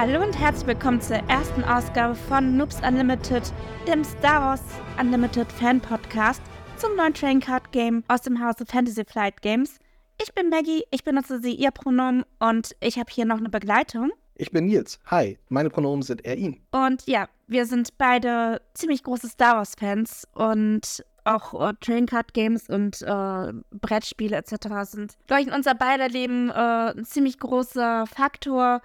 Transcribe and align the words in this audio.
Hallo 0.00 0.22
und 0.22 0.38
herzlich 0.38 0.68
willkommen 0.68 1.00
zur 1.00 1.16
ersten 1.28 1.64
Ausgabe 1.64 2.14
von 2.14 2.56
Noobs 2.56 2.80
Unlimited, 2.86 3.42
dem 3.84 4.04
Star 4.04 4.40
Wars 4.42 4.62
Unlimited 5.00 5.50
Fan 5.50 5.80
Podcast 5.80 6.40
zum 6.76 6.94
neuen 6.94 7.12
Train 7.12 7.40
Card 7.40 7.72
Game 7.72 8.04
aus 8.06 8.22
dem 8.22 8.40
Hause 8.40 8.64
Fantasy 8.64 9.04
Flight 9.04 9.42
Games. 9.42 9.80
Ich 10.22 10.32
bin 10.34 10.50
Maggie, 10.50 10.84
ich 10.92 11.02
benutze 11.02 11.40
sie 11.40 11.52
ihr 11.52 11.72
Pronomen 11.72 12.24
und 12.38 12.76
ich 12.78 12.96
habe 12.96 13.10
hier 13.10 13.24
noch 13.24 13.38
eine 13.38 13.48
Begleitung. 13.48 14.12
Ich 14.36 14.52
bin 14.52 14.66
Nils. 14.66 15.00
Hi, 15.06 15.36
meine 15.48 15.68
Pronomen 15.68 16.02
sind 16.02 16.24
er, 16.24 16.36
ihn. 16.36 16.60
Und 16.70 17.04
ja, 17.08 17.28
wir 17.48 17.66
sind 17.66 17.98
beide 17.98 18.62
ziemlich 18.74 19.02
große 19.02 19.26
Star 19.26 19.56
Wars 19.56 19.72
Fans 19.76 20.28
und 20.32 21.04
auch 21.24 21.70
äh, 21.70 21.74
Train 21.80 22.06
Card 22.06 22.34
Games 22.34 22.68
und 22.68 23.02
äh, 23.02 23.52
Brettspiele 23.72 24.36
etc. 24.36 24.52
sind, 24.84 25.16
glaube 25.26 25.42
ich, 25.42 25.48
in 25.48 25.54
unser 25.54 25.74
beider 25.74 26.08
Leben 26.08 26.50
äh, 26.50 26.92
ein 26.92 27.04
ziemlich 27.04 27.40
großer 27.40 28.06
Faktor. 28.06 28.80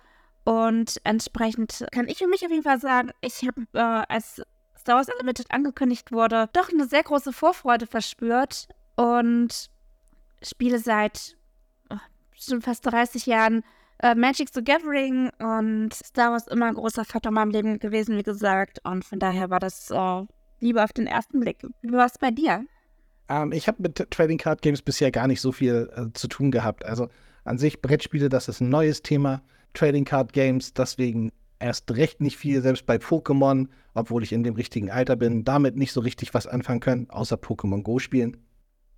Und 0.45 0.99
entsprechend 1.03 1.85
kann 1.91 2.07
ich 2.07 2.17
für 2.17 2.27
mich 2.27 2.43
auf 2.43 2.51
jeden 2.51 2.63
Fall 2.63 2.79
sagen, 2.79 3.11
ich 3.21 3.47
habe, 3.47 3.61
äh, 3.73 4.13
als 4.13 4.41
Star 4.77 4.97
Wars 4.97 5.07
Unlimited 5.09 5.49
angekündigt 5.51 6.11
wurde, 6.11 6.49
doch 6.53 6.69
eine 6.69 6.85
sehr 6.85 7.03
große 7.03 7.31
Vorfreude 7.31 7.87
verspürt 7.87 8.67
und 8.95 9.69
spiele 10.41 10.79
seit 10.79 11.37
oh, 11.89 11.97
schon 12.33 12.61
fast 12.61 12.85
30 12.85 13.25
Jahren 13.25 13.63
äh, 13.99 14.15
Magic 14.15 14.49
the 14.53 14.63
Gathering 14.63 15.29
und 15.39 15.93
Star 15.93 16.31
Wars 16.31 16.47
immer 16.47 16.67
ein 16.67 16.73
großer 16.73 17.05
Faktor 17.05 17.29
in 17.29 17.35
meinem 17.35 17.51
Leben 17.51 17.79
gewesen, 17.79 18.17
wie 18.17 18.23
gesagt. 18.23 18.79
Und 18.83 19.05
von 19.05 19.19
daher 19.19 19.49
war 19.49 19.59
das 19.59 19.89
äh, 19.91 20.23
lieber 20.59 20.83
auf 20.83 20.91
den 20.91 21.07
ersten 21.07 21.39
Blick. 21.39 21.65
Wie 21.81 21.93
war 21.93 22.05
es 22.05 22.17
bei 22.17 22.31
dir? 22.31 22.65
Ähm, 23.29 23.53
ich 23.53 23.69
habe 23.69 23.81
mit 23.81 23.95
Trading 24.11 24.37
Card 24.37 24.61
Games 24.61 24.81
bisher 24.81 25.11
gar 25.11 25.27
nicht 25.27 25.39
so 25.39 25.53
viel 25.53 25.89
äh, 25.95 26.11
zu 26.13 26.27
tun 26.27 26.51
gehabt. 26.51 26.83
Also 26.83 27.07
an 27.45 27.57
sich 27.57 27.81
Brettspiele, 27.81 28.27
das 28.27 28.49
ist 28.49 28.59
ein 28.59 28.69
neues 28.69 29.01
Thema. 29.01 29.41
Trading 29.73 30.05
Card 30.05 30.33
Games, 30.33 30.73
deswegen 30.73 31.31
erst 31.59 31.89
recht 31.91 32.21
nicht 32.21 32.37
viel, 32.37 32.61
selbst 32.61 32.85
bei 32.85 32.97
Pokémon, 32.97 33.67
obwohl 33.93 34.23
ich 34.23 34.33
in 34.33 34.43
dem 34.43 34.55
richtigen 34.55 34.91
Alter 34.91 35.15
bin, 35.15 35.43
damit 35.43 35.75
nicht 35.75 35.93
so 35.93 36.01
richtig 36.01 36.33
was 36.33 36.47
anfangen 36.47 36.79
können, 36.79 37.09
außer 37.09 37.35
Pokémon 37.35 37.83
Go 37.83 37.99
spielen. 37.99 38.37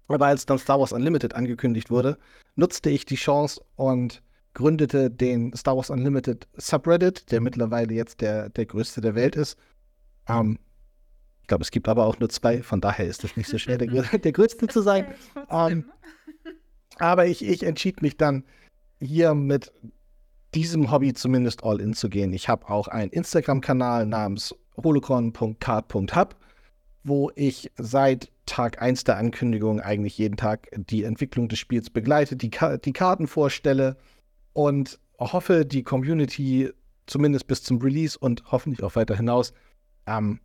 Aber 0.07 0.27
als 0.27 0.45
dann 0.45 0.59
Star 0.59 0.79
Wars 0.79 0.91
Unlimited 0.91 1.33
angekündigt 1.35 1.89
wurde, 1.89 2.17
nutzte 2.55 2.89
ich 2.89 3.05
die 3.05 3.15
Chance 3.15 3.61
und 3.75 4.21
gründete 4.53 5.09
den 5.09 5.53
Star 5.55 5.75
Wars 5.75 5.89
Unlimited 5.89 6.47
Subreddit, 6.55 7.31
der 7.31 7.41
mittlerweile 7.41 7.93
jetzt 7.93 8.21
der, 8.21 8.49
der 8.49 8.65
größte 8.65 9.01
der 9.01 9.15
Welt 9.15 9.35
ist. 9.35 9.57
Ähm, 10.27 10.59
ich 11.41 11.47
glaube, 11.47 11.63
es 11.63 11.71
gibt 11.71 11.87
aber 11.87 12.05
auch 12.05 12.19
nur 12.19 12.29
zwei, 12.29 12.63
von 12.63 12.81
daher 12.81 13.05
ist 13.05 13.23
es 13.23 13.37
nicht 13.37 13.49
so 13.49 13.57
schwer, 13.57 13.77
der, 13.77 13.87
der 14.17 14.31
größte 14.31 14.67
zu 14.67 14.81
sein. 14.81 15.13
Ähm, 15.49 15.85
aber 16.97 17.27
ich, 17.27 17.45
ich 17.45 17.63
entschied 17.63 18.01
mich 18.01 18.17
dann, 18.17 18.43
hier 18.99 19.33
mit 19.33 19.71
diesem 20.55 20.91
Hobby 20.91 21.13
zumindest 21.13 21.63
all 21.63 21.81
in 21.81 21.93
zu 21.93 22.09
gehen. 22.09 22.33
Ich 22.33 22.49
habe 22.49 22.69
auch 22.69 22.87
einen 22.87 23.11
Instagram-Kanal 23.11 24.05
namens 24.05 24.55
holocron.card.hub, 24.81 26.35
wo 27.03 27.31
ich 27.35 27.71
seit 27.77 28.31
Tag 28.45 28.81
1 28.81 29.03
der 29.03 29.17
Ankündigung 29.17 29.81
eigentlich 29.81 30.17
jeden 30.17 30.37
Tag 30.37 30.69
die 30.75 31.03
Entwicklung 31.03 31.49
des 31.49 31.59
Spiels 31.59 31.89
begleite, 31.89 32.35
die, 32.35 32.49
Ka 32.49 32.77
die 32.77 32.93
Karten 32.93 33.27
vorstelle 33.27 33.97
und 34.53 34.99
hoffe, 35.19 35.65
die 35.65 35.83
Community 35.83 36.71
zumindest 37.05 37.47
bis 37.47 37.63
zum 37.63 37.79
Release 37.81 38.17
und 38.17 38.43
hoffentlich 38.51 38.83
auch 38.83 38.95
weiter 38.95 39.15
hinaus 39.15 39.53
ähm, 40.07 40.39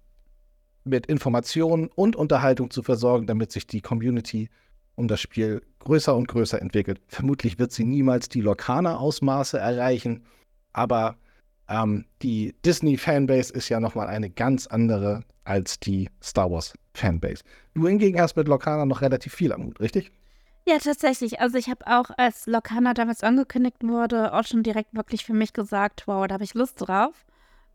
mit 0.84 1.06
Informationen 1.06 1.88
und 1.94 2.16
Unterhaltung 2.16 2.70
zu 2.70 2.82
versorgen, 2.82 3.26
damit 3.26 3.53
sich 3.53 3.66
die 3.66 3.81
Community 3.81 4.49
um 5.00 5.09
das 5.09 5.21
Spiel 5.21 5.62
größer 5.81 6.15
und 6.15 6.28
größer 6.28 6.61
entwickelt. 6.61 7.00
Vermutlich 7.09 7.59
wird 7.59 7.72
sie 7.72 7.84
niemals 7.84 8.28
die 8.28 8.43
Lokana-Ausmaße 8.43 9.59
erreichen, 9.59 10.25
aber 10.72 11.16
ähm, 11.69 12.05
die 12.22 12.55
Disney-Fanbase 12.65 13.53
ist 13.53 13.69
ja 13.69 13.81
nochmal 13.81 14.06
eine 14.06 14.31
ganz 14.31 14.66
andere 14.66 15.25
als 15.44 15.81
die 15.81 16.09
Star 16.22 16.50
Wars-Fanbase. 16.50 17.43
Du 17.75 17.88
hingegen 17.88 18.21
hast 18.21 18.37
mit 18.37 18.47
Lokana 18.47 18.84
noch 18.84 19.00
relativ 19.00 19.34
viel 19.34 19.53
am 19.53 19.65
Hut, 19.65 19.81
richtig? 19.81 20.12
Ja, 20.66 20.78
tatsächlich. 20.78 21.41
Also 21.41 21.59
ich 21.59 21.69
habe 21.69 21.87
auch, 21.87 22.11
als 22.17 22.47
Lokana 22.47 22.94
damals 22.94 23.25
angekündigt 23.25 23.78
wurde, 23.82 24.34
auch 24.34 24.44
schon 24.44 24.62
direkt 24.62 24.94
wirklich 24.94 25.25
für 25.25 25.32
mich 25.32 25.53
gesagt, 25.53 26.05
wow, 26.06 26.27
da 26.27 26.34
habe 26.34 26.44
ich 26.44 26.55
Lust 26.55 26.77
drauf. 26.78 27.25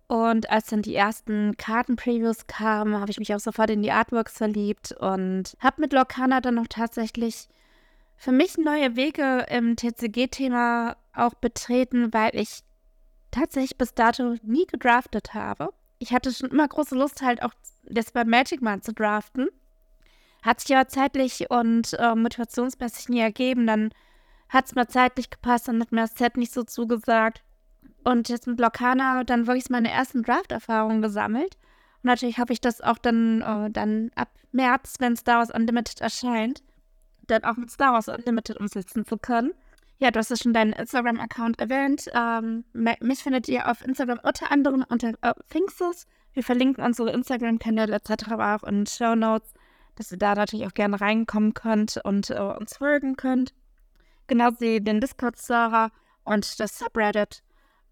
Und 0.07 0.49
als 0.51 0.67
dann 0.67 0.83
die 0.83 0.95
ersten 0.95 1.57
Karten-Previews 1.57 2.45
kamen, 2.47 2.99
habe 2.99 3.09
ich 3.09 3.17
mich 3.17 3.33
auch 3.33 3.39
sofort 3.39 3.71
in 3.71 3.81
die 3.81 3.91
Artworks 3.91 4.37
verliebt 4.37 4.91
und 4.91 5.55
habe 5.59 5.81
mit 5.81 5.93
Lorcana 5.93 6.41
dann 6.41 6.55
noch 6.55 6.67
tatsächlich 6.67 7.47
für 8.15 8.31
mich 8.31 8.57
neue 8.57 8.95
Wege 8.95 9.45
im 9.49 9.75
TCG-Thema 9.75 10.95
auch 11.13 11.33
betreten, 11.33 12.13
weil 12.13 12.35
ich 12.35 12.61
tatsächlich 13.31 13.77
bis 13.77 13.93
dato 13.93 14.35
nie 14.43 14.65
gedraftet 14.65 15.33
habe. 15.33 15.73
Ich 15.97 16.13
hatte 16.13 16.31
schon 16.31 16.51
immer 16.51 16.67
große 16.67 16.95
Lust, 16.95 17.21
halt 17.21 17.41
auch 17.41 17.53
das 17.83 18.11
bei 18.11 18.23
Magic 18.23 18.61
mal 18.61 18.81
zu 18.81 18.93
draften. 18.93 19.49
Hat 20.43 20.61
sich 20.61 20.75
aber 20.75 20.87
zeitlich 20.87 21.49
und 21.49 21.93
äh, 21.93 22.13
motivationsmäßig 22.13 23.09
nie 23.09 23.19
ergeben. 23.19 23.65
Dann 23.65 23.89
hat 24.49 24.65
es 24.65 24.75
mir 24.75 24.87
zeitlich 24.87 25.31
gepasst, 25.31 25.67
dann 25.67 25.81
hat 25.81 25.91
mir 25.91 26.01
das 26.01 26.15
Set 26.15 26.37
nicht 26.37 26.53
so 26.53 26.63
zugesagt. 26.63 27.41
Und 28.05 28.29
jetzt 28.29 28.45
mit 28.45 28.59
Lokana 28.59 29.23
dann 29.23 29.47
wirklich 29.47 29.69
meine 29.69 29.91
ersten 29.91 30.21
Draft-Erfahrungen 30.21 31.01
gesammelt. 31.01 31.57
Und 32.03 32.05
natürlich 32.05 32.37
habe 32.37 32.53
ich 32.53 32.61
das 32.61 32.79
auch 32.79 32.99
dann, 32.99 33.41
äh, 33.41 33.71
dann 33.71 34.11
ab 34.15 34.29
März, 34.51 34.95
wenn 34.99 35.17
Star 35.17 35.39
Wars 35.39 35.49
Unlimited 35.49 36.01
erscheint, 36.01 36.63
dann 37.27 37.43
auch 37.43 37.57
mit 37.57 37.71
Star 37.71 37.93
Wars 37.93 38.07
Unlimited 38.07 38.57
umsetzen 38.57 39.05
zu 39.05 39.17
können. 39.17 39.53
Ja, 39.97 40.11
du 40.11 40.19
hast 40.19 40.29
ja 40.29 40.35
schon 40.35 40.53
deinen 40.53 40.73
Instagram-Account 40.73 41.59
erwähnt. 41.59 42.05
Ähm, 42.13 42.63
mich 42.73 43.23
findet 43.23 43.47
ihr 43.47 43.69
auf 43.69 43.83
Instagram 43.83 44.19
unter 44.21 44.51
anderem 44.51 44.85
unter 44.87 45.13
äh, 45.21 45.33
Phinxes. 45.47 46.05
Wir 46.33 46.43
verlinken 46.43 46.83
unsere 46.83 47.11
Instagram-Kanäle 47.11 47.95
etc. 47.95 48.33
auch 48.33 48.63
in 48.63 48.85
Show 48.85 49.15
Notes, 49.15 49.53
dass 49.95 50.11
ihr 50.11 50.19
da 50.19 50.35
natürlich 50.35 50.67
auch 50.67 50.73
gerne 50.73 51.01
reinkommen 51.01 51.55
könnt 51.55 51.99
und 52.03 52.29
äh, 52.29 52.39
uns 52.39 52.77
folgen 52.77 53.15
könnt. 53.15 53.55
Genauso 54.27 54.57
den 54.79 55.01
Discord-Server 55.01 55.89
und 56.23 56.59
das 56.59 56.77
Subreddit. 56.77 57.41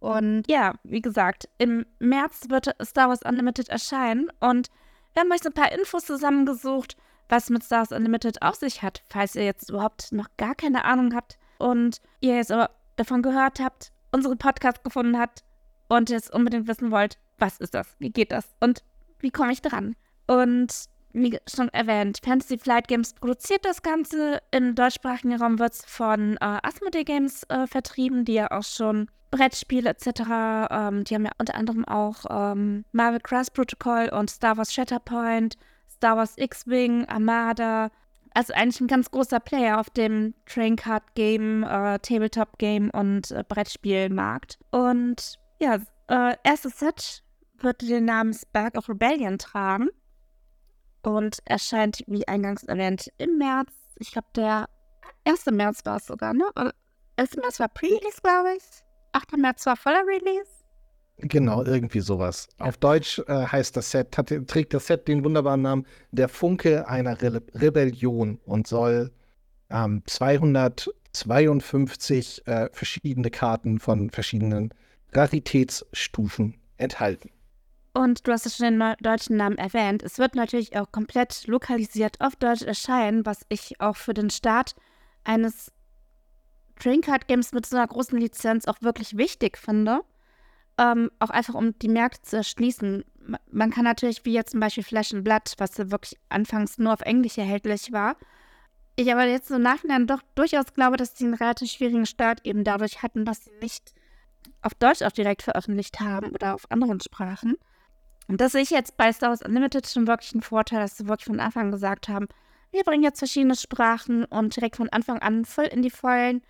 Und 0.03 0.43
ja, 0.49 0.73
wie 0.83 1.01
gesagt, 1.01 1.47
im 1.59 1.85
März 1.99 2.49
wird 2.49 2.75
Star 2.83 3.07
Wars 3.07 3.21
Unlimited 3.23 3.69
erscheinen 3.69 4.29
und 4.41 4.67
wir 5.13 5.21
haben 5.21 5.31
euch 5.31 5.41
so 5.41 5.47
ein 5.47 5.53
paar 5.53 5.71
Infos 5.71 6.03
zusammengesucht, 6.03 6.97
was 7.29 7.49
mit 7.49 7.63
Star 7.63 7.79
Wars 7.79 7.93
Unlimited 7.93 8.41
auf 8.41 8.55
sich 8.55 8.81
hat, 8.81 9.01
falls 9.07 9.37
ihr 9.37 9.45
jetzt 9.45 9.69
überhaupt 9.69 10.11
noch 10.11 10.27
gar 10.35 10.55
keine 10.55 10.83
Ahnung 10.83 11.15
habt 11.15 11.37
und 11.57 12.01
ihr 12.19 12.35
jetzt 12.35 12.51
aber 12.51 12.71
davon 12.97 13.21
gehört 13.21 13.61
habt, 13.61 13.93
unseren 14.11 14.37
Podcast 14.37 14.83
gefunden 14.83 15.17
habt 15.17 15.45
und 15.87 16.09
jetzt 16.09 16.33
unbedingt 16.33 16.67
wissen 16.67 16.91
wollt, 16.91 17.17
was 17.37 17.57
ist 17.59 17.73
das, 17.73 17.95
wie 17.99 18.09
geht 18.09 18.33
das 18.33 18.53
und 18.59 18.83
wie 19.19 19.31
komme 19.31 19.53
ich 19.53 19.61
dran. 19.61 19.95
Und 20.27 20.73
wie 21.13 21.39
schon 21.47 21.69
erwähnt, 21.69 22.19
Fantasy 22.25 22.57
Flight 22.57 22.89
Games 22.89 23.13
produziert 23.13 23.63
das 23.63 23.81
Ganze. 23.81 24.41
Im 24.51 24.75
deutschsprachigen 24.75 25.41
Raum 25.41 25.59
wird 25.59 25.75
es 25.75 25.85
von 25.85 26.35
äh, 26.41 26.57
Asmodee 26.61 27.05
Games 27.05 27.43
äh, 27.47 27.67
vertrieben, 27.67 28.25
die 28.25 28.33
ja 28.33 28.51
auch 28.51 28.63
schon 28.63 29.07
Brettspiele 29.33 29.89
etc. 29.89 30.69
Ähm, 30.69 31.03
die 31.05 31.15
haben 31.15 31.25
ja 31.25 31.31
unter 31.39 31.55
anderem 31.55 31.85
auch 31.85 32.25
ähm, 32.29 32.85
Marvel 32.91 33.19
Cross 33.19 33.49
Protocol 33.49 34.09
und 34.09 34.29
Star 34.29 34.57
Wars 34.57 34.71
Shatterpoint, 34.71 35.57
Star 35.89 36.15
Wars 36.17 36.35
X-Wing, 36.37 37.05
Armada. 37.05 37.89
Also 38.35 38.53
eigentlich 38.53 38.79
ein 38.79 38.87
ganz 38.87 39.09
großer 39.09 39.39
Player 39.39 39.79
auf 39.79 39.89
dem 39.89 40.35
Train 40.45 40.75
Card 40.75 41.03
Game, 41.15 41.63
äh, 41.63 41.97
Tabletop 41.99 42.59
Game 42.59 42.91
und 42.91 43.31
äh, 43.31 43.43
Brettspielmarkt. 43.47 44.59
Und 44.69 45.39
ja, 45.59 45.79
äh, 46.09 46.35
erstes 46.43 46.77
Set 46.77 47.23
wird 47.57 47.81
den 47.81 48.05
Namen 48.05 48.33
Spark 48.33 48.77
of 48.77 48.87
Rebellion 48.87 49.39
tragen 49.39 49.89
und 51.01 51.39
erscheint, 51.45 52.03
wie 52.05 52.27
eingangs 52.27 52.63
erwähnt, 52.63 53.11
im 53.17 53.39
März. 53.39 53.71
Ich 53.97 54.11
glaube, 54.11 54.27
der 54.35 54.69
1. 55.25 55.47
März 55.47 55.85
war 55.85 55.97
es 55.97 56.05
sogar, 56.05 56.35
ne? 56.35 56.45
1. 57.15 57.35
März 57.37 57.59
war 57.59 57.69
Pre-Release, 57.69 58.21
glaube 58.21 58.57
ich. 58.57 58.63
8. 59.13 59.37
März 59.37 59.65
war 59.65 59.77
voller 59.77 60.03
Release. 60.05 60.49
Genau, 61.17 61.63
irgendwie 61.63 62.01
sowas. 62.01 62.49
Auf 62.57 62.75
Deutsch 62.77 63.19
äh, 63.27 63.45
heißt 63.45 63.77
das 63.77 63.91
Set, 63.91 64.17
hat, 64.17 64.33
trägt 64.47 64.73
das 64.73 64.87
Set 64.87 65.07
den 65.07 65.23
wunderbaren 65.23 65.61
Namen 65.61 65.85
Der 66.11 66.27
Funke 66.27 66.87
einer 66.87 67.21
Re 67.21 67.39
Rebellion 67.53 68.39
und 68.45 68.65
soll 68.67 69.11
ähm, 69.69 70.01
252 70.05 72.47
äh, 72.47 72.67
verschiedene 72.71 73.29
Karten 73.29 73.79
von 73.79 74.09
verschiedenen 74.09 74.73
Raritätsstufen 75.13 76.55
enthalten. 76.77 77.29
Und 77.93 78.27
du 78.27 78.31
hast 78.31 78.47
es 78.47 78.57
schon 78.57 78.79
den 78.79 78.95
deutschen 79.01 79.37
Namen 79.37 79.59
erwähnt. 79.59 80.01
Es 80.01 80.17
wird 80.17 80.33
natürlich 80.33 80.75
auch 80.75 80.91
komplett 80.91 81.45
lokalisiert 81.45 82.19
auf 82.21 82.35
Deutsch 82.35 82.63
erscheinen, 82.63 83.23
was 83.25 83.45
ich 83.49 83.79
auch 83.79 83.97
für 83.97 84.15
den 84.15 84.31
Start 84.31 84.73
eines 85.23 85.71
Train 86.79 87.01
Card 87.01 87.27
Games 87.27 87.51
mit 87.51 87.65
so 87.65 87.77
einer 87.77 87.87
großen 87.87 88.17
Lizenz 88.17 88.65
auch 88.65 88.81
wirklich 88.81 89.17
wichtig 89.17 89.57
finde. 89.57 90.01
Ähm, 90.77 91.11
auch 91.19 91.29
einfach, 91.29 91.53
um 91.53 91.77
die 91.79 91.87
Märkte 91.87 92.21
zu 92.23 92.37
erschließen. 92.37 93.05
Man 93.51 93.71
kann 93.71 93.83
natürlich, 93.83 94.25
wie 94.25 94.33
jetzt 94.33 94.51
zum 94.51 94.59
Beispiel 94.59 94.83
Flash 94.83 95.13
and 95.13 95.23
Blood, 95.23 95.53
was 95.57 95.77
ja 95.77 95.91
wirklich 95.91 96.19
anfangs 96.29 96.77
nur 96.77 96.93
auf 96.93 97.01
Englisch 97.01 97.37
erhältlich 97.37 97.91
war. 97.91 98.17
Ich 98.95 99.11
aber 99.11 99.25
jetzt 99.25 99.47
so 99.47 99.57
Nachhinein 99.57 100.07
doch 100.07 100.21
durchaus 100.35 100.73
glaube, 100.73 100.97
dass 100.97 101.17
sie 101.17 101.25
einen 101.25 101.33
relativ 101.33 101.71
schwierigen 101.71 102.05
Start 102.05 102.41
eben 102.43 102.63
dadurch 102.63 103.01
hatten, 103.01 103.25
dass 103.25 103.45
sie 103.45 103.51
nicht 103.61 103.93
auf 104.61 104.73
Deutsch 104.75 105.01
auch 105.01 105.11
direkt 105.11 105.41
veröffentlicht 105.41 105.99
haben 105.99 106.31
oder 106.31 106.53
auf 106.53 106.69
anderen 106.69 106.99
Sprachen. 106.99 107.55
Und 108.27 108.39
das 108.39 108.53
sehe 108.53 108.61
ich 108.61 108.69
jetzt 108.69 108.97
bei 108.97 109.11
Star 109.11 109.29
Wars 109.29 109.41
Unlimited 109.41 109.87
schon 109.87 110.07
wirklich 110.07 110.33
einen 110.33 110.41
Vorteil, 110.41 110.79
dass 110.79 110.97
sie 110.97 111.07
wirklich 111.07 111.25
von 111.25 111.39
Anfang 111.39 111.65
an 111.65 111.71
gesagt 111.71 112.07
haben, 112.07 112.27
wir 112.71 112.83
bringen 112.83 113.03
jetzt 113.03 113.19
verschiedene 113.19 113.55
Sprachen 113.55 114.25
und 114.25 114.55
direkt 114.55 114.77
von 114.77 114.89
Anfang 114.89 115.19
an 115.19 115.45
voll 115.45 115.65
in 115.65 115.81
die 115.81 115.91
Vollen. 115.91 116.41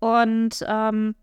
Und 0.00 0.64
ähm, 0.66 1.14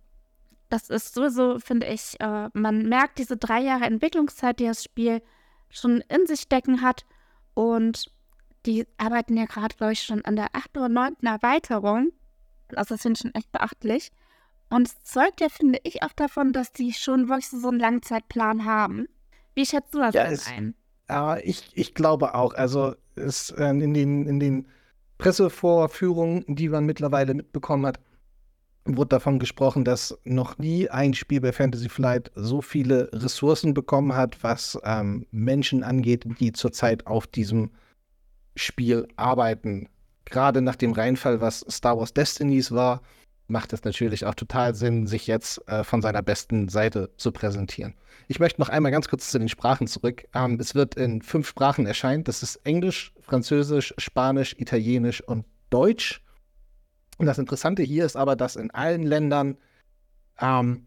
das 0.69 0.89
ist 0.89 1.13
sowieso, 1.13 1.59
finde 1.59 1.87
ich, 1.87 2.19
äh, 2.19 2.49
man 2.53 2.87
merkt 2.87 3.19
diese 3.19 3.37
drei 3.37 3.59
Jahre 3.59 3.85
Entwicklungszeit, 3.85 4.59
die 4.59 4.65
das 4.65 4.83
Spiel 4.83 5.21
schon 5.69 6.01
in 6.09 6.25
sich 6.27 6.41
stecken 6.41 6.81
hat. 6.81 7.05
Und 7.53 8.11
die 8.65 8.85
arbeiten 8.97 9.35
ja 9.35 9.45
gerade, 9.45 9.75
glaube 9.75 9.93
ich, 9.93 10.03
schon 10.03 10.23
an 10.25 10.35
der 10.35 10.49
achten 10.53 10.77
oder 10.77 10.89
neunten 10.89 11.25
Erweiterung. 11.25 12.11
Also 12.75 12.95
das 12.95 13.01
finde 13.01 13.17
ich 13.17 13.21
schon 13.21 13.35
echt 13.35 13.51
beachtlich. 13.51 14.11
Und 14.69 14.87
es 14.87 15.03
zeugt 15.03 15.41
ja, 15.41 15.49
finde 15.49 15.79
ich, 15.83 16.03
auch 16.03 16.13
davon, 16.13 16.51
dass 16.51 16.73
die 16.73 16.93
schon 16.93 17.29
wirklich 17.29 17.49
so 17.49 17.69
einen 17.69 17.79
Langzeitplan 17.79 18.65
haben. 18.65 19.07
Wie 19.55 19.65
schätzt 19.65 19.93
du 19.93 19.99
das 19.99 20.13
ja, 20.13 20.25
denn 20.25 20.39
ein? 20.47 20.75
Ja, 21.09 21.37
ich, 21.37 21.71
ich 21.73 21.93
glaube 21.93 22.35
auch. 22.35 22.53
Also 22.53 22.95
es, 23.15 23.51
äh, 23.51 23.69
in, 23.69 23.93
den, 23.93 24.27
in 24.27 24.39
den 24.39 24.67
Pressevorführungen, 25.17 26.43
die 26.47 26.69
man 26.69 26.85
mittlerweile 26.85 27.33
mitbekommen 27.33 27.85
hat, 27.85 27.99
wurde 28.95 29.09
davon 29.09 29.39
gesprochen, 29.39 29.83
dass 29.83 30.17
noch 30.23 30.57
nie 30.57 30.89
ein 30.89 31.13
Spiel 31.13 31.41
bei 31.41 31.51
Fantasy 31.51 31.89
Flight 31.89 32.31
so 32.35 32.61
viele 32.61 33.09
Ressourcen 33.11 33.73
bekommen 33.73 34.15
hat, 34.15 34.41
was 34.43 34.77
ähm, 34.83 35.25
Menschen 35.31 35.83
angeht, 35.83 36.25
die 36.39 36.53
zurzeit 36.53 37.07
auf 37.07 37.27
diesem 37.27 37.71
Spiel 38.55 39.07
arbeiten. 39.17 39.89
Gerade 40.25 40.61
nach 40.61 40.75
dem 40.75 40.93
Reinfall, 40.93 41.41
was 41.41 41.65
Star 41.69 41.97
Wars 41.97 42.13
Destinies 42.13 42.71
war, 42.71 43.01
macht 43.47 43.73
es 43.73 43.83
natürlich 43.83 44.25
auch 44.25 44.35
total 44.35 44.75
Sinn, 44.75 45.07
sich 45.07 45.27
jetzt 45.27 45.65
äh, 45.67 45.83
von 45.83 46.01
seiner 46.01 46.21
besten 46.21 46.69
Seite 46.69 47.09
zu 47.17 47.31
präsentieren. 47.31 47.95
Ich 48.27 48.39
möchte 48.39 48.59
noch 48.59 48.69
einmal 48.69 48.91
ganz 48.91 49.07
kurz 49.07 49.31
zu 49.31 49.39
den 49.39 49.49
Sprachen 49.49 49.87
zurück. 49.87 50.25
Ähm, 50.33 50.57
es 50.59 50.75
wird 50.75 50.95
in 50.95 51.21
fünf 51.21 51.47
Sprachen 51.47 51.85
erscheinen. 51.85 52.23
Das 52.23 52.43
ist 52.43 52.57
Englisch, 52.65 53.13
Französisch, 53.21 53.93
Spanisch, 53.97 54.55
Italienisch 54.57 55.21
und 55.21 55.45
Deutsch. 55.69 56.21
Und 57.17 57.25
das 57.25 57.37
Interessante 57.37 57.83
hier 57.83 58.05
ist 58.05 58.15
aber, 58.15 58.35
dass 58.35 58.55
in 58.55 58.71
allen 58.71 59.03
Ländern 59.03 59.57
ähm, 60.39 60.85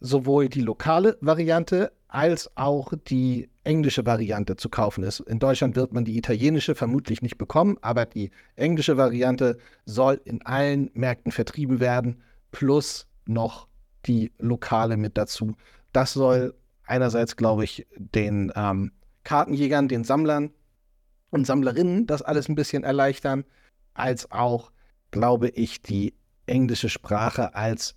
sowohl 0.00 0.48
die 0.48 0.62
lokale 0.62 1.18
Variante 1.20 1.92
als 2.08 2.50
auch 2.56 2.92
die 3.06 3.50
englische 3.62 4.04
Variante 4.04 4.56
zu 4.56 4.68
kaufen 4.68 5.04
ist. 5.04 5.20
In 5.20 5.38
Deutschland 5.38 5.76
wird 5.76 5.92
man 5.92 6.04
die 6.04 6.16
italienische 6.16 6.74
vermutlich 6.74 7.22
nicht 7.22 7.38
bekommen, 7.38 7.76
aber 7.82 8.06
die 8.06 8.30
englische 8.56 8.96
Variante 8.96 9.58
soll 9.84 10.20
in 10.24 10.44
allen 10.44 10.90
Märkten 10.94 11.30
vertrieben 11.30 11.78
werden, 11.78 12.22
plus 12.50 13.06
noch 13.26 13.68
die 14.06 14.32
lokale 14.38 14.96
mit 14.96 15.16
dazu. 15.16 15.54
Das 15.92 16.12
soll 16.12 16.54
einerseits, 16.84 17.36
glaube 17.36 17.64
ich, 17.64 17.86
den 17.96 18.50
ähm, 18.56 18.92
Kartenjägern, 19.22 19.86
den 19.86 20.02
Sammlern 20.02 20.50
und 21.30 21.46
Sammlerinnen 21.46 22.06
das 22.06 22.22
alles 22.22 22.48
ein 22.48 22.56
bisschen 22.56 22.82
erleichtern, 22.82 23.44
als 23.94 24.30
auch, 24.30 24.70
glaube 25.10 25.48
ich, 25.48 25.82
die 25.82 26.14
englische 26.46 26.88
Sprache 26.88 27.54
als 27.54 27.94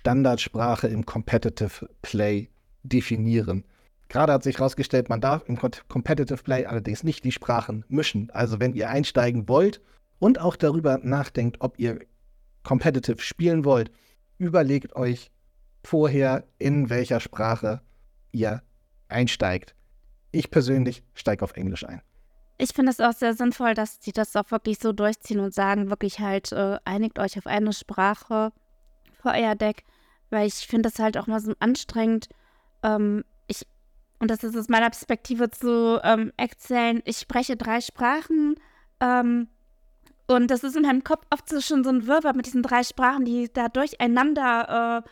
Standardsprache 0.00 0.88
im 0.88 1.06
Competitive 1.06 1.88
Play 2.02 2.48
definieren. 2.82 3.64
Gerade 4.08 4.32
hat 4.32 4.42
sich 4.42 4.58
herausgestellt, 4.58 5.08
man 5.08 5.20
darf 5.20 5.42
im 5.46 5.58
Competitive 5.58 6.42
Play 6.42 6.66
allerdings 6.66 7.04
nicht 7.04 7.24
die 7.24 7.32
Sprachen 7.32 7.84
mischen. 7.88 8.30
Also 8.30 8.60
wenn 8.60 8.74
ihr 8.74 8.90
einsteigen 8.90 9.48
wollt 9.48 9.80
und 10.18 10.40
auch 10.40 10.56
darüber 10.56 10.98
nachdenkt, 10.98 11.58
ob 11.60 11.78
ihr 11.78 12.00
Competitive 12.62 13.20
spielen 13.20 13.64
wollt, 13.64 13.90
überlegt 14.38 14.94
euch 14.96 15.30
vorher, 15.84 16.44
in 16.58 16.90
welcher 16.90 17.20
Sprache 17.20 17.80
ihr 18.32 18.62
einsteigt. 19.08 19.74
Ich 20.30 20.50
persönlich 20.50 21.02
steige 21.14 21.44
auf 21.44 21.56
Englisch 21.56 21.86
ein. 21.86 22.02
Ich 22.62 22.74
finde 22.74 22.92
es 22.92 23.00
auch 23.00 23.12
sehr 23.12 23.34
sinnvoll, 23.34 23.74
dass 23.74 23.98
sie 24.00 24.12
das 24.12 24.36
auch 24.36 24.52
wirklich 24.52 24.78
so 24.78 24.92
durchziehen 24.92 25.40
und 25.40 25.52
sagen, 25.52 25.90
wirklich 25.90 26.20
halt, 26.20 26.52
äh, 26.52 26.78
einigt 26.84 27.18
euch 27.18 27.36
auf 27.36 27.48
eine 27.48 27.72
Sprache 27.72 28.52
für 29.20 29.30
euer 29.30 29.56
Deck, 29.56 29.82
weil 30.30 30.46
ich 30.46 30.68
finde 30.68 30.88
das 30.88 31.00
halt 31.00 31.18
auch 31.18 31.26
mal 31.26 31.40
so 31.40 31.54
anstrengend. 31.58 32.28
Ähm, 32.84 33.24
ich, 33.48 33.66
und 34.20 34.30
das 34.30 34.44
ist 34.44 34.56
aus 34.56 34.68
meiner 34.68 34.90
Perspektive 34.90 35.50
zu 35.50 35.98
ähm, 36.04 36.32
erzählen, 36.36 37.02
ich 37.04 37.18
spreche 37.18 37.56
drei 37.56 37.80
Sprachen 37.80 38.54
ähm, 39.00 39.48
und 40.28 40.48
das 40.48 40.62
ist 40.62 40.76
in 40.76 40.82
meinem 40.82 41.02
Kopf 41.02 41.26
oft 41.30 41.48
so 41.48 41.60
schon 41.60 41.82
so 41.82 41.90
ein 41.90 42.06
Wirrwarr 42.06 42.36
mit 42.36 42.46
diesen 42.46 42.62
drei 42.62 42.84
Sprachen, 42.84 43.24
die 43.24 43.52
da 43.52 43.70
durcheinander 43.70 45.02
äh, 45.04 45.08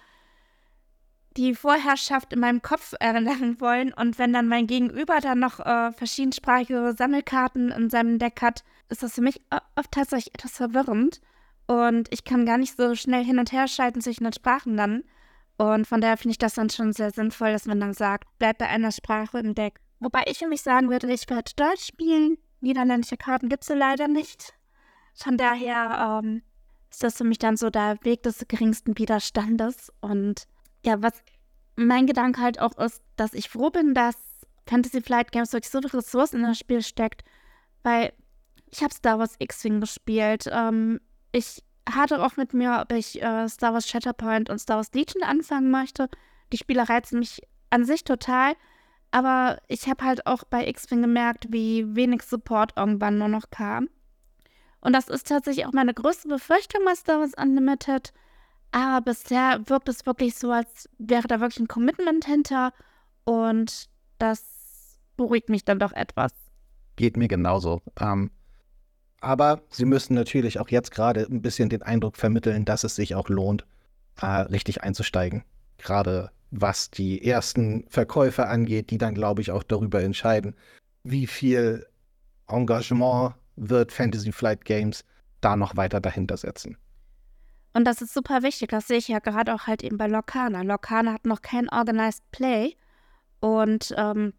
die 1.37 1.55
Vorherrschaft 1.55 2.33
in 2.33 2.41
meinem 2.41 2.63
Kopf 2.63 2.95
erlernen 2.99 3.61
wollen. 3.61 3.93
Und 3.93 4.19
wenn 4.19 4.33
dann 4.33 4.49
mein 4.49 4.67
Gegenüber 4.67 5.21
dann 5.21 5.39
noch 5.39 5.61
äh, 5.61 5.93
verschiedensprachige 5.93 6.95
Sammelkarten 6.97 7.71
in 7.71 7.91
seinem 7.91 8.19
Deck 8.19 8.43
hat, 8.43 8.65
ist 8.89 9.03
das 9.03 9.15
für 9.15 9.23
mich 9.23 9.41
oft 9.77 9.93
tatsächlich 9.93 10.35
etwas 10.35 10.57
verwirrend. 10.57 11.21
Und 11.67 12.09
ich 12.13 12.25
kann 12.25 12.47
gar 12.47 12.59
nicht 12.59 12.77
so 12.77 12.95
schnell 12.95 13.25
hin 13.25 13.39
und 13.39 13.53
her 13.53 13.69
schalten 13.69 14.01
zwischen 14.01 14.25
den 14.25 14.33
Sprachen 14.33 14.77
dann. 14.77 15.05
Und 15.57 15.87
von 15.87 16.01
daher 16.01 16.17
finde 16.17 16.33
ich 16.33 16.39
das 16.39 16.55
dann 16.55 16.71
schon 16.71 16.93
sehr 16.93 17.11
sinnvoll, 17.11 17.53
dass 17.53 17.67
man 17.67 17.79
dann 17.79 17.95
sagt, 17.95 18.27
bleib 18.39 18.59
bei 18.59 18.67
einer 18.67 18.91
Sprache 18.91 19.39
im 19.39 19.55
Deck. 19.55 19.79
Wobei 20.01 20.25
ich 20.27 20.39
für 20.39 20.49
mich 20.49 20.63
sagen 20.63 20.89
würde, 20.89 21.13
ich 21.13 21.29
werde 21.29 21.53
Deutsch 21.55 21.87
spielen. 21.87 22.39
Niederländische 22.61 23.17
Karten 23.17 23.49
gibt 23.49 23.63
es 23.63 23.69
leider 23.69 24.09
nicht. 24.09 24.55
Von 25.15 25.37
daher 25.37 26.23
ähm, 26.25 26.43
ist 26.91 27.03
das 27.05 27.19
für 27.19 27.25
mich 27.25 27.39
dann 27.39 27.57
so 27.57 27.71
der 27.71 27.99
Weg 28.03 28.23
des 28.23 28.45
geringsten 28.49 28.97
Widerstandes. 28.97 29.93
Und 30.01 30.47
ja, 30.85 31.03
was 31.03 31.23
mein 31.77 32.07
Gedanke 32.07 32.41
halt 32.41 32.61
auch 32.61 32.77
ist, 32.79 33.03
dass 33.17 33.35
ich 33.35 33.49
froh 33.49 33.71
bin, 33.71 33.95
dass 33.95 34.17
Fantasy 34.67 35.01
Flight 35.01 35.33
Games 35.33 35.53
wirklich 35.53 35.71
so 35.71 35.81
viele 35.81 35.95
Ressourcen 35.95 36.37
in 36.41 36.47
das 36.47 36.59
Spiel 36.59 36.83
steckt, 36.83 37.25
weil 37.83 38.13
ich 38.71 38.83
habe 38.83 38.95
Star 38.95 39.19
Wars 39.19 39.35
X-Wing 39.39 39.81
gespielt. 39.81 40.45
Ähm, 40.51 41.01
ich 41.33 41.63
hatte 41.89 42.23
auch 42.25 42.37
mit 42.37 42.55
mir, 42.55 42.81
ob 42.83 42.93
ich 42.93 43.21
äh, 43.21 43.49
Star 43.49 43.73
Wars 43.73 43.89
Shatterpoint 43.89 44.49
und 44.49 44.59
Star 44.59 44.77
Wars 44.77 44.93
Legion 44.93 45.23
anfangen 45.23 45.71
möchte. 45.71 46.09
Die 46.53 46.59
Spiele 46.59 46.89
reizen 46.89 47.19
mich 47.19 47.43
an 47.71 47.85
sich 47.85 48.05
total, 48.05 48.55
aber 49.11 49.59
ich 49.69 49.89
habe 49.89 50.05
halt 50.05 50.27
auch 50.27 50.45
bei 50.45 50.67
X-Wing 50.69 51.03
gemerkt, 51.03 51.47
wie 51.51 51.97
wenig 51.97 52.23
Support 52.23 52.75
irgendwann 52.77 53.19
nur 53.19 53.29
noch 53.29 53.51
kam. 53.51 53.89
Und 54.81 54.93
das 54.93 55.09
ist 55.09 55.29
tatsächlich 55.29 55.67
auch 55.67 55.73
meine 55.73 55.95
größte 55.95 56.29
Befürchtung 56.29 56.85
bei 56.85 56.95
Star 56.95 57.21
Wars 57.21 57.33
Unlimited, 57.37 58.13
aber 58.73 59.05
bisher 59.05 59.61
wirkt 59.67 59.89
es 59.89 60.07
wirklich 60.07 60.37
so, 60.37 60.53
als 60.53 60.89
wäre 60.99 61.27
da 61.27 61.41
wirklich 61.41 61.61
ein 61.61 61.69
Commitment 61.69 62.25
hinter. 62.25 62.73
Und 63.25 63.89
das 64.19 64.99
beruhigt 65.17 65.49
mich 65.49 65.65
dann 65.65 65.79
doch 65.79 65.93
etwas. 65.93 66.33
Geht 66.97 67.17
mir 67.17 67.29
genauso. 67.29 67.83
Ähm, 67.99 68.31
aber 69.21 69.63
sie 69.71 69.85
müssen 69.85 70.15
natürlich 70.15 70.61
auch 70.61 70.69
jetzt 70.69 70.91
gerade 70.91 71.23
ein 71.23 71.43
bisschen 71.43 71.69
den 71.69 71.83
Eindruck 71.83 72.17
vermitteln, 72.17 72.65
dass 72.65 72.85
es 72.85 72.95
sich 72.95 73.15
auch 73.15 73.29
lohnt, 73.29 73.67
äh, 74.21 74.27
richtig 74.27 74.83
einzusteigen. 74.83 75.45
Gerade 75.79 76.31
was 76.51 76.91
die 76.91 77.25
ersten 77.25 77.85
Verkäufe 77.89 78.47
angeht, 78.47 78.91
die 78.91 78.99
dann, 78.99 79.15
glaube 79.15 79.41
ich, 79.41 79.51
auch 79.51 79.63
darüber 79.63 80.03
entscheiden, 80.03 80.55
wie 81.05 81.27
viel 81.27 81.87
Engagement 82.49 83.35
wird 83.57 83.93
Fantasy 83.93 84.33
Flight 84.33 84.65
Games 84.65 85.05
da 85.41 85.57
noch 85.57 85.77
weiter 85.77 86.01
dahinter 86.01 86.37
setzen. 86.37 86.77
Und 87.73 87.85
das 87.85 88.03
ist 88.03 88.13
super 88.13 88.43
wichtig. 88.43 88.71
Das 88.71 88.89
sehe 88.89 88.99
ich 88.99 89.09
ja 89.09 89.21
gerade 89.21 89.55
auch 89.55 89.67
halt 89.67 89.83
eben 89.83 89.97
bei 89.97 90.09
Locana. 90.09 90.63
Locana 90.63 91.13
hat 91.13 91.27
noch 91.27 91.43
kein 91.43 91.69
Organized 91.69 92.29
Play. 92.33 92.77
Und 93.41 93.95
ähm, 93.97 94.35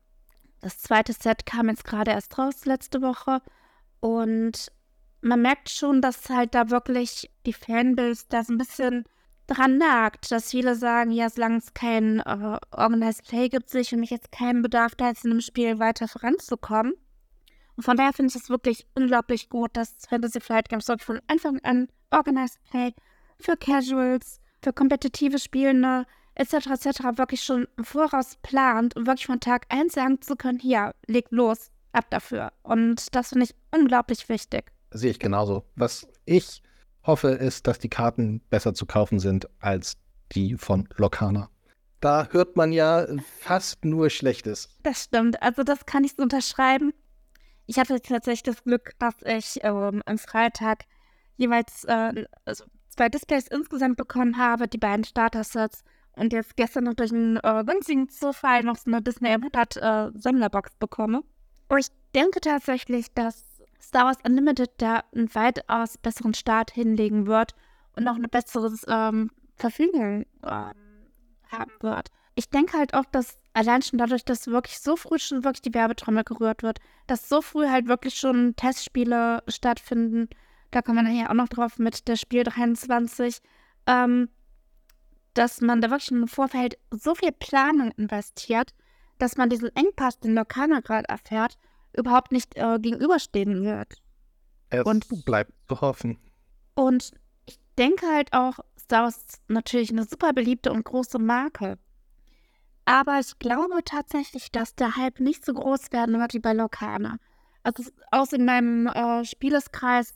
das 0.59 0.79
zweite 0.79 1.13
Set 1.13 1.45
kam 1.45 1.69
jetzt 1.69 1.85
gerade 1.85 2.11
erst 2.11 2.37
raus 2.37 2.65
letzte 2.65 3.01
Woche. 3.01 3.41
Und 3.99 4.71
man 5.21 5.41
merkt 5.41 5.69
schon, 5.69 6.01
dass 6.01 6.29
halt 6.29 6.55
da 6.55 6.69
wirklich 6.69 7.29
die 7.45 7.53
Fanbase 7.53 8.25
da 8.29 8.43
so 8.43 8.53
ein 8.53 8.57
bisschen 8.57 9.05
dran 9.47 9.77
nagt, 9.77 10.31
dass 10.31 10.51
viele 10.51 10.75
sagen, 10.75 11.11
ja, 11.11 11.29
solange 11.29 11.57
es 11.57 11.73
kein 11.73 12.19
äh, 12.19 12.59
Organized 12.71 13.27
Play 13.27 13.49
gibt, 13.49 13.69
sehe 13.69 13.81
ich 13.81 13.89
für 13.89 13.97
mich 13.97 14.09
jetzt 14.09 14.31
keinen 14.31 14.61
Bedarf, 14.61 14.95
da 14.95 15.09
jetzt 15.09 15.25
in 15.25 15.31
einem 15.31 15.41
Spiel 15.41 15.79
weiter 15.79 16.07
voranzukommen. 16.07 16.93
Und 17.75 17.83
von 17.83 17.97
daher 17.97 18.13
finde 18.13 18.29
ich 18.29 18.41
es 18.41 18.49
wirklich 18.49 18.85
unglaublich 18.95 19.49
gut, 19.49 19.71
dass 19.73 19.95
Fantasy 20.09 20.39
Flight 20.39 20.69
Games 20.69 20.87
wirklich 20.87 21.05
von 21.05 21.21
Anfang 21.27 21.59
an 21.63 21.87
Organized 22.11 22.61
Play 22.69 22.93
für 23.41 23.57
Casuals, 23.57 24.39
für 24.63 24.73
kompetitive 24.73 25.39
Spielende 25.39 26.05
etc. 26.35 26.53
etc. 26.53 26.99
wirklich 27.17 27.43
schon 27.43 27.67
im 27.77 27.83
Voraus 27.83 28.37
plant 28.41 28.95
und 28.95 29.07
wirklich 29.07 29.25
von 29.25 29.39
Tag 29.39 29.65
1 29.69 29.93
sagen 29.93 30.21
zu 30.21 30.35
können, 30.35 30.59
hier, 30.59 30.93
leg 31.07 31.27
los, 31.29 31.71
ab 31.91 32.05
dafür. 32.09 32.51
Und 32.63 33.13
das 33.15 33.29
finde 33.29 33.45
ich 33.45 33.55
unglaublich 33.71 34.29
wichtig. 34.29 34.71
Sehe 34.91 35.11
ich 35.11 35.19
genauso. 35.19 35.63
Was 35.75 36.07
ich 36.25 36.61
hoffe, 37.03 37.29
ist, 37.29 37.67
dass 37.67 37.79
die 37.79 37.89
Karten 37.89 38.41
besser 38.49 38.73
zu 38.73 38.85
kaufen 38.85 39.19
sind 39.19 39.49
als 39.59 39.97
die 40.33 40.55
von 40.55 40.87
Lokana. 40.95 41.49
Da 41.99 42.27
hört 42.31 42.55
man 42.55 42.71
ja 42.71 43.05
fast 43.39 43.85
nur 43.85 44.09
Schlechtes. 44.09 44.69
Das 44.83 45.03
stimmt. 45.03 45.41
Also 45.41 45.63
das 45.63 45.85
kann 45.85 46.03
ich 46.03 46.13
so 46.15 46.23
unterschreiben. 46.23 46.93
Ich 47.67 47.77
hatte 47.77 48.01
tatsächlich 48.01 48.43
das 48.43 48.63
Glück, 48.63 48.93
dass 48.97 49.15
ich 49.23 49.59
ähm, 49.63 50.01
am 50.05 50.17
Freitag 50.17 50.85
jeweils 51.37 51.83
äh, 51.85 52.25
also 52.43 52.65
zwei 52.91 53.09
Displays 53.09 53.47
insgesamt 53.47 53.97
bekommen 53.97 54.37
habe, 54.37 54.67
die 54.67 54.77
beiden 54.77 55.03
Starter-Sets 55.03 55.83
und 56.15 56.33
jetzt 56.33 56.57
gestern 56.57 56.83
noch 56.85 56.93
durch 56.93 57.11
einen 57.11 57.37
äh, 57.37 57.63
günstigen 57.65 58.09
Zufall 58.09 58.63
noch 58.63 58.77
so 58.77 58.91
eine 58.91 59.01
Disney 59.01 59.29
100 59.29 59.77
äh, 59.77 60.11
Sammlerbox 60.13 60.75
bekomme. 60.75 61.23
Und 61.69 61.79
ich 61.79 61.87
denke 62.13 62.41
tatsächlich, 62.41 63.13
dass 63.13 63.61
Star 63.81 64.05
Wars 64.05 64.17
Unlimited 64.25 64.69
da 64.77 65.03
einen 65.15 65.33
weitaus 65.33 65.97
besseren 65.97 66.33
Start 66.33 66.71
hinlegen 66.71 67.27
wird 67.27 67.55
und 67.95 68.03
noch 68.03 68.15
eine 68.15 68.27
bessere 68.27 68.73
ähm, 68.87 69.31
Verfügung 69.55 70.25
ähm, 70.43 70.73
haben 71.49 71.71
wird. 71.79 72.09
Ich 72.35 72.49
denke 72.49 72.77
halt 72.77 72.93
auch, 72.93 73.05
dass 73.11 73.37
allein 73.53 73.81
schon 73.81 73.99
dadurch, 73.99 74.23
dass 74.23 74.47
wirklich 74.47 74.79
so 74.79 74.95
früh 74.95 75.19
schon 75.19 75.43
wirklich 75.43 75.61
die 75.61 75.73
Werbetrommel 75.73 76.23
gerührt 76.23 76.63
wird, 76.63 76.79
dass 77.07 77.27
so 77.27 77.41
früh 77.41 77.67
halt 77.67 77.87
wirklich 77.87 78.15
schon 78.15 78.55
Testspiele 78.55 79.43
stattfinden, 79.47 80.29
da 80.71 80.81
kommen 80.81 80.97
wir 80.97 81.03
nachher 81.03 81.29
auch 81.29 81.35
noch 81.35 81.49
drauf 81.49 81.77
mit 81.77 82.07
der 82.07 82.15
Spiel 82.15 82.43
23, 82.43 83.37
ähm, 83.87 84.29
dass 85.33 85.61
man 85.61 85.81
da 85.81 85.89
wirklich 85.89 86.11
im 86.11 86.27
Vorfeld 86.27 86.77
so 86.91 87.15
viel 87.15 87.31
Planung 87.31 87.91
investiert, 87.91 88.73
dass 89.17 89.37
man 89.37 89.49
diesen 89.49 89.73
Engpass, 89.75 90.19
den 90.19 90.33
Lokana 90.33 90.79
gerade 90.79 91.07
erfährt, 91.07 91.57
überhaupt 91.93 92.31
nicht 92.31 92.55
äh, 92.55 92.79
gegenüberstehen 92.79 93.63
wird. 93.63 94.01
Es 94.69 94.83
und, 94.83 95.07
bleibt 95.25 95.51
zu 95.67 95.79
hoffen. 95.81 96.17
Und 96.75 97.11
ich 97.45 97.59
denke 97.77 98.07
halt 98.07 98.31
auch, 98.33 98.59
Star 98.79 99.03
Wars 99.03 99.17
ist 99.17 99.41
natürlich 99.47 99.91
eine 99.91 100.05
super 100.05 100.33
beliebte 100.33 100.71
und 100.71 100.85
große 100.85 101.19
Marke. 101.19 101.77
Aber 102.85 103.19
ich 103.19 103.37
glaube 103.39 103.83
tatsächlich, 103.85 104.51
dass 104.51 104.75
der 104.75 104.95
Hype 104.95 105.19
nicht 105.19 105.45
so 105.45 105.53
groß 105.53 105.91
werden 105.91 106.19
wird 106.19 106.33
wie 106.33 106.39
bei 106.39 106.53
Lokana. 106.53 107.17
Also 107.63 107.83
aus 108.11 108.33
in 108.33 108.45
meinem 108.45 108.87
äh, 108.87 109.23
Spieleskreis 109.23 110.15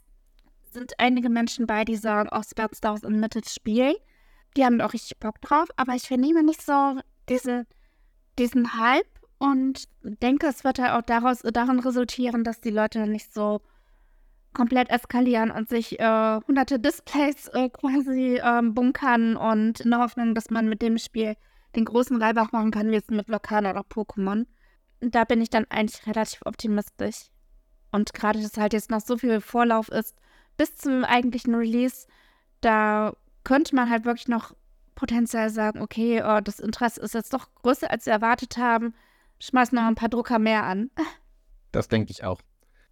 sind 0.71 0.93
einige 0.99 1.29
Menschen 1.29 1.67
bei, 1.67 1.85
die 1.85 1.95
sagen, 1.95 2.29
oh, 2.31 2.41
Star 2.41 2.69
Wars 2.81 3.03
Unlimited 3.03 3.49
spielen. 3.49 3.95
Die 4.55 4.63
haben 4.63 4.81
auch 4.81 4.93
richtig 4.93 5.19
Bock 5.19 5.41
drauf, 5.41 5.67
aber 5.75 5.93
ich 5.93 6.03
vernehme 6.03 6.43
nicht 6.43 6.61
so 6.61 6.99
diese, 7.29 7.65
diesen 8.39 8.77
Hype 8.77 9.07
und 9.37 9.85
denke, 10.01 10.47
es 10.47 10.63
wird 10.63 10.79
halt 10.79 10.91
auch 10.91 11.05
daraus, 11.05 11.39
darin 11.41 11.79
resultieren, 11.79 12.43
dass 12.43 12.61
die 12.61 12.69
Leute 12.69 13.07
nicht 13.07 13.33
so 13.33 13.61
komplett 14.53 14.89
eskalieren 14.89 15.51
und 15.51 15.67
sich 15.67 15.99
äh, 15.99 16.39
hunderte 16.47 16.79
Displays 16.79 17.49
äh, 17.49 17.69
quasi 17.69 18.37
äh, 18.41 18.61
bunkern 18.63 19.35
und 19.35 19.81
in 19.81 19.91
der 19.91 19.99
Hoffnung, 19.99 20.33
dass 20.33 20.49
man 20.49 20.69
mit 20.69 20.81
dem 20.81 20.97
Spiel 20.97 21.35
den 21.75 21.85
großen 21.85 22.21
Reibach 22.21 22.53
machen 22.53 22.71
kann, 22.71 22.89
wie 22.89 22.95
es 22.95 23.09
mit 23.09 23.27
Lokana 23.27 23.71
oder 23.71 23.81
Pokémon. 23.81 24.45
Da 25.01 25.25
bin 25.25 25.41
ich 25.41 25.49
dann 25.49 25.65
eigentlich 25.69 26.07
relativ 26.07 26.39
optimistisch. 26.45 27.29
Und 27.91 28.13
gerade, 28.13 28.41
dass 28.41 28.57
halt 28.57 28.73
jetzt 28.73 28.89
noch 28.89 29.01
so 29.01 29.17
viel 29.17 29.41
Vorlauf 29.41 29.89
ist 29.89 30.15
bis 30.57 30.75
zum 30.75 31.03
eigentlichen 31.03 31.55
Release, 31.55 32.07
da 32.61 33.13
könnte 33.43 33.75
man 33.75 33.89
halt 33.89 34.05
wirklich 34.05 34.27
noch 34.27 34.55
potenziell 34.95 35.49
sagen, 35.49 35.81
okay, 35.81 36.23
oh, 36.25 36.39
das 36.41 36.59
Interesse 36.59 37.01
ist 37.01 37.13
jetzt 37.13 37.33
doch 37.33 37.53
größer, 37.55 37.91
als 37.91 38.05
wir 38.05 38.13
erwartet 38.13 38.57
haben 38.57 38.93
schmeiß 39.39 39.71
noch 39.71 39.83
ein 39.83 39.95
paar 39.95 40.09
Drucker 40.09 40.39
mehr 40.39 40.63
an. 40.63 40.89
Das 41.71 41.87
denke 41.87 42.11
ich 42.11 42.23
auch. 42.23 42.41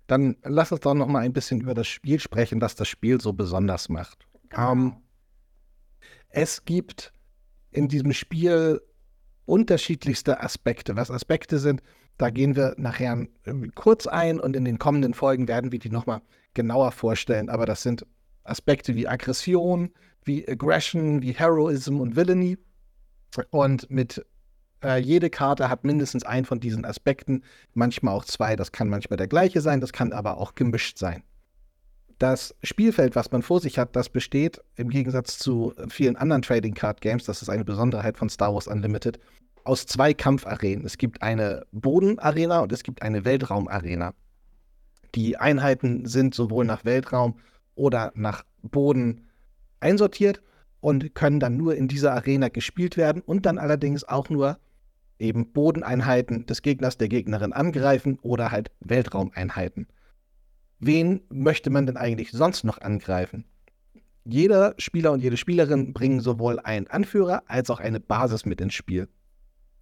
Dann 0.08 0.36
lass 0.44 0.72
uns 0.72 0.82
doch 0.82 0.94
noch 0.94 1.08
mal 1.08 1.20
ein 1.20 1.34
bisschen 1.34 1.62
über 1.62 1.74
das 1.74 1.88
Spiel 1.88 2.20
sprechen, 2.20 2.60
das 2.60 2.76
das 2.76 2.88
Spiel 2.88 3.22
so 3.22 3.34
besonders 3.34 3.90
macht. 3.90 4.28
Genau. 4.50 4.72
Ähm, 4.72 4.98
es 6.30 6.66
gibt 6.66 7.14
in 7.72 7.88
diesem 7.88 8.12
Spiel 8.12 8.82
unterschiedlichste 9.46 10.42
Aspekte. 10.42 10.96
Was 10.96 11.12
Aspekte 11.12 11.60
sind, 11.60 11.82
da 12.18 12.30
gehen 12.30 12.56
wir 12.56 12.76
nachher 12.78 13.26
kurz 13.76 14.08
ein 14.08 14.40
und 14.40 14.56
in 14.56 14.66
den 14.66 14.80
kommenden 14.80 15.14
Folgen 15.14 15.48
werden 15.48 15.72
wir 15.72 15.80
die 15.80 15.90
noch 15.90 16.06
mal 16.06 16.22
genauer 16.54 16.92
vorstellen. 16.92 17.50
Aber 17.50 17.66
das 17.66 17.84
sind 17.84 18.06
Aspekte 18.44 18.96
wie 18.96 19.08
Aggression, 19.08 19.92
wie 20.24 20.48
Aggression, 20.48 21.22
wie 21.22 21.34
Heroism 21.34 22.00
und 22.00 22.16
Villainy. 22.16 22.58
Und 23.50 23.90
mit 23.90 24.26
äh, 24.84 25.00
jede 25.00 25.30
Karte 25.30 25.70
hat 25.70 25.84
mindestens 25.84 26.24
einen 26.24 26.46
von 26.46 26.60
diesen 26.60 26.86
Aspekten, 26.86 27.44
manchmal 27.74 28.14
auch 28.14 28.26
zwei. 28.26 28.56
Das 28.56 28.72
kann 28.72 28.90
manchmal 28.90 29.18
der 29.18 29.28
gleiche 29.28 29.62
sein, 29.62 29.82
das 29.82 29.94
kann 29.94 30.14
aber 30.14 30.38
auch 30.38 30.56
gemischt 30.56 30.98
sein. 30.98 31.24
Das 32.20 32.56
Spielfeld, 32.64 33.16
was 33.16 33.32
man 33.32 33.42
vor 33.42 33.60
sich 33.60 33.80
hat, 33.80 33.96
das 33.96 34.10
besteht 34.10 34.62
im 34.76 34.90
Gegensatz 34.90 35.40
zu 35.40 35.74
vielen 35.90 36.16
anderen 36.16 36.42
Trading 36.42 36.74
Card 36.74 37.02
Games, 37.02 37.26
das 37.26 37.42
ist 37.42 37.50
eine 37.50 37.66
Besonderheit 37.66 38.18
von 38.18 38.30
Star 38.30 38.54
Wars 38.54 38.68
Unlimited, 38.68 39.20
aus 39.64 39.86
zwei 39.86 40.14
Kampfarenen. 40.14 40.86
Es 40.86 40.98
gibt 40.98 41.22
eine 41.22 41.66
Bodenarena 41.72 42.60
und 42.60 42.72
es 42.72 42.84
gibt 42.84 43.02
eine 43.02 43.26
Weltraumarena. 43.26 44.14
Die 45.16 45.38
Einheiten 45.38 46.06
sind 46.06 46.34
sowohl 46.34 46.66
nach 46.66 46.86
Weltraum 46.86 47.40
oder 47.76 48.12
nach 48.16 48.44
Boden 48.62 49.28
einsortiert 49.80 50.42
und 50.80 51.14
können 51.16 51.40
dann 51.40 51.58
nur 51.58 51.76
in 51.76 51.88
dieser 51.88 52.14
Arena 52.14 52.50
gespielt 52.50 52.98
werden 52.98 53.22
und 53.22 53.46
dann 53.46 53.58
allerdings 53.58 54.04
auch 54.04 54.30
nur 54.30 54.58
eben 55.20 55.52
Bodeneinheiten 55.52 56.46
des 56.46 56.62
Gegners, 56.62 56.98
der 56.98 57.08
Gegnerin 57.08 57.54
angreifen 57.54 58.20
oder 58.22 58.52
halt 58.52 58.72
Weltraumeinheiten. 58.82 59.88
Wen 60.80 61.22
möchte 61.30 61.70
man 61.70 61.86
denn 61.86 61.98
eigentlich 61.98 62.32
sonst 62.32 62.64
noch 62.64 62.82
angreifen? 62.82 63.46
Jeder 64.26 64.74
Spieler 64.78 65.12
und 65.12 65.22
jede 65.22 65.38
Spielerin 65.38 65.94
bringen 65.94 66.20
sowohl 66.20 66.60
einen 66.60 66.88
Anführer 66.88 67.44
als 67.48 67.70
auch 67.70 67.80
eine 67.80 68.00
Basis 68.00 68.46
mit 68.46 68.60
ins 68.60 68.74
Spiel. 68.74 69.08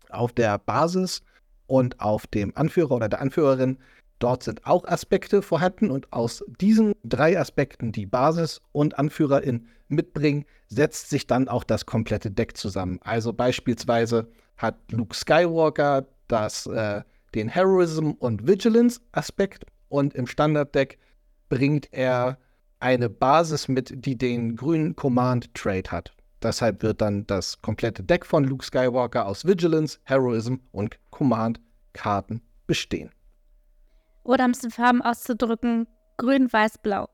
Auf 0.09 0.33
der 0.33 0.57
Basis 0.59 1.23
und 1.67 1.99
auf 1.99 2.27
dem 2.27 2.55
Anführer 2.55 2.91
oder 2.91 3.09
der 3.09 3.21
Anführerin, 3.21 3.77
dort 4.23 4.43
sind 4.43 4.65
auch 4.65 4.85
Aspekte 4.85 5.41
vorhanden 5.41 5.91
und 5.91 6.11
aus 6.13 6.43
diesen 6.59 6.93
drei 7.03 7.39
Aspekten, 7.39 7.91
die 7.91 8.05
Basis 8.05 8.61
und 8.71 8.97
Anführerin 8.97 9.67
mitbringen, 9.87 10.45
setzt 10.67 11.09
sich 11.09 11.27
dann 11.27 11.47
auch 11.47 11.63
das 11.63 11.85
komplette 11.85 12.31
Deck 12.31 12.57
zusammen. 12.57 12.99
Also 13.03 13.33
beispielsweise 13.33 14.27
hat 14.57 14.77
Luke 14.91 15.15
Skywalker 15.15 16.05
das, 16.27 16.65
äh, 16.67 17.01
den 17.35 17.49
Heroism 17.49 18.11
und 18.11 18.47
Vigilance-Aspekt 18.47 19.65
und 19.89 20.13
im 20.13 20.27
Standard-Deck 20.27 20.97
bringt 21.49 21.89
er 21.91 22.37
eine 22.79 23.09
Basis 23.09 23.67
mit, 23.67 24.05
die 24.05 24.17
den 24.17 24.55
grünen 24.55 24.95
Command-Trade 24.95 25.91
hat. 25.91 26.13
Deshalb 26.41 26.81
wird 26.81 27.01
dann 27.01 27.27
das 27.27 27.61
komplette 27.61 28.03
Deck 28.03 28.25
von 28.25 28.43
Luke 28.43 28.65
Skywalker 28.65 29.27
aus 29.27 29.45
Vigilance, 29.45 29.99
Heroism 30.03 30.55
und 30.71 30.97
Command-Karten 31.11 32.41
bestehen. 32.65 33.11
Oder 34.23 34.45
um 34.45 34.51
es 34.51 34.63
in 34.63 34.71
Farben 34.71 35.01
auszudrücken, 35.01 35.87
grün, 36.17 36.51
weiß, 36.51 36.79
blau. 36.79 37.09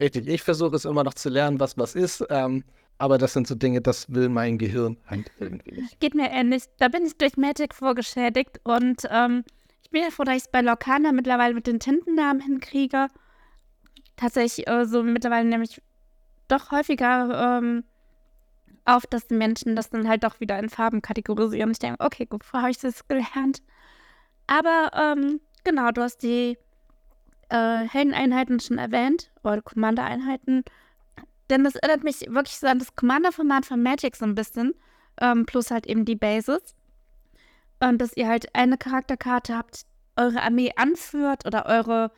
Richtig, 0.00 0.28
ich 0.28 0.42
versuche 0.42 0.76
es 0.76 0.84
immer 0.84 1.04
noch 1.04 1.14
zu 1.14 1.28
lernen, 1.28 1.60
was 1.60 1.76
was 1.76 1.94
ist. 1.94 2.24
Ähm, 2.30 2.64
aber 2.98 3.18
das 3.18 3.32
sind 3.32 3.46
so 3.46 3.54
Dinge, 3.54 3.80
das 3.80 4.12
will 4.12 4.28
mein 4.28 4.58
Gehirn 4.58 4.96
halt 5.06 5.30
irgendwie 5.38 5.80
nicht. 5.80 6.00
Geht 6.00 6.14
mir 6.14 6.30
ähnlich. 6.30 6.64
Da 6.78 6.88
bin 6.88 7.06
ich 7.06 7.16
durch 7.16 7.36
Magic 7.36 7.74
vorgeschädigt 7.74 8.60
und 8.64 9.02
ähm, 9.10 9.44
ich 9.82 9.90
bin 9.90 10.02
ja 10.02 10.10
froh, 10.10 10.24
dass 10.24 10.36
ich 10.36 10.42
es 10.42 10.50
bei 10.50 10.60
Lokana 10.60 11.12
mittlerweile 11.12 11.54
mit 11.54 11.66
den 11.66 11.80
Tintennamen 11.80 12.42
hinkriege. 12.42 13.06
Tatsächlich 14.16 14.68
äh, 14.68 14.84
so 14.84 15.02
mittlerweile 15.02 15.48
nämlich 15.48 15.80
doch 16.48 16.72
häufiger 16.72 17.58
ähm, 17.58 17.84
auf, 18.84 19.06
dass 19.06 19.28
die 19.28 19.34
Menschen 19.34 19.76
das 19.76 19.90
dann 19.90 20.08
halt 20.08 20.24
doch 20.24 20.40
wieder 20.40 20.58
in 20.58 20.68
Farben 20.68 21.02
kategorisieren. 21.02 21.70
Ich 21.70 21.78
denke, 21.78 22.04
okay, 22.04 22.26
gut, 22.26 22.42
vorher 22.42 22.64
habe 22.64 22.70
ich 22.72 22.78
das 22.78 23.06
gelernt. 23.06 23.62
Aber 24.46 24.90
ähm, 24.94 25.40
genau, 25.64 25.90
du 25.90 26.02
hast 26.02 26.22
die 26.22 26.58
äh, 27.48 27.88
Heldeneinheiten 27.88 28.60
schon 28.60 28.78
erwähnt, 28.78 29.30
oder 29.42 29.62
Commander-Einheiten. 29.62 30.64
Denn 31.50 31.64
das 31.64 31.76
erinnert 31.76 32.04
mich 32.04 32.20
wirklich 32.28 32.58
so 32.58 32.66
an 32.66 32.78
das 32.78 32.94
Commander-Format 32.94 33.66
von 33.66 33.82
Magic 33.82 34.16
so 34.16 34.24
ein 34.24 34.34
bisschen. 34.34 34.74
Ähm, 35.20 35.46
plus 35.46 35.70
halt 35.70 35.86
eben 35.86 36.04
die 36.04 36.16
Basis. 36.16 36.74
Und 37.80 37.98
dass 37.98 38.16
ihr 38.16 38.28
halt 38.28 38.54
eine 38.54 38.76
Charakterkarte 38.76 39.56
habt, 39.56 39.82
eure 40.16 40.42
Armee 40.42 40.72
anführt 40.76 41.46
oder 41.46 41.66
eure, 41.66 42.12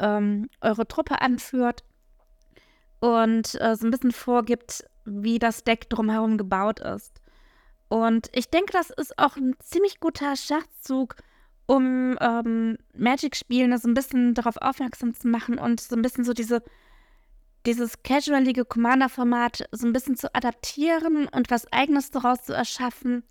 ähm, 0.00 0.48
eure 0.60 0.86
Truppe 0.88 1.20
anführt. 1.20 1.84
Und 3.00 3.60
äh, 3.60 3.76
so 3.76 3.86
ein 3.86 3.90
bisschen 3.90 4.12
vorgibt, 4.12 4.84
wie 5.04 5.38
das 5.38 5.64
Deck 5.64 5.88
drumherum 5.90 6.38
gebaut 6.38 6.80
ist. 6.80 7.20
Und 7.88 8.30
ich 8.32 8.48
denke, 8.48 8.72
das 8.72 8.90
ist 8.90 9.18
auch 9.18 9.36
ein 9.36 9.54
ziemlich 9.60 10.00
guter 10.00 10.34
Schachzug, 10.36 11.16
um 11.72 12.18
ähm, 12.20 12.76
Magic-Spielen 12.94 13.76
so 13.78 13.88
ein 13.88 13.94
bisschen 13.94 14.34
darauf 14.34 14.58
aufmerksam 14.58 15.14
zu 15.14 15.26
machen 15.26 15.58
und 15.58 15.80
so 15.80 15.96
ein 15.96 16.02
bisschen 16.02 16.22
so 16.22 16.34
diese 16.34 16.62
dieses 17.64 18.02
casualige 18.02 18.66
Commander-Format 18.66 19.64
so 19.72 19.86
ein 19.86 19.94
bisschen 19.94 20.16
zu 20.16 20.34
adaptieren 20.34 21.28
und 21.28 21.50
was 21.50 21.72
Eigenes 21.72 22.10
daraus 22.10 22.42
zu 22.42 22.52
erschaffen. 22.52 23.22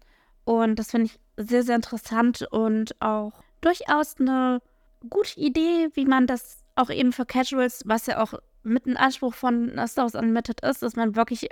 Und 0.44 0.80
das 0.80 0.90
finde 0.90 1.08
ich 1.08 1.20
sehr, 1.38 1.62
sehr 1.62 1.76
interessant 1.76 2.48
und 2.50 3.00
auch 3.00 3.44
durchaus 3.60 4.20
eine 4.20 4.62
gute 5.08 5.40
Idee, 5.40 5.90
wie 5.94 6.06
man 6.06 6.26
das 6.26 6.64
auch 6.76 6.90
eben 6.90 7.12
für 7.12 7.26
Casuals, 7.26 7.84
was 7.86 8.08
ja 8.08 8.24
auch 8.24 8.34
mit 8.64 8.88
einem 8.88 8.98
Anspruch 8.98 9.36
von 9.36 9.70
Star 9.86 10.06
Wars 10.06 10.16
Unlimited 10.16 10.62
ist, 10.62 10.82
dass 10.82 10.96
man 10.96 11.16
wirklich 11.16 11.50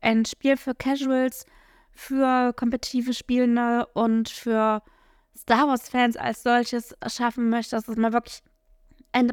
ein 0.00 0.24
Spiel 0.24 0.56
für 0.56 0.74
Casuals, 0.74 1.46
für 1.92 2.52
kompetitive 2.54 3.14
Spielende 3.14 3.86
und 3.94 4.28
für 4.28 4.82
Star 5.36 5.66
Wars-Fans 5.66 6.16
als 6.16 6.42
solches 6.42 6.94
schaffen 7.06 7.48
möchte, 7.48 7.76
dass 7.76 7.86
man 7.96 8.12
wirklich 8.12 8.42
eine 9.12 9.32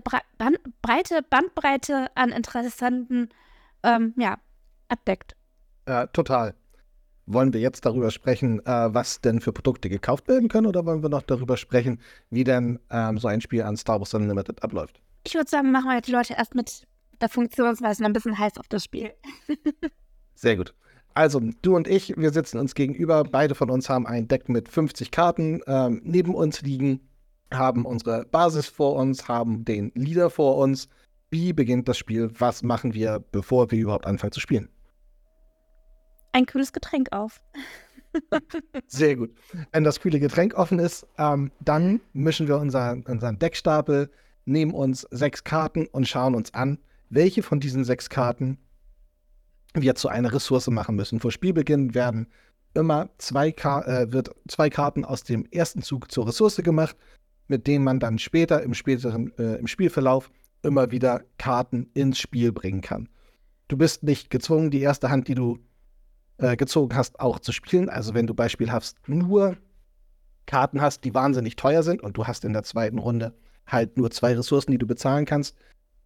breite 0.81 1.21
Bandbreite 1.29 2.07
an 2.15 2.31
interessanten 2.31 3.29
ähm, 3.83 4.13
ja, 4.17 4.37
abdeckt. 4.89 5.35
Äh, 5.85 6.07
total. 6.13 6.53
Wollen 7.25 7.53
wir 7.53 7.61
jetzt 7.61 7.85
darüber 7.85 8.11
sprechen, 8.11 8.65
äh, 8.65 8.93
was 8.93 9.21
denn 9.21 9.39
für 9.39 9.53
Produkte 9.53 9.89
gekauft 9.89 10.27
werden 10.27 10.49
können, 10.49 10.67
oder 10.67 10.85
wollen 10.85 11.03
wir 11.03 11.09
noch 11.09 11.21
darüber 11.21 11.57
sprechen, 11.57 12.01
wie 12.29 12.43
denn 12.43 12.79
ähm, 12.89 13.17
so 13.17 13.27
ein 13.27 13.39
Spiel 13.39 13.61
an 13.61 13.77
Star 13.77 13.99
Wars 13.99 14.13
Unlimited 14.13 14.63
abläuft? 14.63 14.99
Ich 15.23 15.35
würde 15.35 15.49
sagen, 15.49 15.71
machen 15.71 15.91
wir 15.91 16.01
die 16.01 16.11
Leute 16.11 16.33
erst 16.33 16.55
mit 16.55 16.87
der 17.21 17.29
Funktionsweise 17.29 18.03
ein 18.03 18.13
bisschen 18.13 18.37
heiß 18.37 18.57
auf 18.57 18.67
das 18.67 18.83
Spiel. 18.85 19.13
Sehr 20.35 20.55
gut. 20.57 20.73
Also, 21.19 21.41
du 21.61 21.75
und 21.75 21.85
ich, 21.89 22.15
wir 22.15 22.31
sitzen 22.31 22.59
uns 22.59 22.75
gegenüber. 22.75 23.25
Beide 23.25 23.53
von 23.53 23.69
uns 23.69 23.89
haben 23.89 24.07
ein 24.07 24.29
Deck 24.29 24.47
mit 24.47 24.69
50 24.69 25.11
Karten 25.11 25.59
ähm, 25.67 25.99
neben 26.05 26.33
uns 26.33 26.61
liegen, 26.61 27.01
haben 27.53 27.85
unsere 27.85 28.23
Basis 28.23 28.67
vor 28.67 28.95
uns, 28.95 29.27
haben 29.27 29.65
den 29.65 29.91
Leader 29.95 30.29
vor 30.29 30.55
uns. 30.55 30.87
Wie 31.29 31.51
beginnt 31.51 31.89
das 31.89 31.97
Spiel? 31.97 32.31
Was 32.39 32.63
machen 32.63 32.93
wir, 32.93 33.21
bevor 33.33 33.69
wir 33.69 33.79
überhaupt 33.79 34.07
anfangen 34.07 34.31
zu 34.31 34.39
spielen? 34.39 34.69
ein 36.31 36.45
kühles 36.45 36.71
Getränk 36.71 37.11
auf. 37.11 37.41
Sehr 38.87 39.17
gut. 39.17 39.31
Wenn 39.73 39.83
das 39.83 39.99
kühle 39.99 40.21
Getränk 40.21 40.53
offen 40.53 40.79
ist, 40.79 41.05
ähm, 41.17 41.51
dann 41.59 41.99
mischen 42.13 42.47
wir 42.47 42.59
unser, 42.59 42.95
unseren 43.05 43.37
Deckstapel, 43.39 44.09
nehmen 44.45 44.73
uns 44.73 45.05
sechs 45.11 45.43
Karten 45.43 45.85
und 45.87 46.07
schauen 46.07 46.33
uns 46.33 46.53
an, 46.53 46.79
welche 47.09 47.43
von 47.43 47.59
diesen 47.59 47.83
sechs 47.83 48.09
Karten 48.09 48.57
wir 49.73 49.95
zu 49.95 50.07
einer 50.07 50.33
Ressource 50.33 50.67
machen 50.67 50.95
müssen. 50.95 51.19
Vor 51.19 51.31
Spielbeginn 51.31 51.93
werden 51.93 52.27
immer 52.73 53.09
zwei, 53.17 53.51
Ka 53.51 53.81
äh, 53.83 54.11
wird 54.11 54.31
zwei 54.47 54.69
Karten 54.69 55.05
aus 55.05 55.23
dem 55.23 55.45
ersten 55.51 55.81
Zug 55.81 56.11
zur 56.11 56.27
Ressource 56.27 56.57
gemacht, 56.57 56.95
mit 57.47 57.67
denen 57.67 57.83
man 57.83 57.99
dann 57.99 58.19
später 58.19 58.61
im 58.63 58.73
späteren 58.73 59.31
äh, 59.37 59.55
im 59.55 59.67
Spielverlauf 59.67 60.31
immer 60.61 60.91
wieder 60.91 61.23
Karten 61.37 61.89
ins 61.93 62.19
Spiel 62.19 62.51
bringen 62.51 62.81
kann. 62.81 63.09
Du 63.67 63.77
bist 63.77 64.03
nicht 64.03 64.29
gezwungen, 64.29 64.71
die 64.71 64.81
erste 64.81 65.09
Hand, 65.09 65.27
die 65.27 65.35
du 65.35 65.59
äh, 66.37 66.55
gezogen 66.55 66.95
hast, 66.95 67.19
auch 67.19 67.39
zu 67.39 67.51
spielen. 67.51 67.89
Also 67.89 68.13
wenn 68.13 68.27
du 68.27 68.33
beispielhaft 68.33 68.95
nur 69.07 69.57
Karten 70.45 70.81
hast, 70.81 71.03
die 71.03 71.13
wahnsinnig 71.13 71.55
teuer 71.55 71.83
sind 71.83 72.01
und 72.01 72.17
du 72.17 72.25
hast 72.25 72.43
in 72.43 72.53
der 72.53 72.63
zweiten 72.63 72.97
Runde 72.97 73.33
halt 73.67 73.97
nur 73.97 74.09
zwei 74.09 74.35
Ressourcen, 74.35 74.71
die 74.71 74.77
du 74.77 74.87
bezahlen 74.87 75.25
kannst, 75.25 75.55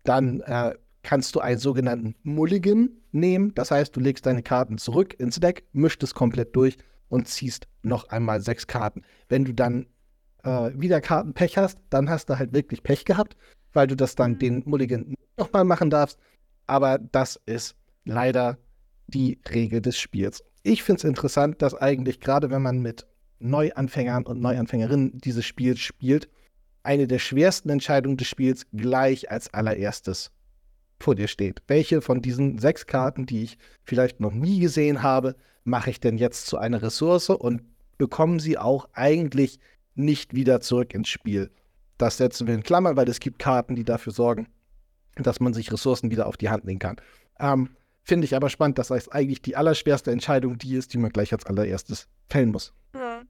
dann 0.03 0.41
äh, 0.41 0.75
kannst 1.03 1.35
du 1.35 1.39
einen 1.39 1.59
sogenannten 1.59 2.15
Mulligan 2.23 2.89
nehmen. 3.11 3.53
Das 3.53 3.71
heißt, 3.71 3.95
du 3.95 3.99
legst 3.99 4.25
deine 4.25 4.41
Karten 4.41 4.77
zurück 4.77 5.13
ins 5.19 5.39
Deck, 5.39 5.65
mischst 5.73 6.01
es 6.01 6.13
komplett 6.15 6.55
durch 6.55 6.77
und 7.09 7.27
ziehst 7.27 7.67
noch 7.83 8.09
einmal 8.09 8.41
sechs 8.41 8.65
Karten. 8.65 9.03
Wenn 9.29 9.45
du 9.45 9.53
dann 9.53 9.85
äh, 10.43 10.71
wieder 10.73 11.01
Kartenpech 11.01 11.57
hast, 11.57 11.77
dann 11.89 12.09
hast 12.09 12.29
du 12.29 12.39
halt 12.39 12.53
wirklich 12.53 12.81
Pech 12.83 13.05
gehabt, 13.05 13.35
weil 13.73 13.87
du 13.87 13.95
das 13.95 14.15
dann 14.15 14.31
mhm. 14.31 14.39
den 14.39 14.63
Mulligan 14.65 15.13
nochmal 15.37 15.65
machen 15.65 15.89
darfst. 15.89 16.17
Aber 16.65 16.97
das 16.97 17.39
ist 17.45 17.75
leider 18.05 18.57
die 19.07 19.39
Regel 19.53 19.81
des 19.81 19.97
Spiels. 19.97 20.43
Ich 20.63 20.81
finde 20.81 20.99
es 20.99 21.03
interessant, 21.03 21.61
dass 21.61 21.75
eigentlich 21.75 22.21
gerade 22.21 22.49
wenn 22.49 22.61
man 22.61 22.79
mit 22.79 23.05
Neuanfängern 23.39 24.25
und 24.25 24.39
Neuanfängerinnen 24.39 25.17
dieses 25.19 25.45
Spiel 25.45 25.75
spielt, 25.75 26.29
eine 26.83 27.07
der 27.07 27.19
schwersten 27.19 27.69
Entscheidungen 27.69 28.17
des 28.17 28.27
Spiels 28.27 28.65
gleich 28.71 29.29
als 29.29 29.53
allererstes 29.53 30.31
vor 31.03 31.15
dir 31.15 31.27
steht. 31.27 31.61
Welche 31.67 32.01
von 32.01 32.21
diesen 32.21 32.57
sechs 32.57 32.87
Karten, 32.87 33.25
die 33.25 33.43
ich 33.43 33.57
vielleicht 33.83 34.19
noch 34.19 34.33
nie 34.33 34.59
gesehen 34.59 35.03
habe, 35.03 35.35
mache 35.63 35.89
ich 35.89 35.99
denn 35.99 36.17
jetzt 36.17 36.47
zu 36.47 36.57
einer 36.57 36.81
Ressource 36.81 37.29
und 37.29 37.61
bekommen 37.97 38.39
sie 38.39 38.57
auch 38.57 38.89
eigentlich 38.93 39.59
nicht 39.95 40.33
wieder 40.33 40.61
zurück 40.61 40.93
ins 40.93 41.09
Spiel? 41.09 41.51
Das 41.97 42.17
setzen 42.17 42.47
wir 42.47 42.55
in 42.55 42.63
Klammern, 42.63 42.97
weil 42.97 43.07
es 43.07 43.19
gibt 43.19 43.39
Karten, 43.39 43.75
die 43.75 43.83
dafür 43.83 44.13
sorgen, 44.13 44.47
dass 45.15 45.39
man 45.39 45.53
sich 45.53 45.71
Ressourcen 45.71 46.09
wieder 46.09 46.27
auf 46.27 46.37
die 46.37 46.49
Hand 46.49 46.65
nehmen 46.65 46.79
kann. 46.79 46.97
Ähm, 47.39 47.69
Finde 48.05 48.25
ich 48.25 48.35
aber 48.35 48.49
spannend, 48.49 48.77
dass 48.77 48.89
das 48.89 49.07
eigentlich 49.09 49.41
die 49.41 49.55
allerschwerste 49.55 50.11
Entscheidung 50.11 50.57
die 50.57 50.75
ist, 50.75 50.93
die 50.93 50.97
man 50.97 51.11
gleich 51.11 51.31
als 51.31 51.45
allererstes 51.45 52.09
fällen 52.27 52.51
muss. 52.51 52.73
Mhm. 52.93 53.27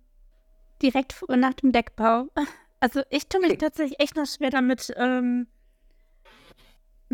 Direkt 0.82 1.16
nach 1.30 1.54
dem 1.54 1.72
Deckbau. 1.72 2.28
Also 2.80 3.02
ich 3.12 3.28
tue 3.30 3.40
mich 3.40 3.58
tatsächlich 3.60 3.98
echt 4.02 4.18
noch 4.18 4.26
schwer 4.26 4.50
damit, 4.50 4.94
ähm, 4.98 5.48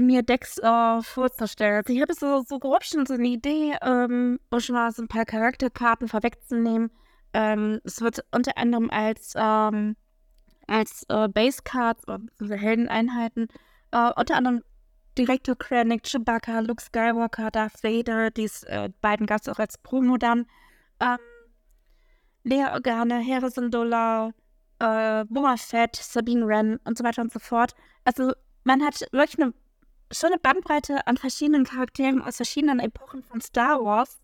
mir 0.05 0.23
Decks 0.23 0.57
äh, 0.57 1.01
vorzustellen. 1.01 1.77
Also 1.77 1.93
ich 1.93 2.01
habe 2.01 2.13
so, 2.13 2.43
so 2.47 2.59
grob 2.59 2.83
schon 2.83 3.05
so 3.05 3.13
eine 3.15 3.27
Idee, 3.27 3.75
ähm, 3.81 4.39
um 4.49 4.59
schon 4.59 4.75
mal 4.75 4.91
so 4.91 5.01
ein 5.01 5.07
paar 5.07 5.25
Charakterkarten 5.25 6.07
vorwegzunehmen. 6.07 6.91
Ähm, 7.33 7.79
es 7.83 8.01
wird 8.01 8.23
unter 8.31 8.57
anderem 8.57 8.89
als, 8.89 9.33
ähm, 9.35 9.95
als 10.67 11.03
äh, 11.09 11.27
Base 11.27 11.61
Cards, 11.63 12.03
also 12.07 12.53
Heldeneinheiten, 12.53 13.47
äh, 13.91 14.11
unter 14.15 14.35
anderem 14.35 14.63
Director 15.17 15.55
Krennic, 15.55 16.03
Chewbacca, 16.03 16.59
Luke 16.59 16.81
Skywalker, 16.81 17.51
Darth 17.51 17.83
Vader, 17.83 18.31
die 18.31 18.49
äh, 18.67 18.89
beiden 19.01 19.25
gab 19.25 19.41
es 19.41 19.49
auch 19.49 19.59
als 19.59 19.77
Promo 19.77 20.17
dann. 20.17 20.45
Ähm, 21.01 21.17
Lea 22.43 22.67
Organe, 22.71 23.23
Harrison 23.25 23.69
Dollar, 23.69 24.33
äh, 24.79 25.25
Boba 25.25 25.57
Fett, 25.57 25.95
Sabine 25.97 26.47
Wren 26.47 26.79
und 26.85 26.97
so 26.97 27.03
weiter 27.03 27.21
und 27.21 27.33
so 27.33 27.39
fort. 27.39 27.75
Also 28.05 28.31
man 28.63 28.81
hat 28.81 29.01
wirklich 29.11 29.39
eine, 29.39 29.53
schon 30.11 30.31
eine 30.31 30.39
Bandbreite 30.39 31.05
an 31.07 31.17
verschiedenen 31.17 31.65
Charakteren 31.65 32.21
aus 32.21 32.37
verschiedenen 32.37 32.79
Epochen 32.79 33.23
von 33.23 33.41
Star 33.41 33.83
Wars. 33.83 34.19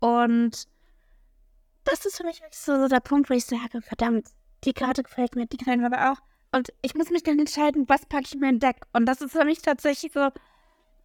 Und 0.00 0.66
das 1.84 2.04
ist 2.04 2.16
für 2.16 2.24
mich 2.24 2.40
wirklich 2.40 2.58
so, 2.58 2.88
der 2.88 3.00
Punkt, 3.00 3.30
wo 3.30 3.34
ich 3.34 3.44
sage, 3.44 3.80
verdammt, 3.80 4.28
die 4.64 4.72
Karte 4.72 5.02
gefällt 5.02 5.36
mir, 5.36 5.46
die 5.46 5.56
gefällt 5.56 5.82
aber 5.82 6.12
auch. 6.12 6.18
Und 6.52 6.72
ich 6.82 6.94
muss 6.94 7.10
mich 7.10 7.22
dann 7.22 7.38
entscheiden, 7.38 7.84
was 7.88 8.06
packe 8.06 8.26
ich 8.26 8.34
mir 8.34 8.48
in 8.48 8.58
Deck. 8.58 8.76
Und 8.92 9.06
das 9.06 9.20
ist 9.20 9.32
für 9.32 9.44
mich 9.44 9.62
tatsächlich 9.62 10.12
so 10.12 10.28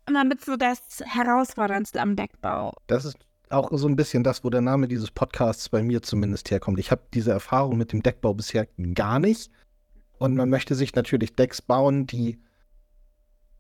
immer 0.07 0.23
mit 0.23 0.43
so 0.43 0.55
das 0.55 1.01
Herausforderndste 1.05 2.01
am 2.01 2.15
Deckbau. 2.15 2.73
Das 2.87 3.05
ist 3.05 3.17
auch 3.49 3.69
so 3.73 3.87
ein 3.87 3.95
bisschen 3.95 4.23
das, 4.23 4.43
wo 4.43 4.49
der 4.49 4.61
Name 4.61 4.87
dieses 4.87 5.11
Podcasts 5.11 5.69
bei 5.69 5.83
mir 5.83 6.01
zumindest 6.01 6.49
herkommt. 6.51 6.79
Ich 6.79 6.91
habe 6.91 7.01
diese 7.13 7.31
Erfahrung 7.31 7.77
mit 7.77 7.91
dem 7.91 8.01
Deckbau 8.01 8.33
bisher 8.33 8.67
gar 8.93 9.19
nicht. 9.19 9.51
Und 10.17 10.35
man 10.35 10.49
möchte 10.49 10.75
sich 10.75 10.95
natürlich 10.95 11.35
Decks 11.35 11.61
bauen, 11.61 12.07
die 12.07 12.39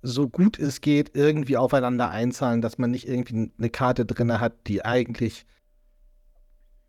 so 0.01 0.27
gut 0.27 0.57
es 0.57 0.81
geht 0.81 1.15
irgendwie 1.15 1.57
aufeinander 1.57 2.09
einzahlen, 2.09 2.61
dass 2.61 2.77
man 2.77 2.91
nicht 2.91 3.07
irgendwie 3.07 3.51
eine 3.57 3.69
Karte 3.69 4.05
drin 4.05 4.39
hat, 4.39 4.67
die 4.67 4.83
eigentlich 4.83 5.45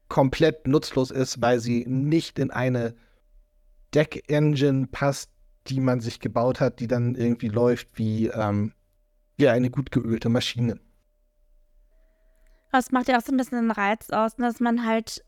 komplett 0.08 0.66
nutzlos 0.66 1.10
ist, 1.10 1.40
weil 1.40 1.60
sie 1.60 1.84
nicht 1.86 2.38
in 2.38 2.50
eine 2.50 2.94
Deck-Engine 3.94 4.88
passt, 4.88 5.30
die 5.68 5.80
man 5.80 6.00
sich 6.00 6.20
gebaut 6.20 6.60
hat, 6.60 6.80
die 6.80 6.88
dann 6.88 7.14
irgendwie 7.14 7.48
läuft 7.48 7.88
wie, 7.98 8.26
ähm, 8.26 8.72
wie 9.36 9.48
eine 9.48 9.70
gut 9.70 9.90
geölte 9.90 10.28
Maschine. 10.28 10.80
Das 12.72 12.90
macht 12.90 13.08
ja 13.08 13.18
auch 13.18 13.22
so 13.22 13.32
ein 13.32 13.36
bisschen 13.36 13.60
den 13.60 13.70
Reiz 13.70 14.10
aus, 14.10 14.34
dass 14.36 14.60
man 14.60 14.86
halt 14.86 15.22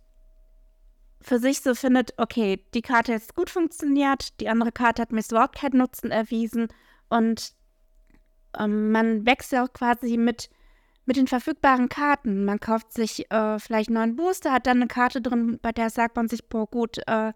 für 1.20 1.38
sich 1.38 1.60
so 1.60 1.74
findet, 1.74 2.14
okay, 2.18 2.64
die 2.74 2.82
Karte 2.82 3.12
jetzt 3.12 3.34
gut 3.34 3.48
funktioniert, 3.48 4.38
die 4.40 4.48
andere 4.48 4.72
Karte 4.72 5.02
hat 5.02 5.12
mir 5.12 5.22
überhaupt 5.26 5.56
keinen 5.56 5.78
Nutzen 5.78 6.10
erwiesen 6.10 6.68
und 7.08 7.54
ähm, 8.58 8.92
man 8.92 9.26
wächst 9.26 9.52
ja 9.52 9.64
auch 9.64 9.72
quasi 9.72 10.16
mit, 10.16 10.50
mit 11.06 11.16
den 11.16 11.26
verfügbaren 11.26 11.88
Karten. 11.88 12.44
Man 12.44 12.60
kauft 12.60 12.92
sich 12.92 13.30
äh, 13.30 13.58
vielleicht 13.58 13.88
einen 13.88 13.98
neuen 13.98 14.16
Booster, 14.16 14.52
hat 14.52 14.66
dann 14.66 14.78
eine 14.78 14.88
Karte 14.88 15.20
drin, 15.20 15.58
bei 15.62 15.72
der 15.72 15.90
sagt 15.90 16.16
man 16.16 16.28
sich, 16.28 16.48
boah, 16.48 16.66
gut, 16.66 16.98
äh, 17.06 17.32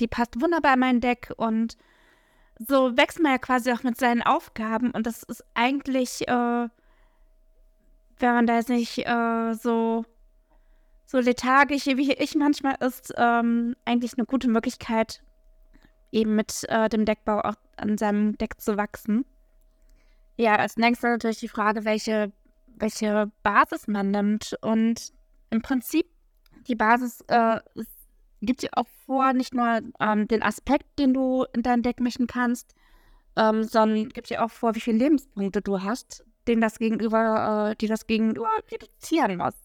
die 0.00 0.08
passt 0.08 0.40
wunderbar 0.40 0.74
in 0.74 0.80
mein 0.80 1.00
Deck 1.00 1.32
und 1.36 1.76
so 2.58 2.96
wächst 2.96 3.20
man 3.20 3.32
ja 3.32 3.38
quasi 3.38 3.72
auch 3.72 3.82
mit 3.82 3.98
seinen 3.98 4.22
Aufgaben 4.22 4.90
und 4.90 5.06
das 5.06 5.22
ist 5.22 5.44
eigentlich, 5.54 6.28
äh, 6.28 6.68
wenn 8.18 8.34
man 8.34 8.46
da 8.46 8.56
jetzt 8.56 8.68
nicht 8.68 9.06
äh, 9.06 9.54
so, 9.54 10.04
so 11.06 11.18
lethargisch 11.18 11.86
wie 11.86 12.12
ich 12.12 12.34
manchmal 12.34 12.76
ist, 12.80 13.14
ähm, 13.16 13.76
eigentlich 13.86 14.12
eine 14.16 14.26
gute 14.26 14.48
Möglichkeit, 14.48 15.22
eben 16.12 16.36
mit 16.36 16.64
äh, 16.68 16.88
dem 16.88 17.04
Deckbau 17.04 17.40
auch 17.40 17.54
an 17.76 17.96
seinem 17.96 18.36
Deck 18.36 18.60
zu 18.60 18.76
wachsen. 18.76 19.24
Ja, 20.40 20.56
als 20.56 20.78
nächstes 20.78 21.02
natürlich 21.02 21.40
die 21.40 21.48
Frage, 21.48 21.84
welche, 21.84 22.32
welche 22.78 23.30
Basis 23.42 23.86
man 23.88 24.10
nimmt. 24.10 24.56
Und 24.62 25.12
im 25.50 25.60
Prinzip, 25.60 26.06
die 26.66 26.76
Basis 26.76 27.22
äh, 27.28 27.60
gibt 28.40 28.62
dir 28.62 28.70
auch 28.72 28.86
vor, 29.04 29.34
nicht 29.34 29.52
nur 29.52 29.82
ähm, 30.00 30.28
den 30.28 30.42
Aspekt, 30.42 30.98
den 30.98 31.12
du 31.12 31.44
in 31.52 31.60
dein 31.60 31.82
Deck 31.82 32.00
mischen 32.00 32.26
kannst, 32.26 32.74
ähm, 33.36 33.64
sondern 33.64 34.08
gibt 34.08 34.30
dir 34.30 34.42
auch 34.42 34.50
vor, 34.50 34.74
wie 34.74 34.80
viele 34.80 34.96
Lebenspunkte 34.96 35.60
du 35.60 35.82
hast, 35.82 36.24
den 36.48 36.62
das 36.62 36.78
Gegenüber, 36.78 37.72
äh, 37.72 37.76
die 37.76 37.88
das 37.88 38.06
Gegenüber 38.06 38.48
reduzieren 38.72 39.36
muss. 39.36 39.56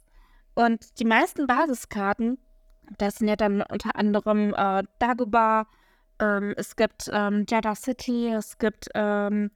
Und 0.56 1.00
die 1.00 1.06
meisten 1.06 1.48
Basiskarten, 1.48 2.38
das 2.98 3.16
sind 3.16 3.30
ja 3.30 3.38
dann 3.38 3.62
unter 3.62 3.96
anderem 3.96 4.54
äh, 4.54 4.84
Dagobah, 5.00 5.68
ähm, 6.20 6.54
es 6.58 6.76
gibt 6.76 7.10
ähm, 7.14 7.46
Jeddah 7.50 7.76
City, 7.76 8.28
es 8.28 8.58
gibt 8.58 8.90
ähm, 8.94 9.52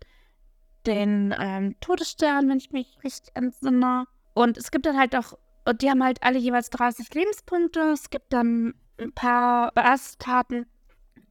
den 0.89 1.33
ähm, 1.39 1.75
Todesstern, 1.79 2.49
wenn 2.49 2.57
ich 2.57 2.71
mich 2.71 2.97
richtig 3.03 3.35
entsinne. 3.35 4.05
Und 4.33 4.57
es 4.57 4.71
gibt 4.71 4.85
dann 4.85 4.97
halt 4.97 5.15
auch, 5.15 5.33
die 5.81 5.89
haben 5.89 6.03
halt 6.03 6.21
alle 6.23 6.39
jeweils 6.39 6.69
30 6.71 7.13
Lebenspunkte. 7.13 7.79
Es 7.91 8.09
gibt 8.09 8.33
dann 8.33 8.73
ein 8.99 9.13
paar 9.13 9.71
Basstaten, 9.71 10.65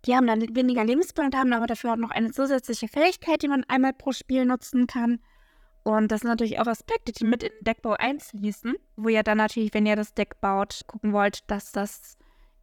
die 0.04 0.14
haben 0.14 0.26
dann 0.26 0.40
weniger 0.54 0.84
Lebenspunkte, 0.84 1.38
haben 1.38 1.52
aber 1.52 1.66
dafür 1.66 1.92
auch 1.92 1.96
noch 1.96 2.10
eine 2.10 2.30
zusätzliche 2.30 2.88
Fähigkeit, 2.88 3.42
die 3.42 3.48
man 3.48 3.64
einmal 3.64 3.92
pro 3.92 4.12
Spiel 4.12 4.44
nutzen 4.44 4.86
kann. 4.86 5.20
Und 5.82 6.12
das 6.12 6.20
sind 6.20 6.30
natürlich 6.30 6.60
auch 6.60 6.66
Aspekte, 6.66 7.12
die 7.12 7.24
mit 7.24 7.42
in 7.42 7.50
den 7.50 7.64
Deckbau 7.64 7.92
einfließen, 7.92 8.74
wo 8.96 9.08
ihr 9.08 9.22
dann 9.22 9.38
natürlich, 9.38 9.72
wenn 9.74 9.86
ihr 9.86 9.96
das 9.96 10.14
Deck 10.14 10.40
baut, 10.40 10.82
gucken 10.86 11.12
wollt, 11.12 11.50
dass 11.50 11.72
das 11.72 12.16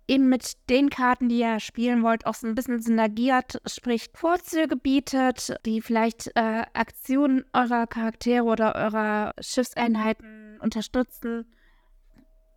eben 0.08 0.30
mit 0.30 0.54
den 0.70 0.90
Karten, 0.90 1.30
die 1.30 1.40
ihr 1.40 1.60
spielen 1.60 2.04
wollt, 2.04 2.26
auch 2.26 2.36
so 2.36 2.48
ein 2.48 2.56
bisschen 2.56 2.82
synergiert, 2.82 3.62
sprich 3.66 4.10
Vorzüge 4.14 4.76
bietet, 4.76 5.56
die 5.66 5.82
vielleicht 5.82 6.28
äh, 6.36 6.64
Aktionen 6.74 7.46
eurer 7.54 7.88
Charaktere 7.88 8.44
oder 8.44 8.76
eurer 8.76 9.34
Schiffseinheiten 9.40 10.60
unterstützen. 10.62 11.46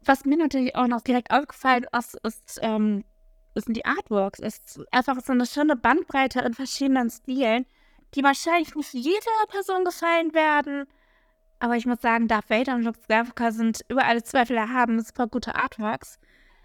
Was 0.04 0.24
mir 0.24 0.36
natürlich 0.36 0.76
auch 0.76 0.86
noch 0.86 1.00
direkt 1.00 1.30
aufgefallen 1.30 1.86
ist, 1.96 2.16
ist, 2.22 2.58
ähm, 2.62 3.04
sind 3.54 3.76
die 3.76 3.84
Artworks. 3.84 4.38
Es 4.40 4.58
ist 4.58 4.80
einfach 4.92 5.20
so 5.20 5.32
eine 5.32 5.46
schöne 5.46 5.74
Bandbreite 5.74 6.40
in 6.40 6.54
verschiedenen 6.54 7.10
Stilen 7.10 7.66
die 8.14 8.22
wahrscheinlich 8.22 8.74
nicht 8.74 8.94
jeder 8.94 9.46
Person 9.48 9.84
gefallen 9.84 10.34
werden. 10.34 10.86
Aber 11.60 11.76
ich 11.76 11.86
muss 11.86 12.00
sagen, 12.00 12.28
Darth 12.28 12.50
Vader 12.50 12.76
und 12.76 12.82
Luke 12.82 12.98
Skywalker 13.02 13.52
sind 13.52 13.84
über 13.88 14.04
alle 14.04 14.22
Zweifel 14.22 14.56
erhaben, 14.56 15.02
super 15.02 15.26
gute 15.26 15.56
Artworks. 15.56 16.18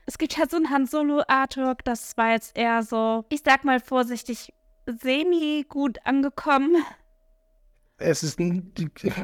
Es 0.06 0.18
gibt 0.18 0.38
ja 0.38 0.48
so 0.50 0.58
ein 0.58 0.70
Han 0.70 0.86
Solo-Artwork, 0.86 1.84
das 1.86 2.18
war 2.18 2.32
jetzt 2.32 2.58
eher 2.58 2.84
so, 2.84 3.26
ich 3.30 3.42
sag 3.46 3.63
mal 3.63 3.80
vorsichtig, 3.80 4.54
semi-gut 4.86 6.00
angekommen. 6.04 6.76
Es 7.98 8.24
ist 8.24 8.38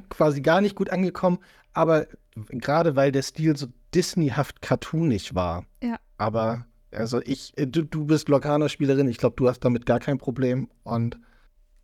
quasi 0.09 0.41
gar 0.41 0.61
nicht 0.61 0.75
gut 0.75 0.89
angekommen, 0.89 1.39
aber 1.73 2.07
gerade 2.35 2.95
weil 2.95 3.11
der 3.11 3.23
Stil 3.23 3.57
so 3.57 3.67
Disneyhaft 3.93 4.61
cartoonig 4.61 5.35
war. 5.35 5.65
Ja. 5.83 5.97
Aber, 6.17 6.65
also 6.91 7.21
ich, 7.21 7.53
du, 7.57 7.83
du 7.83 8.05
bist 8.05 8.29
Locano-Spielerin, 8.29 9.09
ich 9.09 9.17
glaube, 9.17 9.35
du 9.35 9.49
hast 9.49 9.59
damit 9.61 9.85
gar 9.85 9.99
kein 9.99 10.17
Problem 10.17 10.69
und 10.83 11.19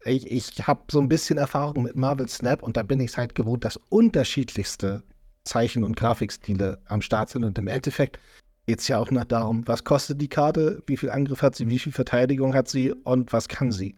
ich, 0.05 0.29
ich 0.31 0.67
habe 0.67 0.83
so 0.89 0.99
ein 0.99 1.09
bisschen 1.09 1.37
Erfahrung 1.37 1.83
mit 1.83 1.95
Marvel 1.95 2.29
Snap 2.29 2.63
und 2.63 2.77
da 2.77 2.83
bin 2.83 2.99
ich 2.99 3.11
es 3.11 3.17
halt 3.17 3.35
gewohnt, 3.35 3.65
dass 3.65 3.77
unterschiedlichste 3.89 5.03
Zeichen- 5.43 5.83
und 5.83 5.95
Grafikstile 5.95 6.79
am 6.85 7.01
Start 7.01 7.29
sind. 7.29 7.43
Und 7.43 7.57
im 7.57 7.67
Endeffekt 7.67 8.19
geht 8.65 8.79
es 8.79 8.87
ja 8.87 8.99
auch 8.99 9.11
noch 9.11 9.25
darum, 9.25 9.67
was 9.67 9.83
kostet 9.83 10.21
die 10.21 10.27
Karte, 10.27 10.81
wie 10.87 10.97
viel 10.97 11.09
Angriff 11.09 11.41
hat 11.41 11.55
sie, 11.55 11.69
wie 11.69 11.79
viel 11.79 11.91
Verteidigung 11.91 12.53
hat 12.53 12.67
sie 12.67 12.91
und 12.91 13.31
was 13.33 13.47
kann 13.47 13.71
sie. 13.71 13.95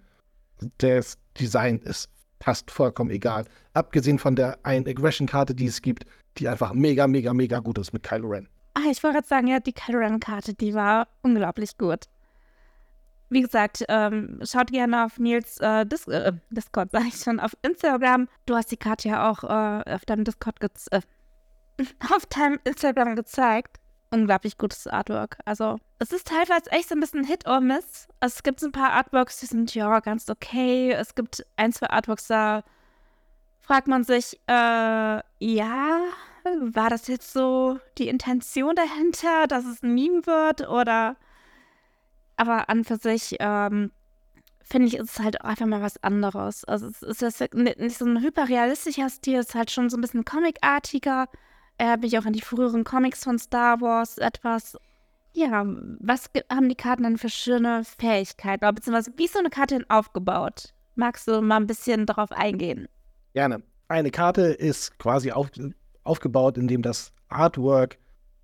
Das 0.79 1.17
Design 1.39 1.79
ist 1.79 2.09
fast 2.41 2.71
vollkommen 2.71 3.11
egal. 3.11 3.45
Abgesehen 3.73 4.19
von 4.19 4.35
der 4.35 4.57
einen 4.63 4.87
Aggression-Karte, 4.87 5.55
die 5.55 5.67
es 5.67 5.81
gibt, 5.81 6.05
die 6.37 6.47
einfach 6.47 6.73
mega, 6.73 7.07
mega, 7.07 7.33
mega 7.33 7.59
gut 7.59 7.77
ist 7.77 7.93
mit 7.93 8.03
Kylo 8.03 8.29
Ren. 8.29 8.47
Ah, 8.73 8.91
ich 8.91 9.01
wollte 9.03 9.17
gerade 9.17 9.27
sagen, 9.27 9.47
ja, 9.47 9.59
die 9.59 9.73
Kylo 9.73 9.99
Ren-Karte, 9.99 10.53
die 10.53 10.73
war 10.73 11.07
unglaublich 11.21 11.77
gut 11.77 12.05
wie 13.29 13.41
gesagt, 13.41 13.83
ähm, 13.89 14.39
schaut 14.43 14.71
gerne 14.71 15.05
auf 15.05 15.19
Nils 15.19 15.59
äh, 15.59 15.85
Dis 15.85 16.07
äh, 16.07 16.33
Discord, 16.49 16.91
sag 16.91 17.07
ich 17.07 17.15
schon, 17.15 17.39
auf 17.39 17.55
Instagram. 17.61 18.27
Du 18.45 18.55
hast 18.55 18.71
die 18.71 18.77
Karte 18.77 19.09
ja 19.09 19.29
auch 19.29 19.43
äh, 19.43 19.93
auf 19.93 20.05
deinem 20.05 20.23
Discord 20.23 20.55
äh, 20.91 21.01
auf 22.15 22.25
deinem 22.27 22.59
Instagram 22.63 23.15
gezeigt. 23.15 23.77
Unglaublich 24.09 24.57
gutes 24.57 24.87
Artwork. 24.87 25.37
Also, 25.45 25.79
es 25.99 26.11
ist 26.11 26.27
teilweise 26.27 26.71
echt 26.71 26.89
so 26.89 26.95
ein 26.95 27.01
bisschen 27.01 27.25
Hit 27.25 27.45
or 27.47 27.59
Miss. 27.59 28.07
Also, 28.19 28.35
es 28.35 28.43
gibt 28.43 28.63
ein 28.63 28.71
paar 28.71 28.93
Artworks, 28.93 29.39
die 29.39 29.47
sind 29.47 29.73
ja 29.75 29.99
ganz 29.99 30.29
okay. 30.29 30.91
Es 30.91 31.15
gibt 31.15 31.45
ein, 31.57 31.73
zwei 31.73 31.89
Artworks, 31.89 32.27
da 32.27 32.63
fragt 33.59 33.87
man 33.87 34.03
sich, 34.05 34.39
äh, 34.47 34.51
ja, 34.51 35.99
war 36.61 36.89
das 36.89 37.07
jetzt 37.07 37.33
so 37.33 37.79
die 37.97 38.07
Intention 38.07 38.75
dahinter, 38.75 39.47
dass 39.47 39.65
es 39.65 39.83
ein 39.83 39.93
Meme 39.93 40.25
wird 40.25 40.67
oder 40.69 41.17
aber 42.37 42.69
an 42.69 42.85
für 42.85 42.97
sich 42.97 43.35
ähm, 43.39 43.91
finde 44.67 44.87
ich, 44.87 44.97
ist 44.97 45.11
es 45.11 45.19
halt 45.19 45.41
einfach 45.43 45.65
mal 45.65 45.81
was 45.81 46.01
anderes. 46.03 46.63
Also 46.65 46.87
es 46.87 47.01
ist 47.01 47.21
jetzt 47.21 47.53
nicht 47.53 47.97
so 47.97 48.05
ein 48.05 48.21
hyperrealistischer 48.21 49.09
Stil, 49.09 49.39
es 49.39 49.49
ist 49.49 49.55
halt 49.55 49.71
schon 49.71 49.89
so 49.89 49.97
ein 49.97 50.01
bisschen 50.01 50.25
comicartiger. 50.25 51.27
Erinnert 51.77 52.01
mich 52.01 52.17
auch 52.17 52.25
an 52.25 52.33
die 52.33 52.41
früheren 52.41 52.83
Comics 52.83 53.23
von 53.23 53.37
Star 53.37 53.81
Wars 53.81 54.17
etwas. 54.17 54.77
Ja, 55.33 55.63
was 55.99 56.29
haben 56.51 56.69
die 56.69 56.75
Karten 56.75 57.03
dann 57.03 57.17
für 57.17 57.29
schöne 57.29 57.83
Fähigkeiten? 57.83 58.73
Beziehungsweise, 58.73 59.11
wie 59.17 59.25
ist 59.25 59.33
so 59.33 59.39
eine 59.39 59.51
Karte 59.51 59.75
denn 59.75 59.89
aufgebaut? 59.89 60.73
Magst 60.95 61.27
du 61.27 61.41
mal 61.41 61.57
ein 61.57 61.67
bisschen 61.67 62.07
darauf 62.07 62.31
eingehen? 62.31 62.87
Gerne. 63.33 63.61
Eine 63.87 64.09
Karte 64.09 64.41
ist 64.41 64.97
quasi 64.97 65.31
auf, 65.31 65.51
aufgebaut, 66.03 66.57
indem 66.57 66.81
das 66.81 67.11
Artwork 67.29 67.99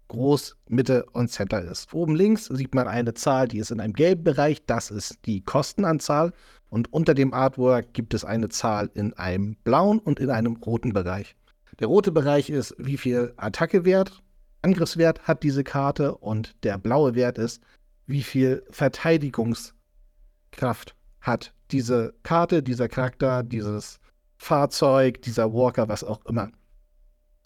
groß, 0.09 0.55
Mitte 0.67 1.05
und 1.13 1.29
Center 1.29 1.61
ist. 1.63 1.91
Oben 1.93 2.15
links 2.15 2.45
sieht 2.45 2.75
man 2.75 2.87
eine 2.87 3.15
Zahl, 3.15 3.47
die 3.47 3.57
ist 3.57 3.71
in 3.71 3.79
einem 3.79 3.93
gelben 3.93 4.23
Bereich, 4.23 4.63
das 4.67 4.91
ist 4.91 5.17
die 5.25 5.41
Kostenanzahl. 5.41 6.31
Und 6.69 6.93
unter 6.93 7.15
dem 7.15 7.33
Artwork 7.33 7.93
gibt 7.93 8.13
es 8.13 8.23
eine 8.23 8.49
Zahl 8.49 8.91
in 8.93 9.13
einem 9.13 9.55
blauen 9.63 9.99
und 9.99 10.19
in 10.19 10.29
einem 10.29 10.57
roten 10.57 10.93
Bereich. 10.93 11.35
Der 11.79 11.87
rote 11.87 12.11
Bereich 12.11 12.49
ist, 12.49 12.75
wie 12.77 12.97
viel 12.97 13.33
Attackewert, 13.37 14.21
Angriffswert 14.61 15.27
hat 15.27 15.43
diese 15.43 15.63
Karte 15.63 16.15
und 16.15 16.55
der 16.63 16.77
blaue 16.77 17.15
Wert 17.15 17.37
ist, 17.37 17.61
wie 18.05 18.23
viel 18.23 18.63
Verteidigungskraft 18.69 20.95
hat 21.19 21.53
diese 21.71 22.13
Karte, 22.23 22.63
dieser 22.63 22.87
Charakter, 22.87 23.43
dieses 23.43 23.99
Fahrzeug, 24.37 25.21
dieser 25.21 25.53
Walker, 25.53 25.89
was 25.89 26.03
auch 26.03 26.25
immer. 26.25 26.51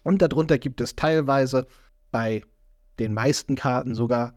Und 0.03 0.21
darunter 0.21 0.57
gibt 0.57 0.81
es 0.81 0.95
teilweise 0.95 1.67
bei 2.11 2.43
den 2.99 3.13
meisten 3.13 3.55
Karten 3.55 3.95
sogar 3.95 4.33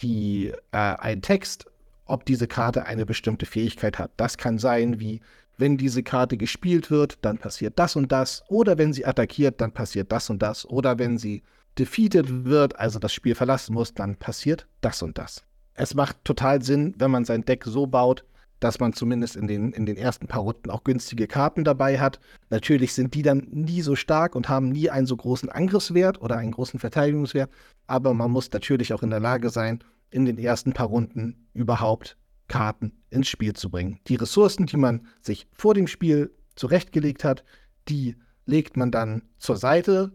die, 0.00 0.52
äh, 0.72 0.76
ein 0.76 1.22
Text, 1.22 1.66
ob 2.04 2.26
diese 2.26 2.46
Karte 2.46 2.84
eine 2.84 3.06
bestimmte 3.06 3.46
Fähigkeit 3.46 3.98
hat. 3.98 4.10
Das 4.16 4.36
kann 4.36 4.58
sein 4.58 5.00
wie, 5.00 5.20
wenn 5.56 5.76
diese 5.76 6.02
Karte 6.02 6.36
gespielt 6.36 6.90
wird, 6.90 7.18
dann 7.22 7.38
passiert 7.38 7.78
das 7.78 7.96
und 7.96 8.10
das. 8.12 8.42
Oder 8.48 8.78
wenn 8.78 8.92
sie 8.92 9.06
attackiert, 9.06 9.60
dann 9.60 9.72
passiert 9.72 10.10
das 10.12 10.30
und 10.30 10.42
das. 10.42 10.66
Oder 10.66 10.98
wenn 10.98 11.18
sie 11.18 11.42
defeated 11.78 12.44
wird, 12.44 12.78
also 12.78 12.98
das 12.98 13.12
Spiel 13.12 13.34
verlassen 13.34 13.74
muss, 13.74 13.94
dann 13.94 14.16
passiert 14.16 14.66
das 14.80 15.02
und 15.02 15.18
das. 15.18 15.44
Es 15.74 15.94
macht 15.94 16.24
total 16.24 16.62
Sinn, 16.62 16.94
wenn 16.98 17.10
man 17.10 17.24
sein 17.24 17.44
Deck 17.44 17.64
so 17.64 17.86
baut, 17.86 18.24
dass 18.60 18.80
man 18.80 18.92
zumindest 18.92 19.36
in 19.36 19.46
den, 19.46 19.72
in 19.72 19.84
den 19.84 19.96
ersten 19.96 20.26
paar 20.26 20.42
Runden 20.42 20.70
auch 20.70 20.84
günstige 20.84 21.26
Karten 21.26 21.64
dabei 21.64 21.98
hat. 21.98 22.20
Natürlich 22.50 22.94
sind 22.94 23.14
die 23.14 23.22
dann 23.22 23.46
nie 23.50 23.82
so 23.82 23.96
stark 23.96 24.34
und 24.34 24.48
haben 24.48 24.70
nie 24.70 24.88
einen 24.88 25.06
so 25.06 25.16
großen 25.16 25.50
Angriffswert 25.50 26.22
oder 26.22 26.36
einen 26.36 26.52
großen 26.52 26.80
Verteidigungswert, 26.80 27.50
aber 27.86 28.14
man 28.14 28.30
muss 28.30 28.50
natürlich 28.52 28.94
auch 28.94 29.02
in 29.02 29.10
der 29.10 29.20
Lage 29.20 29.50
sein, 29.50 29.82
in 30.10 30.24
den 30.24 30.38
ersten 30.38 30.72
paar 30.72 30.86
Runden 30.86 31.48
überhaupt 31.52 32.16
Karten 32.48 32.92
ins 33.10 33.28
Spiel 33.28 33.54
zu 33.54 33.70
bringen. 33.70 34.00
Die 34.08 34.16
Ressourcen, 34.16 34.66
die 34.66 34.76
man 34.76 35.06
sich 35.20 35.46
vor 35.52 35.74
dem 35.74 35.86
Spiel 35.86 36.32
zurechtgelegt 36.56 37.24
hat, 37.24 37.44
die 37.88 38.16
legt 38.46 38.76
man 38.76 38.90
dann 38.90 39.22
zur 39.38 39.56
Seite. 39.56 40.12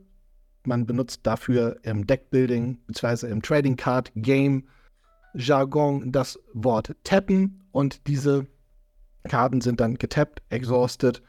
Man 0.66 0.86
benutzt 0.86 1.22
dafür 1.24 1.80
im 1.84 2.06
Deckbuilding 2.06 2.80
bzw. 2.88 3.28
im 3.30 3.42
Trading 3.42 3.76
Card 3.76 4.12
Game 4.16 4.68
Jargon 5.34 6.12
das 6.12 6.40
Wort 6.54 6.96
tappen 7.04 7.64
und 7.72 8.08
diese 8.08 8.48
Karten 9.28 9.62
sind 9.62 9.80
dann 9.80 9.96
getappt, 9.96 10.42
exhausted 10.50 11.22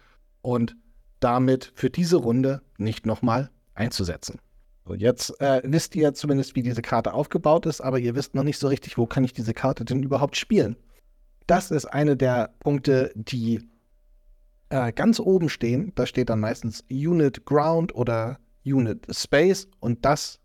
und 0.43 0.77
damit 1.21 1.73
für 1.75 1.91
diese 1.91 2.17
Runde 2.17 2.63
nicht 2.79 3.05
nochmal 3.05 3.51
einzusetzen. 3.75 4.41
So, 4.87 4.95
jetzt 4.95 5.39
äh, 5.41 5.61
wisst 5.65 5.95
ihr 5.95 6.15
zumindest, 6.15 6.57
wie 6.57 6.63
diese 6.63 6.83
Karte 6.83 7.13
aufgebaut 7.13 7.67
ist, 7.67 7.81
aber 7.81 7.99
ihr 7.99 8.15
wisst 8.15 8.35
noch 8.35 8.43
nicht 8.43 8.59
so 8.59 8.69
richtig, 8.69 8.97
wo 8.97 9.07
kann 9.07 9.25
ich 9.25 9.33
diese 9.33 9.55
Karte 9.55 9.85
denn 9.85 10.03
überhaupt 10.03 10.37
spielen. 10.37 10.77
Das 11.51 11.73
ist 11.73 11.87
eine 11.87 12.17
der 12.17 12.55
Punkte, 12.61 13.11
die 13.17 13.61
äh, 14.69 14.93
ganz 14.93 15.19
oben 15.19 15.49
stehen. 15.49 15.91
Da 15.97 16.07
steht 16.07 16.31
dann 16.31 16.39
meistens 16.39 16.85
Unit 16.89 17.45
Ground 17.45 17.93
oder 17.93 18.39
Unit 18.65 19.05
Space 19.11 19.67
und 19.81 20.05
das 20.05 20.39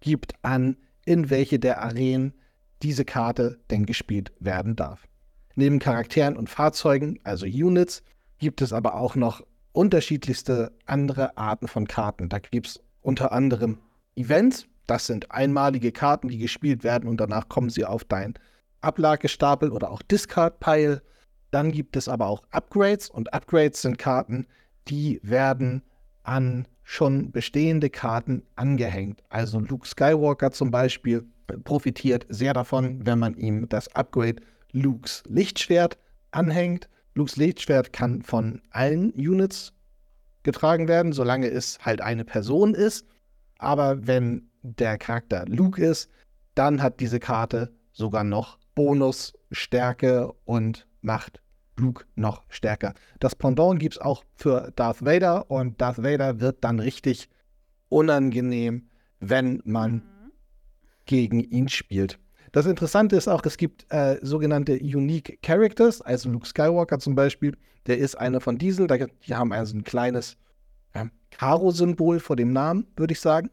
gibt 0.00 0.34
an, 0.42 0.76
in 1.06 1.30
welche 1.30 1.58
der 1.58 1.80
Arenen 1.80 2.34
diese 2.82 3.06
Karte 3.06 3.58
denn 3.70 3.86
gespielt 3.86 4.34
werden 4.38 4.76
darf. 4.76 5.08
Neben 5.54 5.78
Charakteren 5.78 6.36
und 6.36 6.50
Fahrzeugen, 6.50 7.18
also 7.24 7.46
Units, 7.46 8.02
gibt 8.36 8.60
es 8.60 8.74
aber 8.74 8.96
auch 8.96 9.14
noch 9.14 9.40
unterschiedlichste 9.72 10.76
andere 10.84 11.38
Arten 11.38 11.68
von 11.68 11.86
Karten. 11.86 12.28
Da 12.28 12.38
gibt 12.38 12.66
es 12.66 12.80
unter 13.00 13.32
anderem 13.32 13.78
Events, 14.14 14.66
das 14.86 15.06
sind 15.06 15.30
einmalige 15.30 15.90
Karten, 15.90 16.28
die 16.28 16.36
gespielt 16.36 16.84
werden 16.84 17.08
und 17.08 17.18
danach 17.18 17.48
kommen 17.48 17.70
sie 17.70 17.86
auf 17.86 18.04
dein 18.04 18.34
Ablagestapel 18.84 19.70
oder 19.70 19.90
auch 19.90 20.02
Discard-Pile. 20.02 21.02
Dann 21.50 21.72
gibt 21.72 21.96
es 21.96 22.08
aber 22.08 22.26
auch 22.26 22.42
Upgrades 22.50 23.10
und 23.10 23.32
Upgrades 23.32 23.82
sind 23.82 23.98
Karten, 23.98 24.46
die 24.88 25.20
werden 25.22 25.82
an 26.22 26.66
schon 26.82 27.32
bestehende 27.32 27.90
Karten 27.90 28.42
angehängt. 28.56 29.22
Also 29.28 29.58
Luke 29.58 29.86
Skywalker 29.86 30.52
zum 30.52 30.70
Beispiel 30.70 31.24
profitiert 31.64 32.26
sehr 32.28 32.52
davon, 32.52 33.06
wenn 33.06 33.18
man 33.18 33.34
ihm 33.36 33.68
das 33.68 33.94
Upgrade 33.94 34.42
Lukes 34.72 35.22
Lichtschwert 35.28 35.98
anhängt. 36.30 36.88
Lukes 37.14 37.36
Lichtschwert 37.36 37.92
kann 37.92 38.22
von 38.22 38.60
allen 38.70 39.12
Units 39.12 39.72
getragen 40.42 40.88
werden, 40.88 41.12
solange 41.12 41.48
es 41.48 41.78
halt 41.80 42.00
eine 42.00 42.24
Person 42.24 42.74
ist. 42.74 43.06
Aber 43.58 44.06
wenn 44.06 44.50
der 44.62 44.98
Charakter 44.98 45.44
Luke 45.46 45.82
ist, 45.82 46.10
dann 46.54 46.82
hat 46.82 47.00
diese 47.00 47.20
Karte 47.20 47.72
sogar 47.92 48.24
noch 48.24 48.58
Bonus, 48.74 49.34
Stärke 49.50 50.32
und 50.44 50.86
macht 51.00 51.40
Luke 51.76 52.04
noch 52.14 52.42
stärker. 52.48 52.94
Das 53.20 53.34
Pendant 53.34 53.78
gibt 53.78 53.94
es 53.94 54.00
auch 54.00 54.24
für 54.34 54.72
Darth 54.76 55.04
Vader 55.04 55.50
und 55.50 55.80
Darth 55.80 56.02
Vader 56.02 56.40
wird 56.40 56.62
dann 56.62 56.80
richtig 56.80 57.28
unangenehm, 57.88 58.88
wenn 59.20 59.60
man 59.64 59.92
mhm. 59.92 60.32
gegen 61.06 61.40
ihn 61.40 61.68
spielt. 61.68 62.18
Das 62.52 62.66
Interessante 62.66 63.16
ist 63.16 63.26
auch, 63.26 63.44
es 63.44 63.56
gibt 63.56 63.86
äh, 63.92 64.18
sogenannte 64.22 64.74
Unique 64.74 65.40
Characters, 65.42 66.00
also 66.00 66.30
Luke 66.30 66.46
Skywalker 66.46 67.00
zum 67.00 67.16
Beispiel, 67.16 67.56
der 67.86 67.98
ist 67.98 68.14
einer 68.14 68.40
von 68.40 68.58
diesen. 68.58 68.86
die 68.86 69.34
haben 69.34 69.52
also 69.52 69.76
ein 69.76 69.82
kleines 69.84 70.36
äh, 70.92 71.06
Karo-Symbol 71.30 72.20
vor 72.20 72.36
dem 72.36 72.52
Namen, 72.52 72.86
würde 72.96 73.12
ich 73.12 73.20
sagen. 73.20 73.50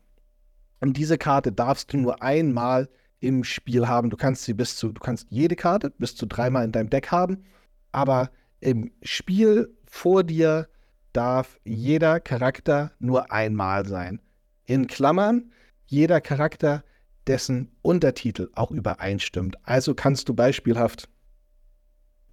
Und 0.80 0.98
diese 0.98 1.18
Karte 1.18 1.52
darfst 1.52 1.94
du 1.94 1.98
nur 1.98 2.22
einmal 2.22 2.90
im 3.22 3.44
Spiel 3.44 3.88
haben. 3.88 4.10
Du 4.10 4.18
kannst 4.18 4.44
sie 4.44 4.54
bis 4.54 4.76
zu, 4.76 4.92
du 4.92 5.00
kannst 5.00 5.28
jede 5.30 5.56
Karte 5.56 5.92
bis 5.92 6.16
zu 6.16 6.26
dreimal 6.26 6.66
in 6.66 6.74
deinem 6.74 6.90
Deck 6.90 7.12
haben, 7.12 7.46
aber 7.94 8.30
im 8.60 8.92
Spiel 9.02 9.74
vor 9.86 10.24
dir 10.24 10.68
darf 11.14 11.60
jeder 11.64 12.20
Charakter 12.20 12.92
nur 13.00 13.32
einmal 13.32 13.88
sein. 13.88 14.20
In 14.66 14.88
Klammern, 14.88 15.52
jeder 15.86 16.22
Charakter 16.22 16.84
dessen 17.28 17.72
Untertitel 17.82 18.50
auch 18.56 18.72
übereinstimmt. 18.72 19.58
Also 19.64 19.94
kannst 19.94 20.28
du 20.28 20.34
beispielhaft 20.34 21.08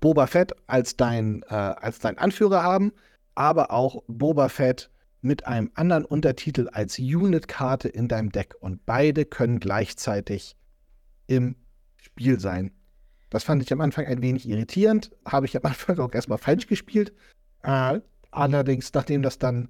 Boba 0.01 0.27
Fett 0.27 0.53
als 0.66 0.96
dein, 0.96 1.42
äh, 1.48 1.55
als 1.55 1.98
dein 1.98 2.18
Anführer 2.18 2.62
haben, 2.62 2.92
aber 3.35 3.72
auch 3.72 4.03
Boba 4.07 4.48
Fett 4.48 4.90
mit 5.20 5.46
einem 5.46 5.70
anderen 5.74 6.05
Untertitel 6.05 6.68
als 6.72 6.98
Unit-Karte 6.98 7.88
in 7.88 8.09
deinem 8.09 8.31
Deck. 8.31 8.55
Und 8.61 8.87
beide 8.87 9.24
können 9.24 9.59
gleichzeitig 9.59 10.57
im 11.29 11.55
Spiel 11.97 12.41
sein. 12.41 12.73
Das 13.31 13.45
fand 13.45 13.62
ich 13.62 13.73
am 13.73 13.81
Anfang 13.81 14.07
ein 14.07 14.23
wenig 14.23 14.49
irritierend, 14.49 15.12
habe 15.25 15.47
ich 15.47 15.57
am 15.57 15.64
Anfang 15.64 15.99
auch 16.01 16.12
erstmal 16.12 16.38
falsch 16.38 16.67
gespielt. 16.67 17.12
Äh, 17.62 18.01
allerdings, 18.31 18.93
nachdem 18.93 19.23
das 19.23 19.38
dann, 19.38 19.69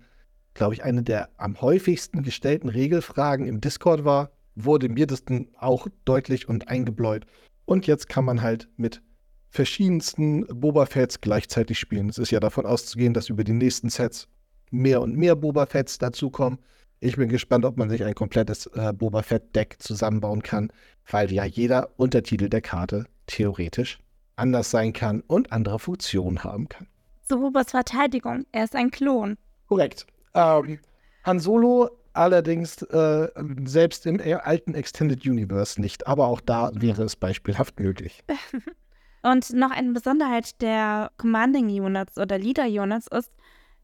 glaube 0.54 0.74
ich, 0.74 0.84
eine 0.84 1.02
der 1.02 1.28
am 1.36 1.60
häufigsten 1.60 2.22
gestellten 2.22 2.68
Regelfragen 2.68 3.46
im 3.46 3.60
Discord 3.60 4.04
war, 4.04 4.30
wurde 4.54 4.88
mir 4.88 5.06
das 5.06 5.24
dann 5.24 5.48
auch 5.58 5.88
deutlich 6.04 6.48
und 6.48 6.68
eingebläut. 6.68 7.26
Und 7.64 7.86
jetzt 7.86 8.08
kann 8.08 8.24
man 8.24 8.42
halt 8.42 8.68
mit 8.76 9.02
verschiedensten 9.50 10.46
Boba 10.46 10.86
Fetts 10.86 11.20
gleichzeitig 11.20 11.78
spielen. 11.78 12.08
Es 12.08 12.18
ist 12.18 12.30
ja 12.30 12.40
davon 12.40 12.66
auszugehen, 12.66 13.14
dass 13.14 13.28
über 13.28 13.44
die 13.44 13.52
nächsten 13.52 13.88
Sets 13.88 14.28
mehr 14.70 15.00
und 15.00 15.16
mehr 15.16 15.36
Boba 15.36 15.66
Fetts 15.66 15.98
dazukommen. 15.98 16.58
Ich 17.00 17.16
bin 17.16 17.28
gespannt, 17.28 17.64
ob 17.64 17.76
man 17.76 17.90
sich 17.90 18.02
ein 18.02 18.14
komplettes 18.14 18.66
äh, 18.74 18.92
Boba 18.92 19.22
Fett-Deck 19.22 19.76
zusammenbauen 19.78 20.42
kann, 20.42 20.72
weil 21.08 21.32
ja 21.32 21.44
jeder 21.44 21.90
Untertitel 21.96 22.48
der 22.48 22.60
Karte 22.60 23.06
theoretisch 23.26 23.98
anders 24.36 24.70
sein 24.70 24.92
kann 24.92 25.22
und 25.26 25.52
andere 25.52 25.78
Funktionen 25.78 26.42
haben 26.42 26.68
kann. 26.68 26.86
So 27.28 27.38
Bobas 27.38 27.70
Verteidigung, 27.70 28.46
er 28.52 28.64
ist 28.64 28.74
ein 28.74 28.90
Klon. 28.90 29.36
Korrekt. 29.68 30.06
Ähm, 30.34 30.78
Han 31.24 31.40
Solo 31.40 31.90
allerdings 32.14 32.82
äh, 32.82 33.28
selbst 33.64 34.06
im 34.06 34.20
alten 34.20 34.74
Extended 34.74 35.24
Universe 35.26 35.80
nicht. 35.80 36.06
Aber 36.06 36.26
auch 36.26 36.40
da 36.40 36.70
wäre 36.74 37.02
es 37.04 37.16
beispielhaft 37.16 37.78
möglich. 37.78 38.24
Und 39.22 39.52
noch 39.52 39.70
eine 39.70 39.92
Besonderheit 39.92 40.60
der 40.62 41.10
Commanding 41.16 41.68
Units 41.68 42.16
oder 42.18 42.38
Leader 42.38 42.66
Units 42.66 43.08
ist, 43.08 43.32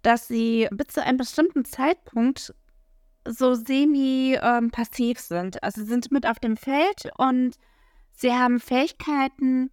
dass 0.02 0.28
sie 0.28 0.68
bis 0.70 0.88
zu 0.88 1.02
einem 1.02 1.18
bestimmten 1.18 1.64
Zeitpunkt 1.64 2.54
so 3.26 3.54
semi-passiv 3.54 5.18
ähm, 5.18 5.24
sind. 5.26 5.62
Also 5.62 5.82
sie 5.82 5.88
sind 5.88 6.10
mit 6.12 6.26
auf 6.26 6.38
dem 6.38 6.56
Feld 6.56 7.10
und 7.16 7.56
sie 8.12 8.32
haben 8.32 8.60
Fähigkeiten, 8.60 9.70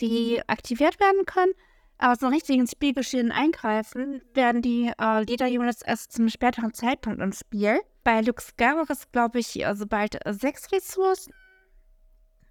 die 0.00 0.42
aktiviert 0.46 1.00
werden 1.00 1.24
können, 1.26 1.52
aber 1.98 2.16
so 2.16 2.28
richtig 2.28 2.58
ins 2.58 2.72
Spielgeschehen 2.72 3.32
eingreifen 3.32 4.20
werden 4.34 4.60
die 4.60 4.92
äh, 4.98 5.22
Leader-Units 5.22 5.82
erst 5.82 6.12
zum 6.12 6.28
späteren 6.28 6.74
Zeitpunkt 6.74 7.22
im 7.22 7.32
Spiel. 7.32 7.80
Bei 8.04 8.20
Luke 8.20 8.42
Skywalker 8.42 8.92
ist, 8.92 9.12
glaube 9.12 9.38
ich, 9.38 9.66
also 9.66 9.86
bald 9.86 10.18
sechs 10.28 10.70
Ressourcen 10.70 11.32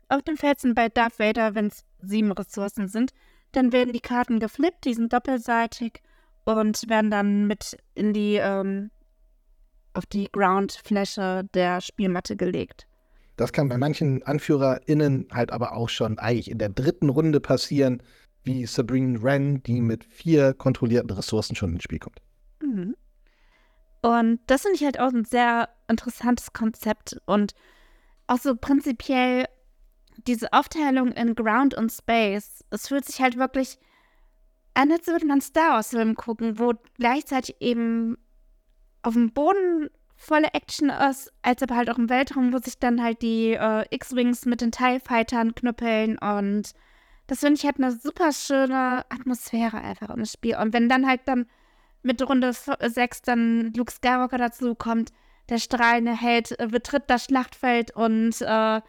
auf 0.09 0.21
dem 0.23 0.37
Feld 0.37 0.59
sind. 0.59 0.75
Bei 0.75 0.89
Darth 0.89 1.19
Vader, 1.19 1.55
wenn 1.55 1.67
es 1.67 1.85
sieben 2.01 2.31
Ressourcen 2.31 2.87
sind, 2.87 3.11
dann 3.51 3.71
werden 3.71 3.93
die 3.93 4.01
Karten 4.01 4.39
geflippt, 4.39 4.85
die 4.85 4.93
sind 4.93 5.13
doppelseitig 5.13 6.01
und 6.43 6.89
werden 6.89 7.11
dann 7.11 7.47
mit 7.47 7.77
in 7.93 8.13
die 8.13 8.35
ähm, 8.35 8.91
auf 9.95 10.05
die 10.05 10.29
Groundfläche 10.31 11.47
der 11.53 11.81
Spielmatte 11.81 12.35
gelegt. 12.35 12.87
Das 13.37 13.51
kann 13.51 13.67
bei 13.67 13.77
manchen 13.77 14.23
AnführerInnen 14.23 15.27
halt 15.31 15.51
aber 15.51 15.73
auch 15.73 15.89
schon 15.89 16.19
eigentlich 16.19 16.49
in 16.49 16.57
der 16.57 16.69
dritten 16.69 17.09
Runde 17.09 17.39
passieren, 17.39 18.01
wie 18.43 18.65
Sabrine 18.65 19.21
Wren, 19.21 19.61
die 19.63 19.81
mit 19.81 20.05
vier 20.05 20.53
kontrollierten 20.53 21.09
Ressourcen 21.11 21.55
schon 21.55 21.73
ins 21.73 21.83
Spiel 21.83 21.99
kommt. 21.99 22.21
Mhm. 22.61 22.95
Und 24.01 24.39
das 24.47 24.61
finde 24.61 24.75
ich 24.75 24.83
halt 24.83 24.99
auch 24.99 25.11
ein 25.11 25.25
sehr 25.25 25.69
interessantes 25.87 26.53
Konzept 26.53 27.19
und 27.25 27.53
auch 28.27 28.37
so 28.37 28.55
prinzipiell 28.55 29.45
diese 30.27 30.53
Aufteilung 30.53 31.11
in 31.11 31.35
Ground 31.35 31.73
und 31.73 31.91
Space. 31.91 32.63
Es 32.69 32.87
fühlt 32.87 33.05
sich 33.05 33.19
halt 33.19 33.37
wirklich 33.37 33.77
an, 34.75 34.91
als 34.91 35.07
würde 35.07 35.25
man 35.25 35.41
Star 35.41 35.73
Wars-Film 35.73 36.15
gucken, 36.15 36.59
wo 36.59 36.73
gleichzeitig 36.97 37.55
eben 37.59 38.17
auf 39.05 39.13
dem 39.13 39.31
Boden 39.31 39.89
volle 40.15 40.53
Action 40.53 40.89
ist, 40.89 41.31
als 41.41 41.61
aber 41.61 41.75
halt 41.75 41.89
auch 41.89 41.97
im 41.97 42.09
Weltraum, 42.09 42.53
wo 42.53 42.57
sich 42.57 42.79
dann 42.79 43.03
halt 43.03 43.21
die 43.21 43.53
äh, 43.53 43.85
X-Wings 43.89 44.45
mit 44.45 44.61
den 44.61 44.71
TIE 44.71 44.99
Fightern 44.99 45.53
knüppeln 45.53 46.17
und 46.17 46.71
das 47.27 47.39
finde 47.39 47.55
ich 47.55 47.65
halt 47.65 47.77
eine 47.77 47.91
super 47.91 48.31
schöne 48.31 49.03
Atmosphäre 49.09 49.77
einfach 49.77 50.09
im 50.11 50.25
Spiel. 50.25 50.57
Und 50.57 50.73
wenn 50.73 50.89
dann 50.89 51.07
halt 51.07 51.21
dann 51.25 51.47
mit 52.03 52.21
Runde 52.27 52.53
6 52.53 53.21
dann 53.23 53.73
Luke 53.73 53.91
Skywalker 53.91 54.37
dazu 54.37 54.75
kommt, 54.75 55.11
der 55.49 55.57
strahlende 55.57 56.19
Held 56.19 56.59
äh, 56.59 56.67
betritt 56.67 57.03
das 57.07 57.25
Schlachtfeld 57.25 57.95
und 57.95 58.41
äh, 58.41 58.81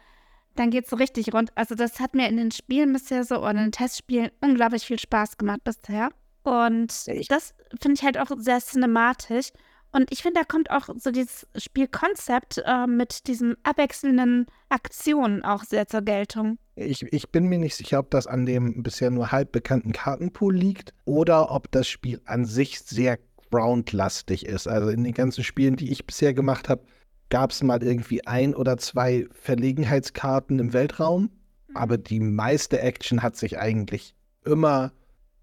dann 0.55 0.71
geht 0.71 0.85
es 0.85 0.89
so 0.89 0.95
richtig 0.95 1.33
rund. 1.33 1.51
Also 1.55 1.75
das 1.75 1.99
hat 1.99 2.15
mir 2.15 2.27
in 2.27 2.37
den 2.37 2.51
Spielen 2.51 2.93
bisher 2.93 3.23
so 3.23 3.37
oder 3.37 3.51
in 3.51 3.57
den 3.57 3.71
Testspielen 3.71 4.31
unglaublich 4.41 4.85
viel 4.85 4.99
Spaß 4.99 5.37
gemacht 5.37 5.63
bisher. 5.63 6.09
Und 6.43 7.07
das 7.29 7.53
finde 7.79 7.95
ich 7.95 8.03
halt 8.03 8.17
auch 8.17 8.31
sehr 8.37 8.59
cinematisch. 8.59 9.49
Und 9.97 10.11
ich 10.11 10.21
finde, 10.21 10.41
da 10.41 10.43
kommt 10.45 10.69
auch 10.69 10.89
so 10.99 11.09
dieses 11.09 11.47
Spielkonzept 11.55 12.61
äh, 12.63 12.85
mit 12.85 13.25
diesen 13.25 13.55
abwechselnden 13.63 14.45
Aktionen 14.69 15.43
auch 15.43 15.63
sehr 15.63 15.87
zur 15.87 16.03
Geltung. 16.03 16.59
Ich, 16.75 17.01
ich 17.01 17.31
bin 17.31 17.45
mir 17.45 17.57
nicht 17.57 17.73
sicher, 17.73 17.97
ob 17.97 18.11
das 18.11 18.27
an 18.27 18.45
dem 18.45 18.83
bisher 18.83 19.09
nur 19.09 19.31
halb 19.31 19.51
bekannten 19.51 19.93
Kartenpool 19.93 20.55
liegt 20.55 20.93
oder 21.05 21.49
ob 21.49 21.71
das 21.71 21.87
Spiel 21.87 22.21
an 22.25 22.45
sich 22.45 22.79
sehr 22.81 23.17
groundlastig 23.49 24.45
ist. 24.45 24.67
Also 24.67 24.89
in 24.89 25.03
den 25.03 25.15
ganzen 25.15 25.43
Spielen, 25.43 25.77
die 25.77 25.91
ich 25.91 26.05
bisher 26.05 26.35
gemacht 26.35 26.69
habe, 26.69 26.85
gab 27.29 27.49
es 27.49 27.63
mal 27.63 27.81
irgendwie 27.81 28.23
ein 28.27 28.53
oder 28.53 28.77
zwei 28.77 29.25
Verlegenheitskarten 29.31 30.59
im 30.59 30.73
Weltraum, 30.73 31.31
mhm. 31.69 31.75
aber 31.75 31.97
die 31.97 32.19
meiste 32.19 32.79
Action 32.81 33.23
hat 33.23 33.35
sich 33.35 33.57
eigentlich 33.57 34.13
immer 34.45 34.91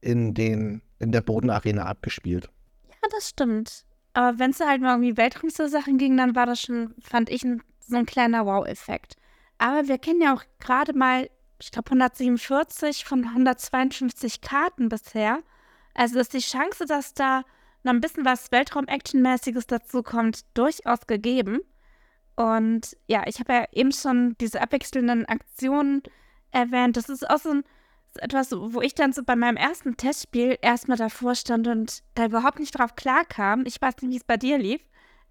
in, 0.00 0.32
den, 0.32 0.80
in 1.00 1.10
der 1.10 1.22
Bodenarena 1.22 1.86
abgespielt. 1.86 2.48
Ja, 2.88 3.08
das 3.10 3.30
stimmt. 3.30 3.84
Aber 4.14 4.38
wenn 4.38 4.50
es 4.50 4.60
halt 4.60 4.80
mal 4.80 4.92
irgendwie 4.92 5.16
Weltraumsachen 5.16 5.98
ging, 5.98 6.16
dann 6.16 6.34
war 6.34 6.46
das 6.46 6.62
schon, 6.62 6.94
fand 7.00 7.30
ich, 7.30 7.44
ein, 7.44 7.62
so 7.80 7.96
ein 7.96 8.06
kleiner 8.06 8.46
Wow-Effekt. 8.46 9.16
Aber 9.58 9.88
wir 9.88 9.98
kennen 9.98 10.22
ja 10.22 10.34
auch 10.34 10.42
gerade 10.60 10.96
mal, 10.96 11.28
ich 11.60 11.70
glaube, 11.70 11.90
147 11.90 13.04
von 13.04 13.24
152 13.24 14.40
Karten 14.40 14.88
bisher. 14.88 15.42
Also 15.94 16.18
ist 16.18 16.32
die 16.32 16.38
Chance, 16.38 16.86
dass 16.86 17.14
da 17.14 17.42
noch 17.82 17.92
ein 17.92 18.00
bisschen 18.00 18.24
was 18.24 18.50
Weltraum-Action-mäßiges 18.52 19.66
dazu 19.66 20.02
kommt, 20.02 20.44
durchaus 20.54 21.06
gegeben. 21.06 21.60
Und 22.36 22.96
ja, 23.06 23.24
ich 23.26 23.38
habe 23.40 23.52
ja 23.52 23.64
eben 23.72 23.92
schon 23.92 24.36
diese 24.40 24.60
abwechselnden 24.60 25.26
Aktionen 25.26 26.02
erwähnt. 26.50 26.96
Das 26.96 27.08
ist 27.08 27.28
auch 27.28 27.38
so 27.38 27.50
ein 27.50 27.64
etwas, 28.16 28.52
wo 28.52 28.80
ich 28.80 28.94
dann 28.94 29.12
so 29.12 29.22
bei 29.22 29.36
meinem 29.36 29.56
ersten 29.56 29.96
Testspiel 29.96 30.58
erstmal 30.60 30.98
davor 30.98 31.34
stand 31.34 31.66
und 31.68 32.02
da 32.14 32.26
überhaupt 32.26 32.58
nicht 32.58 32.78
drauf 32.78 32.94
klarkam. 32.94 33.64
Ich 33.66 33.80
weiß 33.80 33.94
nicht, 34.02 34.12
wie 34.12 34.16
es 34.16 34.24
bei 34.24 34.36
dir 34.36 34.58
lief. 34.58 34.80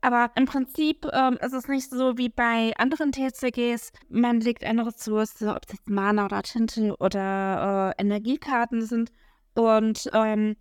Aber 0.02 0.32
im 0.36 0.46
Prinzip 0.46 1.08
ähm, 1.14 1.38
ist 1.42 1.54
es 1.54 1.70
nicht 1.70 1.90
so 1.90 2.18
wie 2.18 2.28
bei 2.28 2.74
anderen 2.78 3.14
TCGs. 3.14 3.94
Man 4.10 4.42
legt 4.42 4.66
eine 4.66 4.86
Ressource, 4.86 5.42
ob 5.44 5.62
jetzt 5.72 5.90
Mana 5.90 6.26
oder 6.26 6.44
Tinte 6.44 6.98
oder 6.98 7.94
äh, 7.98 8.02
Energiekarten 8.02 8.86
sind 8.86 9.12
und 9.54 10.10
ähm, 10.14 10.58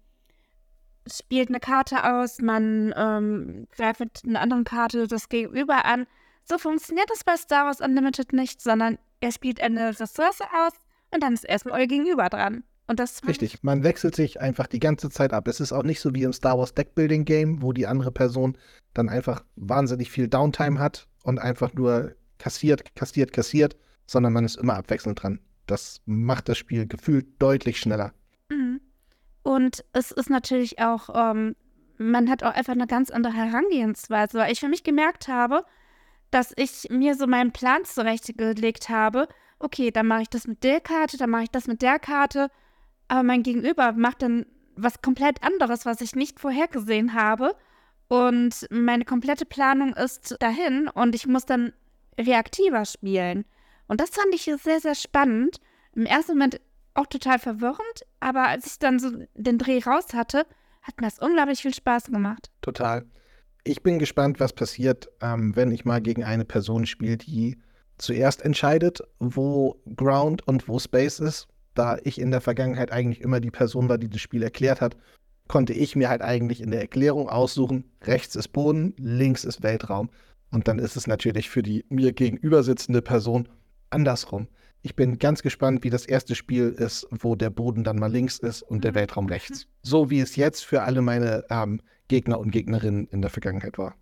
spielt 1.11 1.48
eine 1.48 1.58
Karte 1.58 2.04
aus. 2.04 2.38
Man 2.40 2.94
ähm, 2.96 3.66
greift 3.74 3.98
mit 3.98 4.20
einer 4.24 4.40
anderen 4.40 4.62
Karte 4.62 5.08
das 5.08 5.28
Gegenüber 5.28 5.85
an. 5.87 6.06
So 6.44 6.56
funktioniert 6.58 7.11
das 7.11 7.24
bei 7.24 7.37
Star 7.37 7.66
Wars 7.66 7.80
Unlimited 7.80 8.32
nicht, 8.32 8.61
sondern 8.61 8.96
er 9.20 9.32
spielt 9.32 9.61
eine 9.61 9.88
Ressource 9.88 10.40
aus 10.40 10.72
und 11.12 11.22
dann 11.22 11.35
ist 11.35 11.44
erstmal 11.44 11.81
euer 11.81 11.87
Gegenüber 11.87 12.29
dran. 12.29 12.64
Und 12.88 12.98
das 12.98 13.27
Richtig, 13.27 13.62
man 13.62 13.85
wechselt 13.85 14.16
sich 14.16 14.40
einfach 14.40 14.66
die 14.66 14.81
ganze 14.81 15.09
Zeit 15.09 15.33
ab. 15.33 15.46
Es 15.46 15.61
ist 15.61 15.72
auch 15.72 15.85
nicht 15.85 16.01
so 16.01 16.14
wie 16.14 16.25
im 16.25 16.33
Star 16.33 16.59
Wars 16.59 16.75
Deckbuilding 16.75 17.25
Game, 17.25 17.62
wo 17.62 17.72
die 17.72 17.87
andere 17.87 18.11
Person 18.11 18.59
dann 18.92 19.09
einfach 19.09 19.44
wahnsinnig 19.57 20.11
viel 20.11 20.29
Downtime 20.29 20.79
hat 20.79 21.07
und 21.22 21.38
einfach 21.38 21.72
nur 21.75 22.14
kassiert, 22.38 22.94
kassiert, 22.96 23.33
kassiert, 23.33 23.77
sondern 24.07 24.33
man 24.33 24.44
ist 24.44 24.57
immer 24.57 24.75
abwechselnd 24.75 25.22
dran. 25.22 25.40
Das 25.66 26.01
macht 26.07 26.48
das 26.48 26.59
Spiel 26.59 26.87
gefühlt 26.87 27.27
deutlich 27.38 27.79
schneller. 27.79 28.12
Mhm. 28.51 28.81
Und 29.42 29.85
es 29.92 30.11
ist 30.11 30.29
natürlich 30.29 30.81
auch, 30.81 31.09
ähm, 31.14 31.55
man 31.98 32.29
hat 32.29 32.42
auch 32.42 32.55
einfach 32.55 32.72
eine 32.72 32.87
ganz 32.87 33.11
andere 33.11 33.33
Herangehensweise, 33.33 34.38
weil 34.38 34.53
ich 34.53 34.61
für 34.61 34.68
mich 34.68 34.83
gemerkt 34.83 35.29
habe, 35.29 35.64
dass 36.31 36.53
ich 36.57 36.88
mir 36.90 37.14
so 37.14 37.27
meinen 37.27 37.53
Plan 37.53 37.85
zurechtgelegt 37.85 38.88
habe. 38.88 39.29
Okay, 39.62 39.92
dann 39.92 40.09
mache 40.09 40.22
ich 40.22 40.29
das 40.29 40.48
mit 40.48 40.64
der 40.64 40.81
Karte, 40.81 41.16
dann 41.16 41.31
mache 41.31 41.44
ich 41.44 41.51
das 41.51 41.68
mit 41.68 41.83
der 41.83 42.01
Karte. 42.01 42.51
Aber 43.07 43.22
mein 43.22 43.44
Gegenüber 43.44 43.92
macht 43.92 44.22
dann 44.22 44.44
was 44.75 45.03
komplett 45.03 45.40
anderes, 45.44 45.87
was 45.87 46.01
ich 46.01 46.16
nicht 46.16 46.40
vorhergesehen 46.40 47.14
habe. 47.14 47.55
Und 48.09 48.66
meine 48.70 49.05
komplette 49.05 49.46
Planung 49.46 49.94
ist 49.94 50.37
dahin 50.40 50.88
und 50.88 51.14
ich 51.14 51.29
muss 51.29 51.46
dann 51.46 51.72
reaktiver 52.18 52.85
spielen. 52.85 53.44
Und 53.87 54.01
das 54.01 54.11
fand 54.11 54.35
ich 54.35 54.51
sehr, 54.61 54.81
sehr 54.81 54.96
spannend. 54.96 55.59
Im 55.94 56.07
ersten 56.07 56.33
Moment 56.33 56.61
auch 56.94 57.07
total 57.07 57.38
verwirrend, 57.38 58.05
aber 58.18 58.48
als 58.48 58.66
ich 58.66 58.79
dann 58.81 58.98
so 58.98 59.11
den 59.35 59.59
Dreh 59.59 59.79
raus 59.79 60.12
hatte, 60.12 60.44
hat 60.83 61.01
mir 61.01 61.07
das 61.07 61.20
unglaublich 61.20 61.62
viel 61.62 61.72
Spaß 61.72 62.07
gemacht. 62.07 62.51
Total. 62.62 63.07
Ich 63.62 63.85
bin 63.85 64.01
gespannt, 64.01 64.40
was 64.40 64.53
passiert, 64.53 65.09
ähm, 65.20 65.55
wenn 65.55 65.70
ich 65.70 65.85
mal 65.85 66.01
gegen 66.01 66.25
eine 66.25 66.44
Person 66.44 66.85
spiele, 66.85 67.16
die 67.16 67.62
zuerst 67.98 68.42
entscheidet, 68.42 69.00
wo 69.18 69.81
Ground 69.96 70.46
und 70.46 70.68
wo 70.68 70.78
Space 70.78 71.20
ist. 71.20 71.48
Da 71.74 71.96
ich 72.05 72.20
in 72.20 72.31
der 72.31 72.40
Vergangenheit 72.40 72.92
eigentlich 72.92 73.22
immer 73.22 73.40
die 73.40 73.50
Person 73.50 73.88
war, 73.88 73.98
die 73.98 74.11
das 74.11 74.20
Spiel 74.20 74.42
erklärt 74.42 74.81
hat, 74.81 74.96
konnte 75.48 75.72
ich 75.72 75.96
mir 75.96 76.09
halt 76.09 76.22
eigentlich 76.22 76.61
in 76.61 76.70
der 76.70 76.81
Erklärung 76.81 77.28
aussuchen, 77.28 77.85
rechts 78.02 78.37
ist 78.37 78.48
Boden, 78.48 78.94
links 78.98 79.44
ist 79.44 79.62
Weltraum. 79.62 80.11
Und 80.50 80.68
dann 80.68 80.78
ist 80.78 80.96
es 80.96 81.07
natürlich 81.07 81.48
für 81.48 81.62
die 81.62 81.85
mir 81.88 82.12
gegenüber 82.12 82.62
sitzende 82.62 83.00
Person 83.00 83.48
andersrum. 83.90 84.48
Ich 84.83 84.96
bin 84.96 85.18
ganz 85.18 85.42
gespannt, 85.42 85.85
wie 85.85 85.90
das 85.90 86.07
erste 86.07 86.35
Spiel 86.35 86.70
ist, 86.70 87.07
wo 87.11 87.37
der 87.37 87.50
Boden 87.50 87.85
dann 87.85 87.96
mal 87.96 88.11
links 88.11 88.38
ist 88.38 88.62
und 88.62 88.85
der 88.85 88.92
mhm. 88.92 88.96
Weltraum 88.96 89.26
rechts. 89.26 89.66
So 89.83 90.11
wie 90.11 90.20
es 90.20 90.37
jetzt 90.37 90.64
für 90.64 90.83
alle 90.83 91.02
meine 91.02 91.44
ähm, 91.50 91.81
Gegner 92.09 92.38
und 92.38 92.50
Gegnerinnen 92.50 93.07
in 93.09 93.22
der 93.22 93.31
Vergangenheit 93.31 93.78
war. 93.78 93.94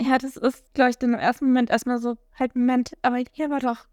Ja, 0.00 0.18
das 0.18 0.36
ist, 0.36 0.74
glaube 0.74 0.90
ich, 0.90 0.98
dann 0.98 1.14
im 1.14 1.18
ersten 1.18 1.46
Moment 1.46 1.70
erstmal 1.70 1.98
so, 1.98 2.16
halt, 2.38 2.56
Moment, 2.56 2.92
aber 3.02 3.22
hier 3.32 3.50
war 3.50 3.60
doch 3.60 3.86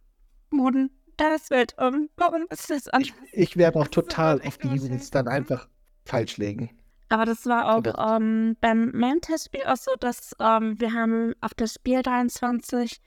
Boden, 0.50 0.90
da 1.18 1.36
ist 1.36 1.50
Weltraum. 1.50 2.10
Warum 2.16 2.46
ist 2.50 2.70
das 2.70 2.88
anders? 2.88 3.12
Ich, 3.32 3.38
ich 3.38 3.58
werde 3.58 3.80
auch 3.80 3.88
total 3.88 4.42
auf 4.42 4.58
die 4.58 4.70
Events 4.70 5.12
dann 5.12 5.28
einfach 5.28 5.68
falsch 6.06 6.38
legen. 6.38 6.70
Aber 7.10 7.26
das 7.26 7.46
war 7.46 7.76
auch 7.76 8.16
ähm, 8.16 8.56
beim 8.62 8.92
Main-Testspiel 8.92 9.64
auch 9.64 9.78
so, 9.78 9.92
dass 10.00 10.36
ähm, 10.40 10.80
wir 10.80 10.94
haben 10.94 11.34
auf 11.42 11.54
das 11.56 11.74
Spiel 11.74 12.04
23 12.04 13.02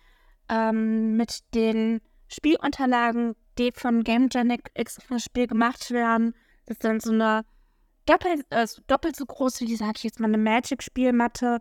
ähm, 0.48 1.16
mit 1.16 1.40
den 1.54 2.00
Spielunterlagen, 2.28 3.36
die 3.58 3.72
von 3.74 4.02
GameGenic 4.02 4.70
extra 4.74 5.18
Spiel 5.18 5.46
gemacht 5.46 5.90
werden. 5.92 6.34
Das 6.66 6.76
ist 6.76 6.84
dann 6.84 7.00
so 7.00 7.12
eine 7.12 7.44
doppelt, 8.06 8.44
äh, 8.50 8.66
doppelt 8.88 9.16
so 9.16 9.24
groß 9.24 9.60
wie, 9.60 9.76
sag 9.76 9.96
ich 9.96 10.04
jetzt 10.04 10.18
mal, 10.18 10.26
eine 10.26 10.38
Magic-Spielmatte. 10.38 11.60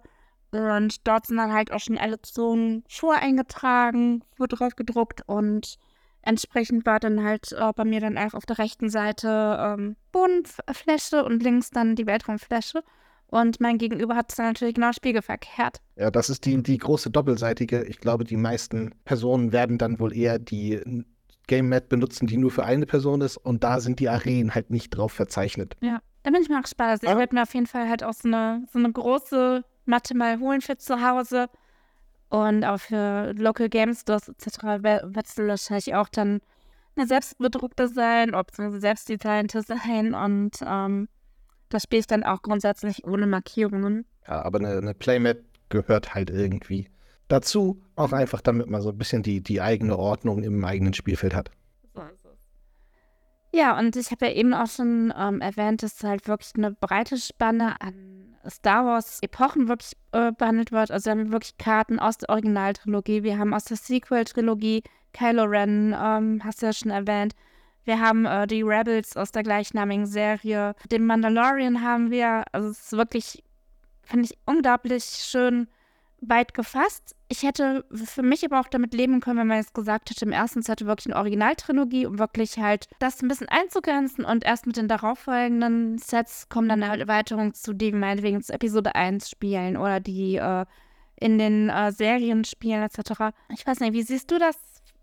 Und 0.52 1.08
dort 1.08 1.28
sind 1.28 1.38
dann 1.38 1.54
halt 1.54 1.72
auch 1.72 1.80
schon 1.80 1.98
alle 1.98 2.22
Zonen 2.22 2.84
voreingetragen, 2.90 4.24
wurde 4.38 4.56
drauf 4.58 4.76
gedruckt 4.76 5.22
und 5.26 5.78
entsprechend 6.24 6.86
war 6.86 7.00
dann 7.00 7.24
halt 7.24 7.52
äh, 7.54 7.72
bei 7.74 7.86
mir 7.86 8.00
dann 8.00 8.18
auch 8.18 8.34
auf 8.34 8.46
der 8.46 8.58
rechten 8.58 8.90
Seite 8.90 9.58
ähm, 9.60 9.96
Bodenfläche 10.12 11.24
und 11.24 11.42
links 11.42 11.72
dann 11.72 11.96
die 11.96 12.06
Weltraumfläche. 12.06 12.84
Und 13.28 13.62
mein 13.62 13.78
Gegenüber 13.78 14.16
hat 14.16 14.30
es 14.30 14.36
dann 14.36 14.48
natürlich 14.48 14.76
genau 14.76 14.92
spiegelverkehrt. 14.92 15.78
Ja, 15.96 16.12
das 16.12 16.30
ist 16.30 16.46
die, 16.46 16.62
die 16.62 16.78
große 16.78 17.10
doppelseitige. 17.12 17.84
Ich 17.86 18.00
glaube, 18.00 18.26
die 18.26 18.36
meisten 18.36 18.94
Personen 19.06 19.54
werden 19.54 19.78
dann 19.78 20.00
wohl 20.00 20.16
eher 20.16 20.38
die 20.38 21.06
Game 21.48 21.70
Mat 21.70 21.88
benutzen, 21.88 22.28
die 22.28 22.36
nur 22.36 22.52
für 22.52 22.66
eine 22.66 22.86
Person 22.86 23.22
ist. 23.22 23.38
Und 23.38 23.64
da 23.64 23.80
sind 23.80 24.00
die 24.00 24.10
Arenen 24.10 24.54
halt 24.54 24.70
nicht 24.70 24.90
drauf 24.90 25.14
verzeichnet. 25.14 25.78
Ja, 25.82 26.02
da 26.24 26.32
bin 26.32 26.42
ich 26.42 26.50
mal 26.50 26.62
gespannt. 26.62 26.92
Also 26.92 27.08
ich 27.08 27.18
werde 27.18 27.34
mir 27.34 27.44
auf 27.44 27.54
jeden 27.54 27.68
Fall 27.68 27.88
halt 27.88 28.04
auch 28.04 28.14
so 28.14 28.28
eine, 28.28 28.68
so 28.72 28.80
eine 28.80 28.92
große 28.92 29.64
Matte 29.86 30.16
mal 30.16 30.40
holen 30.40 30.62
für 30.62 30.78
zu 30.78 31.02
Hause. 31.02 31.50
Und 32.30 32.64
auch 32.64 32.80
für 32.80 33.34
Local 33.34 33.68
Game 33.68 33.94
Stores 33.94 34.30
etc. 34.30 34.64
wird 35.04 35.26
es 35.28 35.38
wahrscheinlich 35.38 35.96
auch 35.96 36.08
dann 36.08 36.40
eine 36.96 37.08
selbstbedruckte 37.08 37.88
sein, 37.88 38.32
beziehungsweise 38.32 38.80
selbstdesignte 38.80 39.62
sein. 39.62 40.14
Und 40.14 40.52
ähm, 40.66 41.10
das 41.70 41.84
Spiel 41.84 42.00
ist 42.00 42.12
dann 42.12 42.24
auch 42.24 42.42
grundsätzlich 42.42 43.06
ohne 43.06 43.28
Markierungen. 43.28 44.06
Ja, 44.28 44.44
aber 44.44 44.60
eine, 44.60 44.78
eine 44.78 44.94
Playmat 44.94 45.40
gehört 45.70 46.14
halt 46.14 46.30
irgendwie 46.30 46.88
dazu. 47.28 47.82
Auch 47.96 48.14
einfach, 48.14 48.42
damit 48.42 48.70
man 48.70 48.82
so 48.82 48.90
ein 48.90 48.98
bisschen 48.98 49.24
die, 49.24 49.42
die 49.42 49.62
eigene 49.62 49.98
Ordnung 49.98 50.44
im 50.44 50.64
eigenen 50.64 50.94
Spielfeld 50.94 51.34
hat. 51.36 51.52
Ja, 53.54 53.78
und 53.78 53.96
ich 53.96 54.12
habe 54.12 54.28
ja 54.28 54.34
eben 54.34 54.54
auch 54.54 54.68
schon 54.68 55.14
ähm, 55.18 55.42
erwähnt, 55.42 55.84
dass 55.84 56.04
halt 56.04 56.28
wirklich 56.28 56.54
eine 56.56 56.72
breite 56.72 57.18
Spanne 57.18 57.80
an 57.82 58.36
Star 58.50 58.86
Wars-Epochen 58.86 59.68
wirklich 59.68 59.94
äh, 60.14 60.32
behandelt 60.32 60.72
wird. 60.72 60.90
Also 60.90 61.06
wir 61.06 61.12
haben 61.12 61.32
wirklich 61.32 61.58
Karten 61.58 62.00
aus 62.00 62.18
der 62.18 62.30
Originaltrilogie, 62.30 63.24
wir 63.24 63.38
haben 63.38 63.54
aus 63.54 63.66
der 63.66 63.78
Sequel-Trilogie 63.78 64.84
Kylo 65.14 65.44
Ren, 65.44 65.96
ähm, 66.00 66.42
hast 66.44 66.62
du 66.62 66.68
ja 66.68 66.74
schon 66.74 66.92
erwähnt. 66.92 67.34
Wir 67.84 68.00
haben 68.00 68.26
äh, 68.26 68.48
die 68.48 68.62
Rebels 68.62 69.18
aus 69.18 69.32
der 69.32 69.44
gleichnamigen 69.44 70.06
Serie. 70.06 70.76
Den 70.92 71.06
Mandalorian 71.06 71.82
haben 71.82 72.12
wir. 72.12 72.44
Also 72.52 72.70
es 72.70 72.80
ist 72.80 72.92
wirklich, 72.94 73.44
finde 74.04 74.26
ich, 74.26 74.38
unglaublich 74.46 75.04
schön 75.04 75.68
weit 76.22 76.54
gefasst. 76.54 77.16
Ich 77.28 77.44
hätte 77.44 77.84
für 77.92 78.22
mich 78.22 78.46
aber 78.46 78.60
auch 78.60 78.68
damit 78.68 78.94
leben 78.94 79.20
können, 79.20 79.40
wenn 79.40 79.48
man 79.48 79.58
jetzt 79.58 79.74
gesagt 79.74 80.10
hätte, 80.10 80.26
im 80.26 80.32
ersten 80.32 80.62
Set 80.62 80.86
wirklich 80.86 81.08
eine 81.08 81.20
Originaltrilogie, 81.20 82.06
um 82.06 82.20
wirklich 82.20 82.60
halt 82.60 82.88
das 83.00 83.22
ein 83.22 83.28
bisschen 83.28 83.50
einzugrenzen 83.50 84.24
und 84.24 84.44
erst 84.44 84.68
mit 84.68 84.78
den 84.78 84.88
darauffolgenden 84.88 85.98
Sets 85.98 86.48
kommen 86.48 86.70
dann 86.70 86.88
halt 86.88 87.02
Erweiterungen 87.02 87.54
zu, 87.54 87.74
die 87.74 87.92
meinetwegen 87.92 88.42
zu 88.42 88.54
Episode 88.54 88.96
1 88.96 89.30
spielen 89.30 89.78
oder 89.78 90.00
die 90.00 90.36
äh, 90.36 90.66
in 91.16 91.38
den 91.38 91.70
äh, 91.70 91.92
Serien 91.92 92.44
spielen 92.46 92.84
etc. 92.84 93.34
Ich 93.50 93.66
weiß 93.66 93.80
nicht, 93.80 93.94
wie 93.94 94.04
siehst 94.04 94.30
du 94.30 94.38
das? 94.38 94.58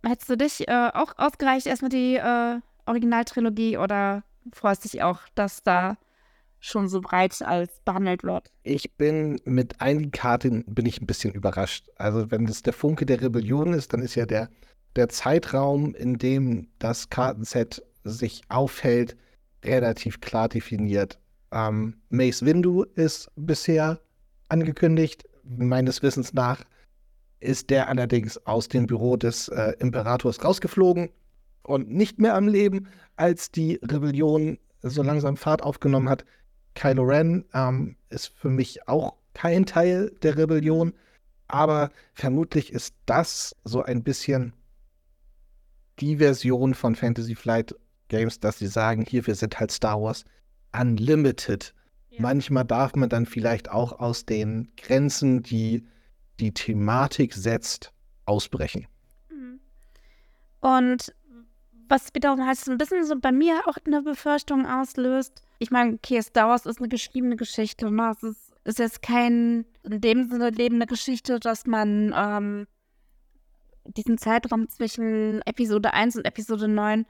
Hättest 0.07 0.31
du 0.31 0.37
dich 0.37 0.69
äh, 0.69 0.91
auch 0.95 1.15
ausgereicht, 1.17 1.67
erstmal 1.67 1.91
die 1.91 2.15
äh, 2.15 2.61
Originaltrilogie 2.87 3.77
oder 3.77 4.23
freust 4.53 4.85
dich 4.85 5.03
auch, 5.03 5.21
dass 5.35 5.63
da 5.65 5.97
schon 6.61 6.89
so 6.89 7.01
breit 7.01 7.41
als 7.43 7.81
behandelt 7.85 8.23
wird? 8.25 8.51
Ich 8.63 8.95
bin 8.97 9.41
mit 9.45 9.81
einigen 9.81 10.11
Karten 10.11 10.65
bin 10.67 10.87
ich 10.87 11.01
ein 11.01 11.07
bisschen 11.07 11.33
überrascht. 11.33 11.89
Also 11.97 12.31
wenn 12.31 12.47
das 12.47 12.63
der 12.63 12.73
Funke 12.73 13.07
der 13.07 13.21
Rebellion 13.21 13.73
ist, 13.73 13.93
dann 13.93 14.03
ist 14.03 14.15
ja 14.15 14.27
der, 14.27 14.49
der 14.97 15.09
Zeitraum, 15.09 15.95
in 15.95 16.19
dem 16.19 16.69
das 16.79 17.11
Kartenset 17.11 17.83
sich 18.05 18.43
aufhält, 18.49 19.17
relativ 19.65 20.21
klar 20.21 20.49
definiert. 20.49 21.19
Ähm, 21.53 22.01
Mace 22.11 22.45
Windu 22.45 22.85
ist 22.95 23.31
bisher 23.37 24.01
angekündigt. 24.49 25.25
Meines 25.45 26.03
Wissens 26.03 26.33
nach 26.35 26.65
ist 27.41 27.71
der 27.71 27.89
allerdings 27.89 28.37
aus 28.47 28.69
dem 28.69 28.87
Büro 28.87 29.17
des 29.17 29.49
äh, 29.49 29.73
Imperators 29.79 30.45
rausgeflogen 30.45 31.11
und 31.63 31.91
nicht 31.91 32.19
mehr 32.19 32.35
am 32.35 32.49
Leben, 32.49 32.89
als 33.17 33.51
die 33.51 33.79
Rebellion 33.83 34.59
so 34.83 35.03
langsam 35.03 35.37
Fahrt 35.37 35.63
aufgenommen 35.63 36.09
hat. 36.09 36.25
Kylo 36.79 37.03
Ren 37.03 37.45
ähm, 37.55 37.97
ist 38.09 38.29
für 38.29 38.51
mich 38.51 38.87
auch 38.87 39.15
kein 39.35 39.67
Teil 39.67 40.13
der 40.23 40.37
Rebellion, 40.37 40.95
aber 41.49 41.91
vermutlich 42.15 42.73
ist 42.73 42.95
das 43.05 43.57
so 43.65 43.83
ein 43.83 44.05
bisschen 44.05 44.53
die 45.99 46.19
Version 46.19 46.75
von 46.75 46.95
Fantasy 46.95 47.35
Flight 47.35 47.75
Games, 48.07 48.39
dass 48.39 48.59
sie 48.59 48.69
sagen, 48.69 49.05
hier, 49.09 49.27
wir 49.27 49.35
sind 49.35 49.59
halt 49.59 49.73
Star 49.73 50.01
Wars 50.01 50.25
Unlimited. 50.73 51.75
Ja. 52.11 52.23
Manchmal 52.23 52.65
darf 52.65 52.95
man 52.95 53.09
dann 53.09 53.27
vielleicht 53.27 53.71
auch 53.71 53.99
aus 53.99 54.25
den 54.25 54.69
Grenzen, 54.77 55.43
die 55.43 55.85
die 56.39 56.55
Thematik 56.55 57.35
setzt, 57.35 57.93
ausbrechen. 58.25 58.87
Mhm. 59.31 59.59
Und 60.61 61.13
was 61.89 62.15
wiederum 62.15 62.47
halt 62.47 62.59
so 62.59 62.71
ein 62.71 62.79
bisschen 62.79 63.05
so 63.05 63.19
bei 63.19 63.33
mir 63.33 63.63
auch 63.67 63.77
eine 63.85 64.03
Befürchtung 64.03 64.67
auslöst. 64.67 65.43
Ich 65.59 65.71
meine, 65.71 65.95
okay, 65.95 66.21
Star 66.23 66.49
Wars 66.49 66.67
ist 66.67 66.79
eine 66.79 66.89
geschriebene 66.89 67.37
Geschichte. 67.37 67.91
Ne? 67.91 68.13
Es 68.17 68.23
ist, 68.23 68.53
ist 68.65 68.79
jetzt 68.79 69.03
kein 69.03 69.65
in 69.83 70.01
dem 70.01 70.29
Sinne 70.29 70.51
lebende 70.51 70.87
Geschichte, 70.87 71.41
dass 71.41 71.67
man 71.67 72.15
ähm, 72.17 72.67
diesen 73.85 74.19
Zeitraum 74.19 74.69
zwischen 74.69 75.41
Episode 75.47 75.93
1 75.95 76.17
und 76.17 76.25
Episode 76.25 76.69
9 76.69 77.07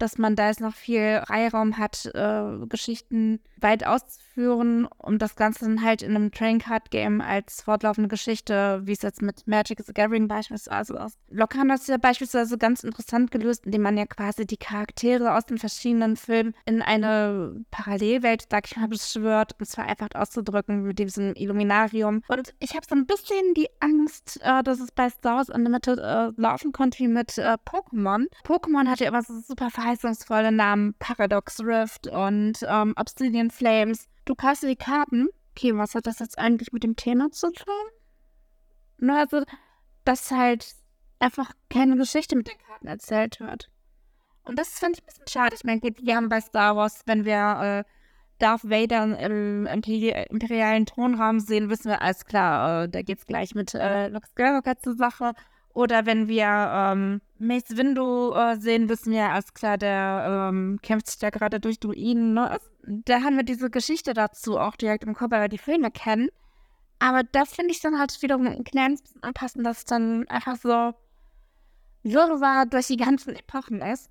dass 0.00 0.18
man 0.18 0.34
da 0.34 0.48
jetzt 0.48 0.60
noch 0.60 0.74
viel 0.74 1.22
Reihraum 1.26 1.78
hat, 1.78 2.10
äh, 2.14 2.66
Geschichten 2.68 3.40
weit 3.60 3.86
auszuführen, 3.86 4.88
um 4.98 5.18
das 5.18 5.36
Ganze 5.36 5.66
dann 5.66 5.82
halt 5.82 6.02
in 6.02 6.16
einem 6.16 6.32
Train 6.32 6.58
Card 6.58 6.90
Game 6.90 7.20
als 7.20 7.62
fortlaufende 7.62 8.08
Geschichte, 8.08 8.80
wie 8.84 8.92
es 8.92 9.02
jetzt 9.02 9.20
mit 9.20 9.46
Magic 9.46 9.80
the 9.84 9.92
Gathering 9.92 10.28
beispielsweise 10.28 10.94
ist. 10.94 11.18
Locan 11.28 11.70
hat 11.70 11.80
es 11.80 11.86
ja 11.86 11.98
beispielsweise 11.98 12.56
ganz 12.56 12.82
interessant 12.82 13.30
gelöst, 13.30 13.66
indem 13.66 13.82
man 13.82 13.98
ja 13.98 14.06
quasi 14.06 14.46
die 14.46 14.56
Charaktere 14.56 15.34
aus 15.34 15.44
den 15.46 15.58
verschiedenen 15.58 16.16
Filmen 16.16 16.54
in 16.64 16.80
eine 16.80 17.62
Parallelwelt, 17.70 18.46
sag 18.50 18.66
ich 18.66 18.76
mal, 18.76 18.88
beschwört, 18.88 19.52
um 19.58 19.62
es 19.62 19.74
vereinfacht 19.74 20.16
auszudrücken 20.16 20.82
mit 20.82 20.98
diesem 20.98 21.34
Illuminarium. 21.34 22.22
Und 22.28 22.54
ich 22.58 22.74
habe 22.74 22.86
so 22.88 22.94
ein 22.94 23.06
bisschen 23.06 23.54
die 23.54 23.68
Angst, 23.80 24.40
äh, 24.42 24.62
dass 24.62 24.80
es 24.80 24.90
bei 24.92 25.10
Star 25.10 25.36
Wars 25.36 25.50
Unlimited 25.50 25.98
äh, 25.98 26.30
laufen 26.36 26.72
konnte 26.72 27.00
wie 27.00 27.08
mit 27.08 27.36
äh, 27.36 27.56
Pokémon. 27.66 28.26
Pokémon 28.44 28.88
hatte 28.88 29.04
ja 29.04 29.10
immer 29.10 29.22
so 29.22 29.38
super 29.40 29.70
Verhalten 29.70 29.89
verheißungsvolle 29.90 30.52
Namen 30.52 30.94
Paradox 30.98 31.60
Rift 31.60 32.06
und 32.06 32.64
ähm, 32.66 32.94
Obsidian 32.96 33.50
Flames. 33.50 34.08
Du 34.24 34.34
kaufst 34.34 34.62
die 34.62 34.76
Karten. 34.76 35.28
Okay, 35.56 35.76
was 35.76 35.94
hat 35.94 36.06
das 36.06 36.20
jetzt 36.20 36.38
eigentlich 36.38 36.72
mit 36.72 36.84
dem 36.84 36.96
Thema 36.96 37.30
zu 37.30 37.50
tun? 37.50 37.74
Nur 38.98 39.16
also, 39.16 39.42
dass 40.04 40.30
halt 40.30 40.74
einfach 41.18 41.52
keine 41.68 41.96
Geschichte 41.96 42.36
mit 42.36 42.48
den 42.48 42.58
Karten 42.66 42.86
erzählt 42.86 43.40
wird. 43.40 43.70
Und 44.44 44.58
das 44.58 44.78
finde 44.78 44.98
ich 44.98 45.02
ein 45.02 45.06
bisschen 45.06 45.28
schade. 45.28 45.54
Ich 45.54 45.64
meine, 45.64 45.80
wir 45.82 46.16
haben 46.16 46.28
bei 46.28 46.40
Star 46.40 46.76
Wars, 46.76 47.02
wenn 47.06 47.24
wir 47.24 47.84
äh, 47.84 47.90
Darth 48.38 48.64
Vader 48.64 49.18
im 49.20 49.66
imperialen 49.66 50.86
Thronraum 50.86 51.40
sehen, 51.40 51.68
wissen 51.68 51.90
wir, 51.90 52.00
alles 52.00 52.24
klar, 52.24 52.84
äh, 52.84 52.88
da 52.88 53.02
geht's 53.02 53.26
gleich 53.26 53.54
mit 53.54 53.74
äh, 53.74 54.08
Luke 54.08 54.26
Skywalker 54.28 54.78
zur 54.78 54.94
Sache. 54.94 55.32
Oder 55.74 56.06
wenn 56.06 56.26
wir 56.26 56.46
ähm, 56.46 57.20
Mace 57.40 57.76
Windu 57.76 58.32
äh, 58.34 58.56
sehen, 58.60 58.88
wissen 58.88 59.12
wir, 59.12 59.30
alles 59.30 59.54
klar, 59.54 59.78
der 59.78 60.50
ähm, 60.50 60.78
kämpft 60.82 61.08
sich 61.08 61.18
da 61.18 61.30
gerade 61.30 61.58
durch 61.58 61.80
Druiden. 61.80 62.34
Ne? 62.34 62.58
Da 62.82 63.22
haben 63.22 63.36
wir 63.36 63.44
diese 63.44 63.70
Geschichte 63.70 64.14
dazu 64.14 64.58
auch 64.58 64.76
direkt 64.76 65.04
im 65.04 65.14
Kopf, 65.14 65.30
weil 65.30 65.42
wir 65.42 65.48
die 65.48 65.58
Filme 65.58 65.90
kennen. 65.90 66.28
Aber 66.98 67.22
da 67.22 67.46
finde 67.46 67.70
ich 67.70 67.80
dann 67.80 67.98
halt 67.98 68.20
wiederum 68.20 68.46
ein 68.46 68.64
kleines 68.64 69.02
bisschen 69.02 69.22
anpassen, 69.22 69.64
dass 69.64 69.78
es 69.78 69.84
dann 69.86 70.28
einfach 70.28 70.56
so 70.56 70.92
wirrwarr 72.02 72.66
durch 72.66 72.88
die 72.88 72.98
ganzen 72.98 73.34
Epochen 73.34 73.80
ist. 73.80 74.10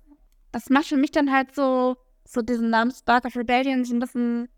Das 0.50 0.68
macht 0.68 0.86
für 0.86 0.96
mich 0.96 1.12
dann 1.12 1.32
halt 1.32 1.54
so 1.54 1.96
so 2.24 2.42
diesen 2.42 2.70
Namen 2.70 2.92
Spark 2.92 3.24
of 3.24 3.36
Rebellion 3.36 3.82
ein 3.82 3.98
bisschen 3.98 4.48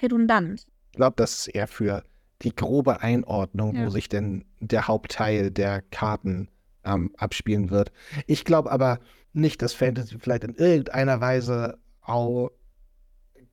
redundant. 0.00 0.66
Ich 0.92 0.96
glaube, 0.96 1.16
das 1.16 1.40
ist 1.40 1.48
eher 1.48 1.66
für 1.66 2.04
die 2.42 2.54
grobe 2.54 3.00
Einordnung, 3.00 3.74
ja. 3.74 3.86
wo 3.86 3.90
sich 3.90 4.08
denn 4.08 4.44
der 4.60 4.86
Hauptteil 4.86 5.50
der 5.50 5.82
Karten 5.82 6.48
ähm, 6.88 7.10
abspielen 7.16 7.70
wird. 7.70 7.92
Ich 8.26 8.44
glaube 8.44 8.70
aber 8.70 9.00
nicht, 9.32 9.62
dass 9.62 9.72
Fantasy 9.74 10.16
vielleicht 10.18 10.44
in 10.44 10.54
irgendeiner 10.54 11.20
Weise 11.20 11.78
auch 12.02 12.50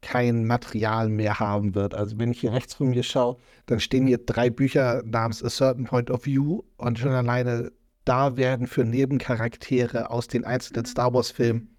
kein 0.01 0.45
Material 0.45 1.09
mehr 1.09 1.39
haben 1.39 1.73
wird. 1.73 1.95
Also 1.95 2.19
wenn 2.19 2.31
ich 2.31 2.39
hier 2.39 2.53
rechts 2.53 2.75
von 2.75 2.89
mir 2.89 3.03
schaue, 3.03 3.37
dann 3.65 3.79
stehen 3.79 4.07
hier 4.07 4.19
drei 4.19 4.49
Bücher 4.49 5.01
namens 5.03 5.43
A 5.43 5.49
Certain 5.49 5.85
Point 5.85 6.11
of 6.11 6.25
View 6.25 6.61
und 6.77 6.99
schon 6.99 7.11
alleine 7.11 7.71
da 8.05 8.37
werden 8.37 8.67
für 8.67 8.85
Nebencharaktere 8.85 10.11
aus 10.11 10.27
den 10.27 10.45
einzelnen. 10.45 10.85
Star 10.85 11.13
Wars-Filmen 11.13 11.75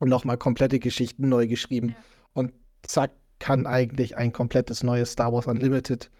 nochmal 0.00 0.38
komplette 0.38 0.78
Geschichten 0.78 1.28
neu 1.28 1.48
geschrieben. 1.48 1.88
Ja. 1.88 1.94
Und 2.34 2.52
zack, 2.82 3.10
kann 3.40 3.66
eigentlich 3.66 4.16
ein 4.16 4.32
komplettes 4.32 4.82
neues 4.82 5.12
Star 5.12 5.32
Wars 5.32 5.46
Unlimited 5.46 6.10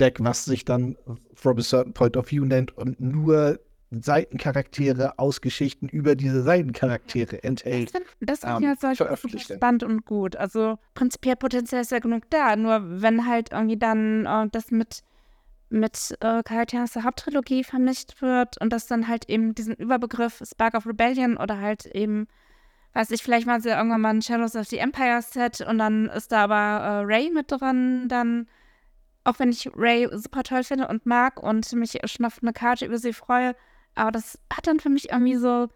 Deck, 0.00 0.18
was 0.20 0.44
sich 0.44 0.64
dann 0.64 0.96
From 1.34 1.58
a 1.58 1.62
Certain 1.62 1.92
Point 1.92 2.16
of 2.16 2.30
View 2.30 2.44
nennt 2.44 2.76
und 2.76 3.00
nur 3.00 3.58
Seitencharaktere 3.90 5.18
aus 5.18 5.40
Geschichten 5.40 5.88
über 5.88 6.14
diese 6.14 6.42
Seitencharaktere 6.42 7.42
enthält. 7.42 7.92
Das 8.20 8.38
ist 8.38 8.44
ja 8.44 8.74
solch 8.76 8.98
spannend 9.42 9.82
und 9.82 10.04
gut. 10.04 10.36
Also 10.36 10.78
prinzipiell 10.94 11.36
Potenzial 11.36 11.82
ist 11.82 11.92
ja 11.92 11.98
genug 11.98 12.28
da. 12.30 12.56
Nur 12.56 13.02
wenn 13.02 13.26
halt 13.26 13.52
irgendwie 13.52 13.78
dann 13.78 14.26
äh, 14.26 14.48
das 14.50 14.70
mit, 14.70 15.02
mit 15.70 16.16
äh, 16.20 16.42
Charakteren 16.42 16.84
aus 16.84 16.92
der 16.92 17.04
Haupttrilogie 17.04 17.64
vermischt 17.64 18.20
wird 18.20 18.60
und 18.60 18.72
das 18.72 18.86
dann 18.86 19.08
halt 19.08 19.28
eben 19.28 19.54
diesen 19.54 19.74
Überbegriff 19.74 20.42
Spark 20.44 20.74
of 20.74 20.86
Rebellion 20.86 21.36
oder 21.36 21.58
halt 21.58 21.86
eben 21.86 22.26
weiß 22.94 23.10
ich, 23.10 23.22
vielleicht 23.22 23.46
machen 23.46 23.62
sie 23.62 23.68
irgendwann 23.68 24.00
mal 24.00 24.10
ein 24.10 24.22
Shadows 24.22 24.56
of 24.56 24.66
the 24.66 24.78
Empire 24.78 25.22
Set 25.22 25.60
und 25.60 25.78
dann 25.78 26.06
ist 26.06 26.32
da 26.32 26.44
aber 26.44 26.54
äh, 26.84 27.04
Ray 27.04 27.30
mit 27.30 27.50
drin, 27.50 28.08
dann, 28.08 28.48
auch 29.24 29.38
wenn 29.38 29.50
ich 29.50 29.70
Ray 29.76 30.08
super 30.12 30.42
toll 30.42 30.64
finde 30.64 30.88
und 30.88 31.06
mag 31.06 31.40
und 31.42 31.72
mich 31.74 31.98
schon 32.06 32.26
auf 32.26 32.38
eine 32.42 32.52
Karte 32.52 32.86
über 32.86 32.98
sie 32.98 33.12
freue, 33.12 33.54
aber 33.94 34.12
das 34.12 34.38
hat 34.52 34.66
dann 34.66 34.80
für 34.80 34.90
mich 34.90 35.10
irgendwie 35.10 35.36
so, 35.36 35.68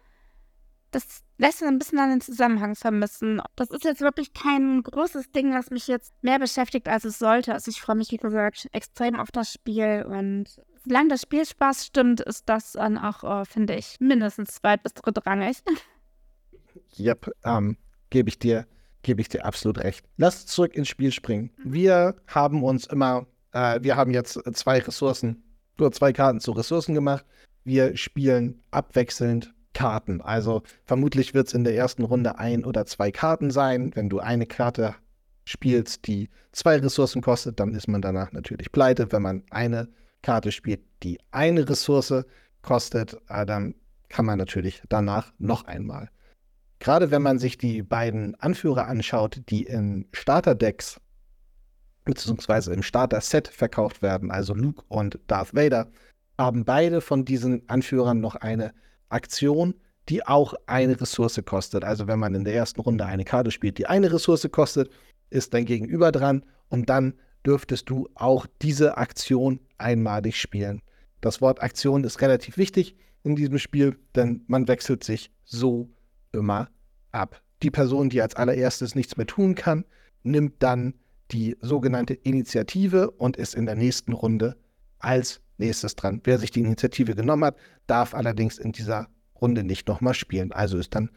das 0.91 1.23
lässt 1.37 1.61
mir 1.61 1.67
ein 1.67 1.79
bisschen 1.79 1.99
an 1.99 2.11
den 2.11 2.21
Zusammenhang 2.21 2.75
vermissen. 2.75 3.41
Das 3.55 3.69
ist 3.71 3.83
jetzt 3.83 4.01
wirklich 4.01 4.33
kein 4.33 4.83
großes 4.83 5.31
Ding, 5.31 5.53
was 5.53 5.71
mich 5.71 5.87
jetzt 5.87 6.13
mehr 6.21 6.39
beschäftigt, 6.39 6.87
als 6.87 7.03
es 7.03 7.19
sollte. 7.19 7.53
Also 7.53 7.69
ich 7.69 7.81
freue 7.81 7.95
mich, 7.95 8.11
wie 8.11 8.17
gesagt, 8.17 8.69
extrem 8.71 9.19
auf 9.19 9.31
das 9.31 9.51
Spiel 9.51 10.05
und 10.07 10.45
solange 10.85 11.09
das 11.09 11.21
Spiel 11.21 11.45
Spaß 11.45 11.85
stimmt, 11.85 12.21
ist 12.21 12.47
das 12.47 12.73
dann 12.73 12.97
auch, 12.97 13.23
äh, 13.23 13.45
finde 13.45 13.75
ich, 13.75 13.97
mindestens 13.99 14.55
zweit- 14.55 14.83
bis 14.83 14.93
drittrangig. 14.93 15.57
Yep, 16.97 17.31
ähm, 17.43 17.77
gebe 18.09 18.29
ich 18.29 18.39
dir, 18.39 18.65
gebe 19.03 19.21
ich 19.21 19.29
dir 19.29 19.45
absolut 19.45 19.79
recht. 19.79 20.05
Lass 20.17 20.45
zurück 20.45 20.75
ins 20.75 20.87
Spiel 20.87 21.11
springen. 21.11 21.51
Wir 21.63 22.15
haben 22.27 22.63
uns 22.63 22.87
immer, 22.87 23.27
äh, 23.51 23.79
wir 23.81 23.95
haben 23.95 24.11
jetzt 24.11 24.39
zwei 24.53 24.79
Ressourcen, 24.79 25.43
nur 25.77 25.91
zwei 25.91 26.13
Karten 26.13 26.39
zu 26.39 26.51
Ressourcen 26.51 26.93
gemacht. 26.95 27.25
Wir 27.63 27.95
spielen 27.97 28.61
abwechselnd 28.71 29.53
Karten. 29.73 30.21
Also 30.21 30.63
vermutlich 30.85 31.33
wird 31.33 31.47
es 31.47 31.53
in 31.53 31.63
der 31.63 31.75
ersten 31.75 32.03
Runde 32.03 32.37
ein 32.37 32.65
oder 32.65 32.85
zwei 32.85 33.11
Karten 33.11 33.51
sein. 33.51 33.91
Wenn 33.95 34.09
du 34.09 34.19
eine 34.19 34.45
Karte 34.45 34.95
spielst, 35.45 36.07
die 36.07 36.29
zwei 36.51 36.77
Ressourcen 36.77 37.21
kostet, 37.21 37.59
dann 37.59 37.73
ist 37.73 37.87
man 37.87 38.01
danach 38.01 38.31
natürlich 38.31 38.71
pleite. 38.71 39.11
Wenn 39.11 39.21
man 39.21 39.43
eine 39.49 39.89
Karte 40.21 40.51
spielt, 40.51 40.81
die 41.01 41.19
eine 41.31 41.67
Ressource 41.67 42.23
kostet, 42.61 43.17
äh, 43.29 43.45
dann 43.45 43.75
kann 44.09 44.25
man 44.25 44.37
natürlich 44.37 44.83
danach 44.89 45.33
noch 45.39 45.65
einmal 45.65 46.09
Gerade 46.83 47.11
wenn 47.11 47.21
man 47.21 47.39
sich 47.39 47.57
die 47.57 47.81
beiden 47.81 48.35
Anführer 48.35 48.87
anschaut, 48.87 49.39
die 49.47 49.63
in 49.63 50.05
Starterdecks 50.11 50.99
beziehungsweise 52.03 52.73
im 52.73 52.83
Starter-Set 52.83 53.47
verkauft 53.47 54.01
werden, 54.01 54.31
also 54.31 54.53
Luke 54.53 54.83
und 54.89 55.17
Darth 55.27 55.55
Vader, 55.55 55.87
haben 56.43 56.65
beide 56.65 57.01
von 57.01 57.25
diesen 57.25 57.67
Anführern 57.69 58.19
noch 58.19 58.35
eine 58.35 58.73
Aktion, 59.09 59.75
die 60.09 60.25
auch 60.25 60.53
eine 60.65 60.99
Ressource 60.99 61.41
kostet. 61.45 61.83
Also 61.83 62.07
wenn 62.07 62.19
man 62.19 62.35
in 62.35 62.43
der 62.43 62.53
ersten 62.53 62.81
Runde 62.81 63.05
eine 63.05 63.23
Karte 63.23 63.51
spielt, 63.51 63.77
die 63.77 63.87
eine 63.87 64.11
Ressource 64.11 64.47
kostet, 64.51 64.91
ist 65.29 65.53
dein 65.53 65.65
Gegenüber 65.65 66.11
dran 66.11 66.43
und 66.69 66.89
dann 66.89 67.13
dürftest 67.45 67.89
du 67.89 68.09
auch 68.15 68.45
diese 68.61 68.97
Aktion 68.97 69.59
einmalig 69.77 70.39
spielen. 70.39 70.81
Das 71.21 71.41
Wort 71.41 71.61
Aktion 71.61 72.03
ist 72.03 72.21
relativ 72.21 72.57
wichtig 72.57 72.95
in 73.23 73.35
diesem 73.35 73.57
Spiel, 73.57 73.97
denn 74.15 74.43
man 74.47 74.67
wechselt 74.67 75.03
sich 75.03 75.31
so 75.45 75.89
immer 76.31 76.69
ab. 77.11 77.41
Die 77.61 77.71
Person, 77.71 78.09
die 78.09 78.21
als 78.21 78.35
allererstes 78.35 78.95
nichts 78.95 79.15
mehr 79.15 79.27
tun 79.27 79.55
kann, 79.55 79.85
nimmt 80.23 80.61
dann 80.61 80.95
die 81.31 81.55
sogenannte 81.61 82.13
Initiative 82.13 83.11
und 83.11 83.37
ist 83.37 83.55
in 83.55 83.65
der 83.65 83.75
nächsten 83.75 84.11
Runde 84.11 84.57
als 84.99 85.41
nächstes 85.57 85.95
dran. 85.95 86.21
Wer 86.23 86.37
sich 86.37 86.51
die 86.51 86.61
Initiative 86.61 87.15
genommen 87.15 87.45
hat, 87.45 87.57
darf 87.87 88.13
allerdings 88.13 88.57
in 88.57 88.71
dieser 88.71 89.07
Runde 89.39 89.63
nicht 89.63 89.87
nochmal 89.87 90.13
spielen. 90.13 90.51
Also 90.51 90.77
ist 90.77 90.95
dann 90.95 91.09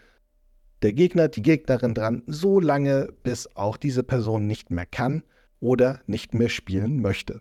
der 0.83 0.93
Gegner, 0.93 1.29
die 1.29 1.43
Gegnerin 1.43 1.95
dran, 1.95 2.23
so 2.27 2.61
lange, 2.61 3.09
bis 3.23 3.49
auch 3.57 3.77
diese 3.77 4.03
Person 4.03 4.47
nicht 4.47 4.71
mehr 4.71 4.87
kann 4.87 5.23
oder 5.61 6.01
nicht 6.07 6.35
mehr 6.35 6.49
spielen 6.49 7.01
möchte. 7.01 7.41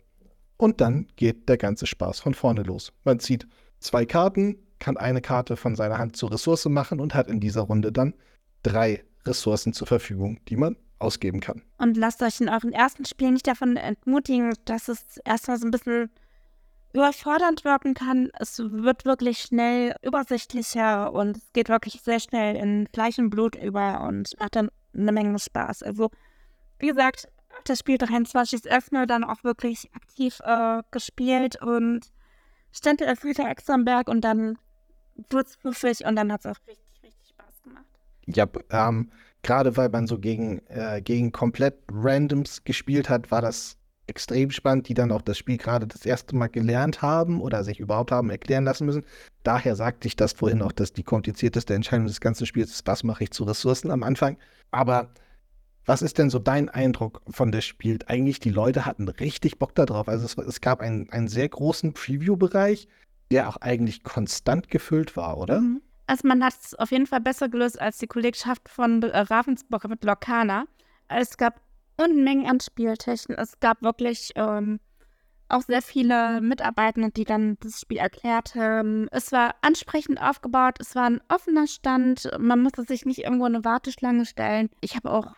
Und 0.58 0.80
dann 0.80 1.08
geht 1.18 1.50
der 1.50 1.58
ganze 1.58 1.86
Spaß 1.86 2.22
von 2.22 2.34
vorne 2.34 2.64
los. 2.64 2.94
Man 3.04 3.20
zieht 3.20 3.46
zwei 3.80 4.06
Karten, 4.06 4.58
kann 4.80 4.98
eine 4.98 5.22
Karte 5.22 5.58
von 5.58 5.76
seiner 5.76 5.98
Hand 5.98 6.16
zur 6.16 6.32
Ressource 6.32 6.66
machen 6.66 7.00
und 7.00 7.14
hat 7.14 7.28
in 7.28 7.40
dieser 7.40 7.62
Runde 7.62 7.92
dann 7.92 8.14
drei 8.64 9.04
Ressourcen 9.26 9.74
zur 9.74 9.88
Verfügung, 9.88 10.40
die 10.48 10.56
man 10.56 10.78
ausgeben 11.00 11.42
kann. 11.42 11.62
Und 11.78 11.98
lasst 11.98 12.22
euch 12.22 12.40
in 12.40 12.50
euren 12.50 12.72
ersten 12.72 13.06
Spielen 13.06 13.34
nicht 13.34 13.48
davon 13.48 13.76
entmutigen, 13.76 14.54
dass 14.66 14.88
es 14.88 15.18
erstmal 15.26 15.58
so 15.58 15.68
ein 15.68 15.72
bisschen 15.72 16.10
überfordernd 16.96 17.66
wirken 17.66 17.94
kann. 17.94 18.30
Es 18.40 18.60
wird 18.60 19.06
wirklich 19.06 19.40
schnell 19.40 19.96
übersichtlicher 20.02 21.14
und 21.14 21.38
es 21.38 21.54
geht 21.54 21.70
wirklich 21.70 22.02
sehr 22.02 22.20
schnell 22.20 22.56
in 22.56 22.88
Fleisch 22.94 23.20
und 23.20 23.30
Blut 23.30 23.56
über 23.56 24.02
und 24.02 24.32
macht 24.40 24.56
dann 24.56 24.70
eine 24.94 25.12
Menge 25.12 25.38
Spaß. 25.38 25.84
Also, 25.84 26.10
wie 26.80 26.88
gesagt, 26.88 27.28
das 27.66 27.80
Spiel 27.80 27.98
23 27.98 28.54
ist 28.54 28.66
erstmal 28.66 29.08
dann 29.08 29.24
auch 29.24 29.44
wirklich 29.44 29.90
aktiv 29.94 30.40
äh, 30.44 30.82
gespielt 30.92 31.62
und 31.62 32.02
stand 32.72 33.00
der 33.00 33.16
Friede 33.16 33.44
Examberg 33.44 34.08
und 34.08 34.22
dann 34.22 34.58
wurde 35.30 35.48
es 35.48 35.56
pfiffig 35.56 36.06
und 36.06 36.16
dann 36.16 36.32
hat 36.32 36.46
es 36.46 36.46
auch 36.48 36.68
richtig 36.68 36.86
ja, 38.28 38.48
ähm, 38.72 39.12
gerade 39.44 39.78
weil 39.78 39.90
man 39.90 40.08
so 40.08 40.20
gegen, 40.20 40.60
äh, 40.68 41.02
gegen 41.02 41.32
komplett 41.32 41.76
Randoms 41.92 42.64
gespielt 42.64 43.10
hat, 43.10 43.32
war 43.32 43.42
das 43.42 43.78
extrem 44.08 44.52
spannend, 44.52 44.88
die 44.88 44.94
dann 44.94 45.12
auch 45.12 45.22
das 45.22 45.38
Spiel 45.38 45.58
gerade 45.58 45.88
das 45.88 46.06
erste 46.06 46.36
Mal 46.36 46.48
gelernt 46.48 47.02
haben 47.02 47.42
oder 47.42 47.64
sich 47.64 47.80
überhaupt 47.80 48.12
haben 48.12 48.30
erklären 48.30 48.64
lassen 48.64 48.86
müssen. 48.86 49.06
Daher 49.44 49.76
sagte 49.76 50.08
ich 50.08 50.16
das 50.16 50.34
vorhin 50.34 50.62
auch, 50.62 50.72
dass 50.72 50.94
die 50.94 51.04
komplizierteste 51.04 51.74
Entscheidung 51.74 52.08
des 52.08 52.22
ganzen 52.22 52.46
Spiels 52.46 52.72
ist, 52.72 52.88
was 52.88 53.04
mache 53.04 53.24
ich 53.24 53.32
zu 53.32 53.44
Ressourcen 53.44 53.92
am 53.92 54.04
Anfang. 54.04 54.38
Aber 54.72 55.10
was 55.86 56.02
ist 56.02 56.18
denn 56.18 56.30
so 56.30 56.40
dein 56.40 56.70
Eindruck 56.70 57.22
von 57.30 57.52
dem 57.52 57.62
Spiel? 57.62 58.00
Eigentlich, 58.08 58.40
die 58.40 58.50
Leute 58.50 58.86
hatten 58.86 59.08
richtig 59.08 59.60
Bock 59.60 59.76
darauf. 59.76 60.08
Also 60.08 60.26
es, 60.26 60.38
es 60.38 60.62
gab 60.62 60.82
einen, 60.82 61.10
einen 61.12 61.28
sehr 61.28 61.48
großen 61.48 61.94
Preview-Bereich, 61.94 62.88
der 63.32 63.50
auch 63.50 63.58
eigentlich 63.58 64.04
konstant 64.04 64.70
gefüllt 64.70 65.16
war, 65.16 65.38
oder? 65.38 65.62
Mhm. 65.62 65.82
Also 66.08 66.28
man 66.28 66.44
hat 66.44 66.54
es 66.64 66.76
auf 66.76 66.92
jeden 66.92 67.08
Fall 67.08 67.22
besser 67.22 67.50
gelöst 67.50 67.82
als 67.82 67.98
die 67.98 68.08
Kollegschaft 68.08 68.70
von 68.70 69.02
äh, 69.02 69.18
Ravensburg 69.18 69.88
mit 69.90 70.04
Lokana. 70.04 70.66
Es 71.08 71.38
gab 71.38 71.62
Unmengen 71.98 72.48
an 72.48 72.60
Spieltechnik. 72.60 73.38
Es 73.38 73.60
gab 73.60 73.82
wirklich 73.82 74.32
ähm, 74.36 74.80
auch 75.50 75.62
sehr 75.62 75.82
viele 75.82 76.42
Mitarbeitende, 76.42 77.12
die 77.12 77.24
dann 77.24 77.58
das 77.62 77.82
Spiel 77.82 77.98
erklärt 77.98 78.56
haben. 78.56 79.08
Es 79.12 79.32
war 79.32 79.56
ansprechend 79.62 80.22
aufgebaut, 80.22 80.78
es 80.80 80.96
war 80.96 81.06
ein 81.06 81.22
offener 81.30 81.68
Stand, 81.68 82.30
man 82.40 82.62
musste 82.62 82.84
sich 82.84 83.06
nicht 83.06 83.20
irgendwo 83.20 83.46
eine 83.46 83.64
Warteschlange 83.64 84.26
stellen. 84.26 84.70
Ich 84.82 84.96
habe 84.96 85.12
auch 85.12 85.36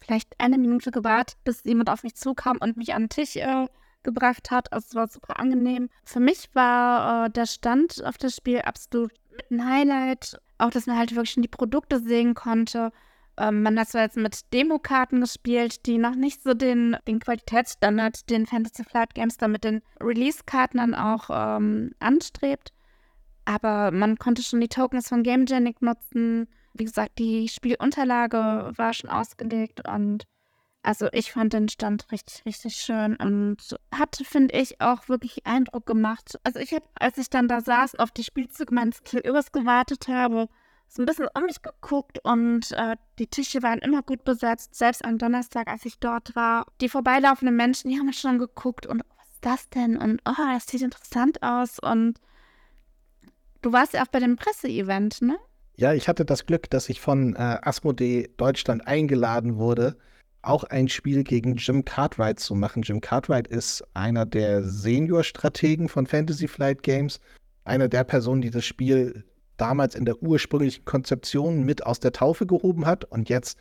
vielleicht 0.00 0.38
eine 0.38 0.58
Minute 0.58 0.90
gewartet, 0.90 1.38
bis 1.44 1.64
jemand 1.64 1.90
auf 1.90 2.02
mich 2.02 2.14
zukam 2.14 2.58
und 2.60 2.76
mich 2.76 2.94
an 2.94 3.04
den 3.04 3.08
Tisch 3.08 3.36
äh, 3.36 3.66
gebracht 4.02 4.50
hat. 4.50 4.72
Also 4.72 4.86
es 4.88 4.94
war 4.94 5.08
super 5.08 5.38
angenehm. 5.38 5.88
Für 6.04 6.20
mich 6.20 6.48
war 6.54 7.26
äh, 7.26 7.30
der 7.30 7.46
Stand 7.46 8.04
auf 8.04 8.18
das 8.18 8.36
Spiel 8.36 8.60
absolut 8.60 9.12
ein 9.50 9.64
Highlight. 9.64 10.40
Auch, 10.58 10.70
dass 10.70 10.86
man 10.86 10.98
halt 10.98 11.12
wirklich 11.12 11.30
schon 11.30 11.42
die 11.42 11.48
Produkte 11.48 12.00
sehen 12.00 12.34
konnte. 12.34 12.92
Ähm, 13.38 13.62
man 13.62 13.78
hat 13.78 13.88
zwar 13.88 14.02
jetzt 14.02 14.16
mit 14.16 14.52
Demokarten 14.52 15.20
gespielt, 15.20 15.86
die 15.86 15.98
noch 15.98 16.14
nicht 16.14 16.42
so 16.42 16.54
den, 16.54 16.96
den 17.06 17.20
Qualitätsstandard, 17.20 18.28
den 18.30 18.46
Fantasy 18.46 18.84
Flight 18.84 19.14
Games 19.14 19.36
da 19.36 19.48
mit 19.48 19.64
den 19.64 19.82
Release-Karten 20.00 20.78
dann 20.78 20.94
auch 20.94 21.30
ähm, 21.30 21.92
anstrebt. 22.00 22.72
Aber 23.44 23.90
man 23.92 24.18
konnte 24.18 24.42
schon 24.42 24.60
die 24.60 24.68
Tokens 24.68 25.08
von 25.08 25.22
GameGenic 25.22 25.80
nutzen. 25.80 26.48
Wie 26.74 26.84
gesagt, 26.84 27.18
die 27.18 27.48
Spielunterlage 27.48 28.72
war 28.76 28.92
schon 28.92 29.08
ausgelegt 29.10 29.88
und 29.88 30.24
also 30.82 31.08
ich 31.12 31.32
fand 31.32 31.52
den 31.52 31.68
Stand 31.68 32.10
richtig, 32.12 32.44
richtig 32.46 32.76
schön 32.76 33.16
und 33.16 33.76
hatte, 33.92 34.24
finde 34.24 34.54
ich, 34.54 34.80
auch 34.80 35.08
wirklich 35.08 35.46
Eindruck 35.46 35.86
gemacht. 35.86 36.38
Also 36.44 36.60
ich 36.60 36.72
habe, 36.72 36.84
als 36.94 37.18
ich 37.18 37.30
dann 37.30 37.48
da 37.48 37.60
saß, 37.60 37.96
auf 37.96 38.10
die 38.10 38.24
Spielzüge 38.24 38.74
meines 38.74 39.02
Kleebers 39.02 39.52
gewartet 39.52 40.08
habe, 40.08 40.48
so 40.88 41.02
ein 41.02 41.06
bisschen 41.06 41.28
um 41.34 41.44
mich 41.44 41.60
geguckt 41.62 42.18
und 42.24 42.72
äh, 42.72 42.96
die 43.18 43.26
Tische 43.26 43.62
waren 43.62 43.78
immer 43.80 44.02
gut 44.02 44.24
besetzt. 44.24 44.74
Selbst 44.74 45.04
am 45.04 45.18
Donnerstag, 45.18 45.68
als 45.68 45.84
ich 45.84 45.98
dort 45.98 46.34
war, 46.34 46.66
die 46.80 46.88
vorbeilaufenden 46.88 47.54
Menschen, 47.54 47.90
die 47.90 47.98
haben 47.98 48.12
schon 48.12 48.38
geguckt 48.38 48.86
und 48.86 49.02
was 49.18 49.28
ist 49.28 49.44
das 49.44 49.68
denn? 49.70 49.96
Und 49.96 50.20
oh, 50.26 50.32
das 50.36 50.66
sieht 50.66 50.82
interessant 50.82 51.42
aus. 51.42 51.78
Und 51.78 52.18
du 53.62 53.72
warst 53.72 53.92
ja 53.92 54.02
auch 54.02 54.08
bei 54.08 54.18
dem 54.18 54.36
Presseevent, 54.36 55.20
ne? 55.20 55.36
Ja, 55.76 55.92
ich 55.92 56.08
hatte 56.08 56.24
das 56.24 56.46
Glück, 56.46 56.68
dass 56.70 56.88
ich 56.88 57.00
von 57.00 57.36
äh, 57.36 57.58
Asmodee 57.62 58.30
Deutschland 58.36 58.86
eingeladen 58.88 59.58
wurde, 59.58 59.96
auch 60.42 60.64
ein 60.64 60.88
Spiel 60.88 61.22
gegen 61.22 61.56
Jim 61.56 61.84
Cartwright 61.84 62.40
zu 62.40 62.54
machen. 62.54 62.82
Jim 62.82 63.00
Cartwright 63.00 63.46
ist 63.46 63.84
einer 63.94 64.26
der 64.26 64.64
Senior-Strategen 64.64 65.88
von 65.88 66.06
Fantasy 66.06 66.48
Flight 66.48 66.82
Games, 66.82 67.20
einer 67.64 67.88
der 67.88 68.02
Personen, 68.04 68.40
die 68.40 68.50
das 68.50 68.64
Spiel 68.64 69.24
damals 69.58 69.94
in 69.94 70.04
der 70.04 70.22
ursprünglichen 70.22 70.84
Konzeption 70.84 71.64
mit 71.64 71.84
aus 71.84 72.00
der 72.00 72.12
Taufe 72.12 72.46
gehoben 72.46 72.86
hat 72.86 73.04
und 73.04 73.28
jetzt 73.28 73.58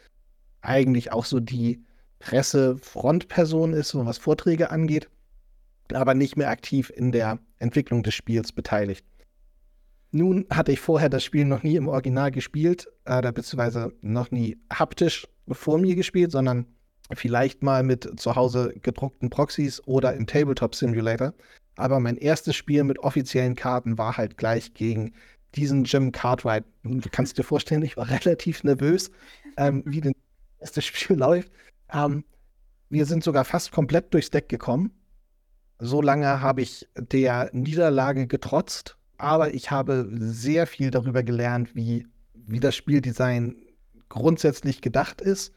eigentlich 0.62 1.12
auch 1.12 1.26
so 1.26 1.40
die 1.40 1.84
Presse-Frontperson 2.20 3.74
ist, 3.74 3.90
so 3.90 4.06
was 4.06 4.18
Vorträge 4.18 4.72
angeht, 4.72 5.10
aber 5.94 6.14
nicht 6.14 6.38
mehr 6.38 6.50
aktiv 6.50 6.92
in 6.96 7.12
der 7.12 7.40
Entwicklung 7.60 8.04
des 8.04 8.14
Spiels 8.14 8.52
beteiligt. 8.52 9.06
Nun 10.12 10.46
hatte 10.50 10.72
ich 10.72 10.80
vorher 10.80 11.10
das 11.10 11.24
Spiel 11.24 11.46
noch 11.46 11.64
nie 11.64 11.76
im 11.76 11.88
Original 11.88 12.32
gespielt, 12.32 12.88
äh, 13.06 13.22
beziehungsweise 13.32 13.94
noch 14.02 14.32
nie 14.32 14.58
haptisch 14.72 15.28
vor 15.52 15.78
mir 15.78 15.96
gespielt, 15.96 16.32
sondern 16.32 16.66
vielleicht 17.14 17.62
mal 17.62 17.84
mit 17.84 18.20
zu 18.20 18.36
Hause 18.36 18.74
gedruckten 18.82 19.30
Proxys 19.30 19.86
oder 19.86 20.14
im 20.14 20.26
Tabletop 20.26 20.76
Simulator. 20.76 21.34
Aber 21.76 22.00
mein 22.00 22.18
erstes 22.18 22.56
Spiel 22.56 22.84
mit 22.84 23.00
offiziellen 23.00 23.56
Karten 23.56 23.98
war 23.98 24.18
halt 24.18 24.38
gleich 24.38 24.74
gegen 24.74 25.14
diesen 25.58 25.84
Jim 25.84 26.12
Cartwright. 26.12 26.64
Du 26.84 27.10
kannst 27.12 27.38
dir 27.38 27.44
vorstellen, 27.44 27.82
ich 27.84 27.98
war 27.98 28.10
relativ 28.10 28.64
nervös, 28.64 29.12
ähm, 29.58 29.84
wie 29.86 30.02
das 30.02 30.14
erste 30.60 30.82
Spiel 30.82 31.18
läuft. 31.18 31.52
Ähm, 31.92 32.24
wir 32.90 33.06
sind 33.06 33.24
sogar 33.24 33.44
fast 33.44 33.72
komplett 33.72 34.14
durchs 34.14 34.30
Deck 34.30 34.48
gekommen. 34.48 34.92
So 35.80 36.02
lange 36.02 36.42
habe 36.42 36.62
ich 36.62 36.88
der 36.96 37.50
Niederlage 37.54 38.28
getrotzt, 38.28 38.98
aber 39.18 39.54
ich 39.54 39.70
habe 39.72 40.08
sehr 40.18 40.68
viel 40.68 40.90
darüber 40.90 41.24
gelernt, 41.24 41.76
wie, 41.76 42.08
wie 42.34 42.60
das 42.60 42.76
Spieldesign 42.76 43.56
grundsätzlich 44.10 44.82
gedacht 44.82 45.22
ist. 45.22 45.54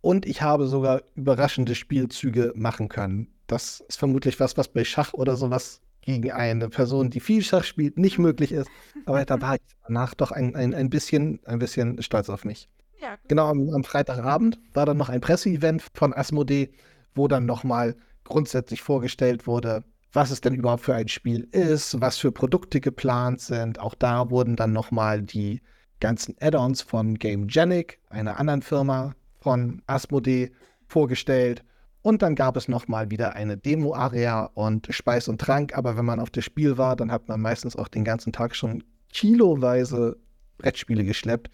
Und 0.00 0.26
ich 0.26 0.42
habe 0.42 0.66
sogar 0.66 1.02
überraschende 1.14 1.74
Spielzüge 1.74 2.52
machen 2.56 2.88
können. 2.88 3.28
Das 3.46 3.84
ist 3.88 3.98
vermutlich 3.98 4.40
was, 4.40 4.56
was 4.56 4.68
bei 4.68 4.84
Schach 4.84 5.12
oder 5.12 5.36
sowas 5.36 5.80
gegen 6.02 6.30
eine 6.32 6.68
Person, 6.68 7.10
die 7.10 7.20
viel 7.20 7.42
Schach 7.42 7.64
spielt, 7.64 7.98
nicht 7.98 8.18
möglich 8.18 8.52
ist. 8.52 8.68
Aber 9.06 9.24
da 9.24 9.40
war 9.40 9.54
ich 9.54 9.60
danach 9.86 10.14
doch 10.14 10.32
ein, 10.32 10.54
ein, 10.54 10.74
ein, 10.74 10.90
bisschen, 10.90 11.40
ein 11.46 11.58
bisschen 11.58 12.02
stolz 12.02 12.28
auf 12.28 12.44
mich. 12.44 12.68
Ja, 13.00 13.16
genau, 13.26 13.48
am, 13.48 13.70
am, 13.70 13.84
Freitagabend 13.84 14.58
war 14.74 14.86
dann 14.86 14.96
noch 14.96 15.08
ein 15.08 15.20
Presseevent 15.20 15.82
von 15.94 16.12
Asmodee, 16.12 16.70
wo 17.14 17.26
dann 17.26 17.46
nochmal 17.46 17.96
grundsätzlich 18.24 18.82
vorgestellt 18.82 19.46
wurde, 19.46 19.82
was 20.12 20.30
es 20.30 20.40
denn 20.40 20.54
überhaupt 20.54 20.84
für 20.84 20.94
ein 20.94 21.08
Spiel 21.08 21.48
ist, 21.52 22.00
was 22.00 22.18
für 22.18 22.30
Produkte 22.30 22.80
geplant 22.80 23.40
sind. 23.40 23.80
Auch 23.80 23.94
da 23.94 24.30
wurden 24.30 24.56
dann 24.56 24.72
nochmal 24.72 25.22
die 25.22 25.62
ganzen 26.00 26.36
Add-ons 26.40 26.82
von 26.82 27.18
GameGenic, 27.18 27.98
einer 28.10 28.38
anderen 28.38 28.62
Firma 28.62 29.14
von 29.40 29.82
Asmodee, 29.86 30.52
vorgestellt. 30.86 31.64
Und 32.02 32.22
dann 32.22 32.34
gab 32.34 32.56
es 32.56 32.68
nochmal 32.68 33.10
wieder 33.10 33.34
eine 33.36 33.56
Demo-Area 33.56 34.50
und 34.54 34.88
Speis 34.90 35.28
und 35.28 35.40
Trank. 35.40 35.76
Aber 35.76 35.96
wenn 35.96 36.04
man 36.04 36.18
auf 36.18 36.30
das 36.30 36.44
Spiel 36.44 36.76
war, 36.76 36.96
dann 36.96 37.12
hat 37.12 37.28
man 37.28 37.40
meistens 37.40 37.76
auch 37.76 37.88
den 37.88 38.04
ganzen 38.04 38.32
Tag 38.32 38.56
schon 38.56 38.82
kiloweise 39.12 40.16
Brettspiele 40.58 41.04
geschleppt. 41.04 41.48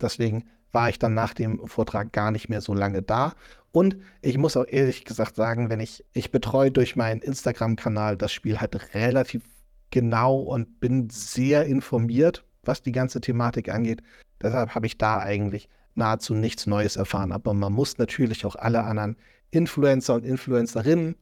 Deswegen 0.00 0.44
war 0.72 0.88
ich 0.88 0.98
dann 0.98 1.14
nach 1.14 1.34
dem 1.34 1.66
Vortrag 1.66 2.12
gar 2.12 2.30
nicht 2.30 2.48
mehr 2.48 2.60
so 2.60 2.72
lange 2.72 3.02
da. 3.02 3.34
Und 3.72 3.96
ich 4.22 4.38
muss 4.38 4.56
auch 4.56 4.66
ehrlich 4.66 5.04
gesagt 5.04 5.36
sagen, 5.36 5.68
wenn 5.68 5.80
ich, 5.80 6.04
ich 6.12 6.30
betreue 6.30 6.70
durch 6.70 6.96
meinen 6.96 7.20
Instagram-Kanal 7.20 8.16
das 8.16 8.32
Spiel 8.32 8.60
halt 8.60 8.94
relativ 8.94 9.42
genau 9.90 10.36
und 10.38 10.80
bin 10.80 11.10
sehr 11.10 11.66
informiert, 11.66 12.44
was 12.62 12.82
die 12.82 12.92
ganze 12.92 13.20
Thematik 13.20 13.68
angeht. 13.68 14.02
Deshalb 14.42 14.74
habe 14.74 14.86
ich 14.86 14.98
da 14.98 15.18
eigentlich 15.18 15.68
nahezu 15.94 16.34
nichts 16.34 16.66
Neues 16.66 16.96
erfahren. 16.96 17.32
Aber 17.32 17.52
man 17.54 17.72
muss 17.72 17.98
natürlich 17.98 18.46
auch 18.46 18.56
alle 18.56 18.84
anderen 18.84 19.16
Influencer 19.50 20.14
und 20.14 20.24
Influencerinnen 20.24 21.16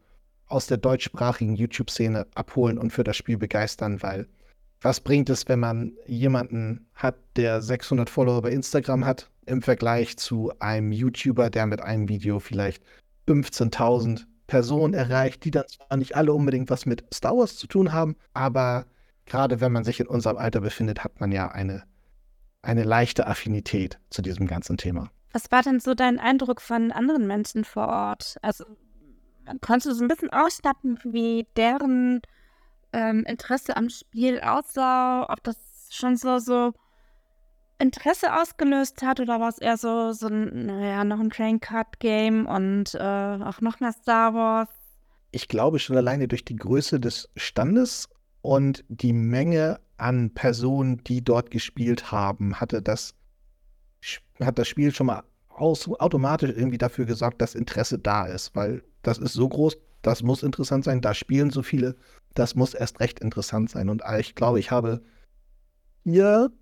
aus 0.46 0.66
der 0.66 0.78
deutschsprachigen 0.78 1.54
YouTube-Szene 1.56 2.26
abholen 2.34 2.78
und 2.78 2.92
für 2.92 3.04
das 3.04 3.16
Spiel 3.16 3.38
begeistern, 3.38 4.02
weil 4.02 4.26
was 4.80 5.00
bringt 5.00 5.28
es, 5.28 5.48
wenn 5.48 5.60
man 5.60 5.92
jemanden 6.06 6.86
hat, 6.94 7.16
der 7.36 7.60
600 7.60 8.08
Follower 8.08 8.42
bei 8.42 8.50
Instagram 8.50 9.04
hat, 9.04 9.30
im 9.46 9.62
Vergleich 9.62 10.16
zu 10.16 10.52
einem 10.60 10.92
YouTuber, 10.92 11.50
der 11.50 11.66
mit 11.66 11.80
einem 11.80 12.08
Video 12.08 12.38
vielleicht 12.38 12.82
15.000 13.26 14.24
Personen 14.46 14.94
erreicht, 14.94 15.44
die 15.44 15.50
dann 15.50 15.66
zwar 15.66 15.96
nicht 15.96 16.16
alle 16.16 16.32
unbedingt 16.32 16.70
was 16.70 16.86
mit 16.86 17.04
Star 17.12 17.36
Wars 17.36 17.56
zu 17.56 17.66
tun 17.66 17.92
haben, 17.92 18.16
aber 18.34 18.86
gerade 19.26 19.60
wenn 19.60 19.72
man 19.72 19.84
sich 19.84 20.00
in 20.00 20.06
unserem 20.06 20.38
Alter 20.38 20.60
befindet, 20.60 21.04
hat 21.04 21.20
man 21.20 21.32
ja 21.32 21.48
eine, 21.48 21.82
eine 22.62 22.84
leichte 22.84 23.26
Affinität 23.26 23.98
zu 24.10 24.22
diesem 24.22 24.46
ganzen 24.46 24.76
Thema. 24.76 25.10
Was 25.32 25.50
war 25.50 25.62
denn 25.62 25.80
so 25.80 25.94
dein 25.94 26.18
Eindruck 26.18 26.60
von 26.60 26.90
anderen 26.90 27.26
Menschen 27.26 27.64
vor 27.64 27.88
Ort? 27.88 28.36
Also 28.42 28.64
konntest 29.60 29.86
du 29.86 29.94
so 29.94 30.04
ein 30.04 30.08
bisschen 30.08 30.32
ausstatten, 30.32 30.98
wie 31.04 31.46
deren 31.56 32.22
ähm, 32.92 33.24
Interesse 33.24 33.76
am 33.76 33.88
Spiel 33.90 34.40
aussah? 34.40 35.26
Ob 35.28 35.42
das 35.44 35.56
schon 35.90 36.16
so, 36.16 36.38
so 36.38 36.72
Interesse 37.78 38.40
ausgelöst 38.40 39.02
hat 39.02 39.20
oder 39.20 39.40
war 39.40 39.48
es 39.48 39.58
eher 39.58 39.76
so, 39.76 40.12
so 40.12 40.28
naja, 40.28 41.04
noch 41.04 41.20
ein 41.20 41.30
Train 41.30 41.60
Card 41.60 42.00
Game 42.00 42.46
und 42.46 42.94
äh, 42.94 42.98
auch 42.98 43.60
noch 43.60 43.80
mehr 43.80 43.92
Star 43.92 44.34
Wars? 44.34 44.68
Ich 45.30 45.48
glaube 45.48 45.78
schon 45.78 45.96
alleine 45.96 46.26
durch 46.26 46.44
die 46.44 46.56
Größe 46.56 46.98
des 46.98 47.28
Standes 47.36 48.08
und 48.40 48.84
die 48.88 49.12
Menge 49.12 49.80
an 49.98 50.32
Personen, 50.32 51.04
die 51.04 51.22
dort 51.22 51.50
gespielt 51.50 52.10
haben, 52.10 52.60
hatte 52.60 52.80
das 52.82 53.14
hat 54.40 54.58
das 54.58 54.68
Spiel 54.68 54.94
schon 54.94 55.06
mal 55.06 55.22
aus, 55.48 55.88
automatisch 55.88 56.50
irgendwie 56.50 56.78
dafür 56.78 57.04
gesorgt, 57.04 57.40
dass 57.40 57.54
Interesse 57.54 57.98
da 57.98 58.26
ist, 58.26 58.54
weil 58.54 58.82
das 59.02 59.18
ist 59.18 59.32
so 59.32 59.48
groß, 59.48 59.76
das 60.02 60.22
muss 60.22 60.42
interessant 60.42 60.84
sein, 60.84 61.00
da 61.00 61.14
spielen 61.14 61.50
so 61.50 61.62
viele, 61.62 61.96
das 62.34 62.54
muss 62.54 62.74
erst 62.74 63.00
recht 63.00 63.20
interessant 63.20 63.70
sein. 63.70 63.88
Und 63.88 64.02
ich 64.18 64.34
glaube, 64.34 64.60
ich 64.60 64.70
habe 64.70 65.02
vier 66.04 66.52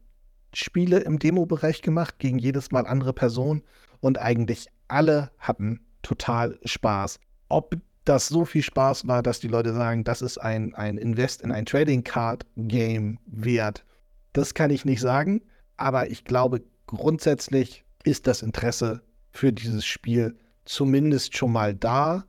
Spiele 0.54 1.00
im 1.00 1.18
Demo-Bereich 1.18 1.82
gemacht, 1.82 2.18
gegen 2.18 2.38
jedes 2.38 2.70
Mal 2.70 2.86
andere 2.86 3.12
Personen 3.12 3.62
und 4.00 4.18
eigentlich 4.18 4.68
alle 4.88 5.30
hatten 5.38 5.80
total 6.02 6.58
Spaß. 6.64 7.20
Ob 7.48 7.76
das 8.04 8.28
so 8.28 8.44
viel 8.44 8.62
Spaß 8.62 9.06
war, 9.06 9.22
dass 9.22 9.40
die 9.40 9.48
Leute 9.48 9.74
sagen, 9.74 10.04
das 10.04 10.22
ist 10.22 10.38
ein, 10.38 10.74
ein 10.74 10.96
Invest 10.96 11.42
in 11.42 11.52
ein 11.52 11.66
Trading 11.66 12.04
Card 12.04 12.46
Game 12.56 13.18
wert, 13.26 13.84
das 14.32 14.54
kann 14.54 14.70
ich 14.70 14.84
nicht 14.84 15.00
sagen, 15.00 15.42
aber 15.76 16.10
ich 16.10 16.24
glaube, 16.24 16.62
grundsätzlich 16.86 17.84
ist 18.04 18.26
das 18.26 18.42
Interesse 18.42 19.02
für 19.30 19.52
dieses 19.52 19.84
Spiel 19.84 20.36
zumindest 20.64 21.36
schon 21.36 21.52
mal 21.52 21.74
da. 21.74 22.24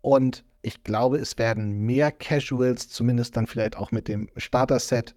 Und 0.00 0.44
ich 0.62 0.84
glaube, 0.84 1.18
es 1.18 1.38
werden 1.38 1.80
mehr 1.84 2.12
Casuals, 2.12 2.88
zumindest 2.88 3.36
dann 3.36 3.46
vielleicht 3.46 3.76
auch 3.76 3.90
mit 3.90 4.08
dem 4.08 4.28
Starter-Set, 4.36 5.14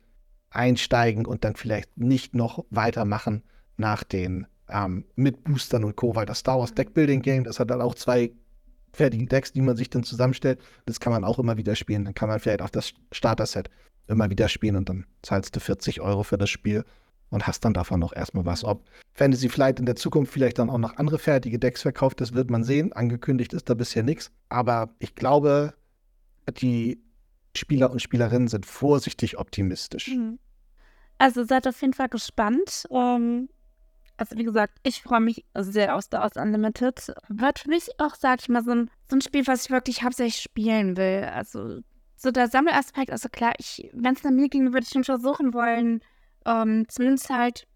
einsteigen 0.49 1.25
und 1.25 1.43
dann 1.43 1.55
vielleicht 1.55 1.97
nicht 1.97 2.33
noch 2.33 2.63
weitermachen 2.69 3.43
nach 3.75 4.03
den 4.03 4.47
ähm, 4.69 5.05
mit 5.15 5.43
Boostern 5.43 5.83
und 5.83 5.97
Co. 5.97 6.15
Weil 6.15 6.25
das 6.25 6.39
Star 6.39 6.59
Wars 6.59 6.73
Deckbuilding 6.73 7.21
Game, 7.21 7.43
das 7.43 7.59
hat 7.59 7.69
dann 7.69 7.81
auch 7.81 7.95
zwei 7.95 8.31
fertigen 8.93 9.27
Decks, 9.27 9.51
die 9.51 9.61
man 9.61 9.75
sich 9.75 9.89
dann 9.89 10.03
zusammenstellt. 10.03 10.59
Das 10.85 11.01
kann 11.01 11.11
man 11.11 11.25
auch 11.25 11.39
immer 11.39 11.57
wieder 11.57 11.75
spielen. 11.75 12.05
Dann 12.05 12.13
kann 12.13 12.29
man 12.29 12.39
vielleicht 12.39 12.61
auch 12.61 12.69
das 12.69 12.93
Starter-Set 13.11 13.69
immer 14.07 14.29
wieder 14.29 14.47
spielen 14.47 14.77
und 14.77 14.87
dann 14.87 15.05
zahlst 15.23 15.55
du 15.55 15.59
40 15.59 15.99
Euro 15.99 16.23
für 16.23 16.37
das 16.37 16.49
Spiel 16.49 16.85
und 17.29 17.47
hast 17.47 17.65
dann 17.65 17.73
davon 17.73 17.99
noch 17.99 18.13
erstmal 18.13 18.45
was. 18.45 18.63
Ob 18.63 18.83
Fantasy 19.13 19.49
Flight 19.49 19.79
in 19.79 19.85
der 19.85 19.95
Zukunft 19.95 20.31
vielleicht 20.31 20.59
dann 20.59 20.69
auch 20.69 20.77
noch 20.77 20.97
andere 20.97 21.19
fertige 21.19 21.59
Decks 21.59 21.81
verkauft, 21.81 22.21
das 22.21 22.33
wird 22.33 22.49
man 22.49 22.63
sehen. 22.63 22.93
Angekündigt 22.93 23.53
ist 23.53 23.69
da 23.69 23.73
bisher 23.73 24.03
nichts. 24.03 24.31
Aber 24.49 24.89
ich 24.99 25.15
glaube, 25.15 25.73
die 26.59 27.01
Spieler 27.55 27.91
und 27.91 28.01
Spielerinnen 28.01 28.47
sind 28.47 28.65
vorsichtig 28.65 29.37
optimistisch. 29.37 30.09
Mhm. 30.09 30.39
Also 31.17 31.43
seid 31.43 31.67
auf 31.67 31.79
jeden 31.81 31.93
Fall 31.93 32.09
gespannt. 32.09 32.85
Um, 32.89 32.99
ähm, 32.99 33.49
also 34.17 34.37
wie 34.37 34.43
gesagt, 34.43 34.79
ich 34.83 35.01
freue 35.01 35.19
mich 35.19 35.45
sehr 35.53 35.95
aus 35.95 36.05
Star 36.05 36.21
Wars 36.21 36.37
Unlimited. 36.37 37.13
Wird 37.27 37.59
für 37.59 37.69
mich 37.69 37.89
auch, 37.97 38.15
sag 38.15 38.41
ich 38.41 38.49
mal, 38.49 38.63
so 38.63 38.71
ein, 38.71 38.89
so 39.09 39.17
ein 39.17 39.21
Spiel, 39.21 39.45
was 39.47 39.65
ich 39.65 39.71
wirklich 39.71 40.03
hauptsächlich 40.03 40.41
spielen 40.41 40.95
will. 40.95 41.29
Also 41.33 41.79
so 42.15 42.31
der 42.31 42.47
Sammelaspekt, 42.47 43.11
also 43.11 43.27
klar, 43.29 43.53
wenn 43.93 44.13
es 44.13 44.23
nach 44.23 44.31
mir 44.31 44.47
ging, 44.47 44.71
würde 44.71 44.85
ich 44.85 44.89
schon 44.89 45.03
versuchen 45.03 45.53
wollen, 45.53 46.01
ähm, 46.45 46.85
zumindest 46.87 47.29
halt 47.29 47.67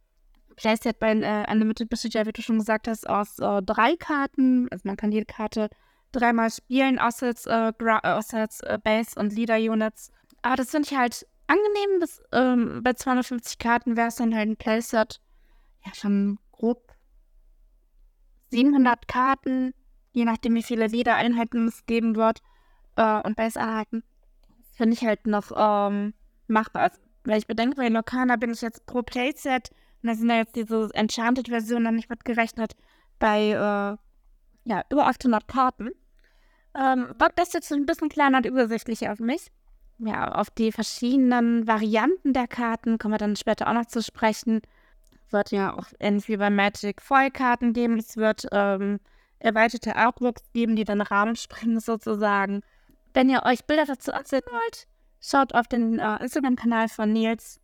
Playset 0.56 1.00
bei 1.00 1.14
äh, 1.14 1.52
Unlimited 1.52 1.90
besteht 1.90 2.16
ja, 2.16 2.26
wie 2.26 2.34
du 2.34 2.42
schon 2.42 2.60
gesagt 2.60 2.88
hast, 2.88 3.10
aus 3.10 3.40
äh, 3.40 3.62
drei 3.64 3.96
Karten. 3.96 4.68
Also 4.72 4.88
man 4.88 4.98
kann 4.98 5.12
jede 5.12 5.26
Karte 5.26 5.70
dreimal 6.12 6.52
spielen, 6.52 7.00
außer 7.00 7.28
jetzt, 7.28 7.48
äh, 7.48 7.72
außer 7.80 8.40
jetzt 8.40 8.64
äh, 8.66 8.78
Base 8.84 9.18
und 9.18 9.34
Leader 9.34 9.58
Units. 9.58 10.12
Aber 10.42 10.58
das 10.58 10.72
finde 10.72 10.90
ich 10.90 10.98
halt 10.98 11.26
angenehm. 11.48 12.00
Bis, 12.00 12.22
ähm, 12.32 12.82
bei 12.84 12.94
250 12.94 13.58
Karten 13.58 13.96
wäre 13.96 14.10
es 14.10 14.16
dann 14.16 14.36
halt 14.36 14.50
ein 14.50 14.58
Playset, 14.58 15.22
ja, 15.86 15.94
schon 15.94 16.40
grob 16.52 16.94
700 18.52 19.08
Karten, 19.08 19.74
je 20.12 20.26
nachdem, 20.26 20.56
wie 20.56 20.64
viele 20.64 20.88
Leader-Einheiten 20.88 21.68
es 21.68 21.86
geben 21.86 22.16
wird 22.16 22.42
äh, 22.96 23.22
und 23.22 23.36
Base-Einheiten. 23.36 24.04
Finde 24.74 24.94
ich 24.94 25.06
halt 25.06 25.28
noch 25.28 25.52
ähm, 25.56 26.14
machbar. 26.48 26.84
Also, 26.84 27.00
weil 27.30 27.40
ich 27.40 27.48
bedenke, 27.48 27.76
bei 27.76 27.90
Lokana 27.90 28.36
bin 28.36 28.52
ich 28.52 28.62
jetzt 28.62 28.86
pro 28.86 29.04
Playset 29.04 29.70
und 30.02 30.10
da 30.10 30.16
sind 30.16 30.30
ja 30.30 30.38
jetzt 30.38 30.56
diese 30.56 30.90
Enchanted-Versionen 30.94 31.96
nicht 31.96 32.10
mitgerechnet 32.10 32.74
bei 33.20 33.50
äh, 33.50 33.98
ja, 34.70 34.84
über 34.90 35.08
800 35.08 35.48
Karten. 35.48 35.92
Ähm, 36.76 37.14
das 37.36 37.54
jetzt 37.54 37.72
ein 37.72 37.86
bisschen 37.86 38.10
kleiner 38.10 38.38
und 38.38 38.46
übersichtlicher 38.46 39.12
auf 39.12 39.20
mich. 39.20 39.52
Ja, 40.00 40.32
auf 40.32 40.50
die 40.50 40.72
verschiedenen 40.72 41.68
Varianten 41.68 42.34
der 42.34 42.48
Karten 42.48 42.98
kommen 42.98 43.16
wir 43.16 43.18
dann 43.18 43.36
später 43.36 43.68
auch 43.68 43.74
noch 43.74 43.86
zu 43.86 44.02
sprechen. 44.02 44.62
Wird 45.30 45.52
ja 45.52 45.78
auch 45.78 45.88
ähnlich 46.00 46.28
wie 46.30 46.38
bei 46.38 46.50
Magic 46.50 47.02
Foil-Karten 47.02 47.74
geben. 47.74 48.00
Es 48.00 48.16
wird 48.18 48.48
ähm, 48.52 49.00
erweiterte 49.40 49.96
Artworks 49.96 50.52
geben, 50.54 50.76
die 50.76 50.86
dann 50.86 51.02
Rahmen 51.02 51.36
springen 51.36 51.80
sozusagen. 51.80 52.62
Wenn 53.14 53.30
ihr 53.30 53.44
euch 53.44 53.66
Bilder 53.66 53.86
dazu 53.86 54.14
ansehen 54.14 54.44
wollt, 54.50 54.88
schaut 55.22 55.54
auf 55.54 55.68
den 55.68 56.00
äh, 56.00 56.22
Instagram-Kanal 56.22 56.90
von 56.90 57.12
Nils. 57.12 57.60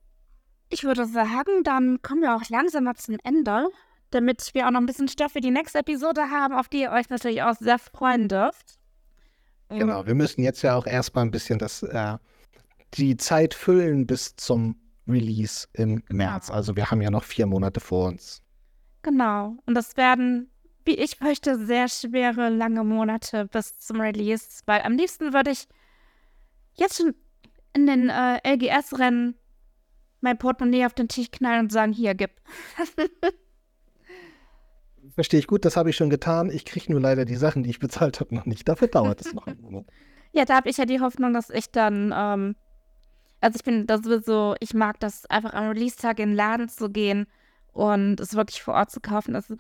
Ich 0.70 0.84
würde 0.84 1.06
sagen, 1.06 1.64
dann 1.64 2.02
kommen 2.02 2.22
wir 2.22 2.36
auch 2.36 2.50
langsam 2.50 2.86
mal 2.86 2.96
zum 2.96 3.18
Ende 3.24 3.70
damit 4.16 4.54
wir 4.54 4.66
auch 4.66 4.72
noch 4.72 4.80
ein 4.80 4.86
bisschen 4.86 5.08
Stoff 5.08 5.34
für 5.34 5.42
die 5.42 5.52
nächste 5.52 5.80
Episode 5.80 6.30
haben, 6.30 6.54
auf 6.54 6.70
die 6.70 6.82
ihr 6.82 6.92
euch 6.92 7.10
natürlich 7.10 7.44
auch 7.44 7.56
sehr 7.56 7.78
freuen 7.78 8.28
dürft. 8.28 8.80
Genau, 9.70 10.06
wir 10.06 10.16
müssen 10.16 10.42
jetzt 10.42 10.62
ja 10.62 10.76
auch 10.76 10.86
erstmal 10.86 11.26
ein 11.26 11.32
bisschen 11.32 11.60
das, 11.60 11.84
äh, 11.84 12.18
die 12.94 13.18
Zeit 13.18 13.54
füllen 13.54 14.06
bis 14.08 14.36
zum 14.36 14.80
Release 15.08 15.68
im 15.74 16.04
März. 16.10 16.50
Also 16.50 16.76
wir 16.76 16.90
haben 16.90 17.02
ja 17.02 17.10
noch 17.10 17.24
vier 17.24 17.46
Monate 17.46 17.80
vor 17.80 18.08
uns. 18.08 18.42
Genau. 19.02 19.58
Und 19.66 19.76
das 19.76 19.98
werden, 19.98 20.50
wie 20.86 20.96
ich 20.96 21.20
möchte, 21.20 21.64
sehr 21.66 21.90
schwere, 21.90 22.50
lange 22.50 22.84
Monate 22.84 23.46
bis 23.48 23.80
zum 23.80 24.00
Release. 24.00 24.62
Weil 24.66 24.82
am 24.84 24.94
liebsten 24.94 25.34
würde 25.34 25.52
ich 25.52 25.68
jetzt 26.76 26.98
schon 26.98 27.16
in 27.76 27.86
den 27.86 28.10
äh, 28.10 28.40
LGS-Rennen 28.44 29.36
mein 30.22 30.38
Portemonnaie 30.38 30.86
auf 30.86 30.94
den 30.94 31.08
Tisch 31.08 31.30
knallen 31.30 31.66
und 31.66 31.72
sagen, 31.72 31.94
hier, 31.94 32.16
gib. 32.16 32.32
verstehe 35.14 35.40
ich 35.40 35.48
gut, 35.48 35.66
das 35.66 35.78
habe 35.78 35.90
ich 35.90 35.96
schon 35.96 36.10
getan. 36.10 36.50
Ich 36.50 36.66
kriege 36.66 36.92
nur 36.92 37.02
leider 37.02 37.26
die 37.26 37.36
Sachen, 37.36 37.64
die 37.64 37.70
ich 37.70 37.80
bezahlt 37.80 38.20
habe, 38.20 38.34
noch 38.34 38.46
nicht. 38.46 38.68
Dafür 38.68 38.88
dauert 38.88 39.22
es 39.22 39.34
noch 39.34 39.48
einen 39.48 39.62
Monat. 39.62 39.86
Ja, 40.38 40.44
da 40.44 40.58
habe 40.58 40.70
ich 40.70 40.76
ja 40.76 40.86
die 40.86 41.00
Hoffnung, 41.00 41.32
dass 41.34 41.50
ich 41.50 41.72
dann, 41.72 42.14
ähm, 42.14 42.58
also 43.40 43.56
ich 43.56 43.64
bin 43.64 43.88
das 43.88 44.02
sowieso, 44.02 44.56
ich 44.60 44.74
mag 44.74 45.00
das 45.00 45.26
einfach 45.28 45.54
am 45.54 45.70
Release-Tag 45.70 46.20
in 46.20 46.32
den 46.32 46.36
Laden 46.36 46.68
zu 46.68 46.90
gehen 46.90 47.26
und 47.72 48.20
es 48.20 48.34
wirklich 48.34 48.62
vor 48.62 48.74
Ort 48.74 48.92
zu 48.92 49.00
kaufen. 49.00 49.34
Also 49.34 49.56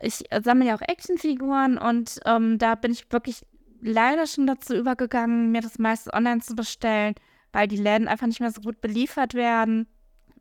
ich 0.00 0.24
sammle 0.42 0.68
ja 0.68 0.76
auch 0.76 0.80
Actionfiguren 0.80 1.76
und 1.76 2.20
ähm, 2.24 2.56
da 2.56 2.74
bin 2.74 2.92
ich 2.92 3.12
wirklich 3.12 3.42
leider 3.82 4.26
schon 4.26 4.46
dazu 4.46 4.74
übergegangen, 4.74 5.52
mir 5.52 5.60
das 5.60 5.78
meiste 5.78 6.12
online 6.14 6.40
zu 6.40 6.54
bestellen, 6.54 7.14
weil 7.52 7.68
die 7.68 7.76
Läden 7.76 8.08
einfach 8.08 8.26
nicht 8.26 8.40
mehr 8.40 8.52
so 8.52 8.62
gut 8.62 8.80
beliefert 8.80 9.34
werden 9.34 9.86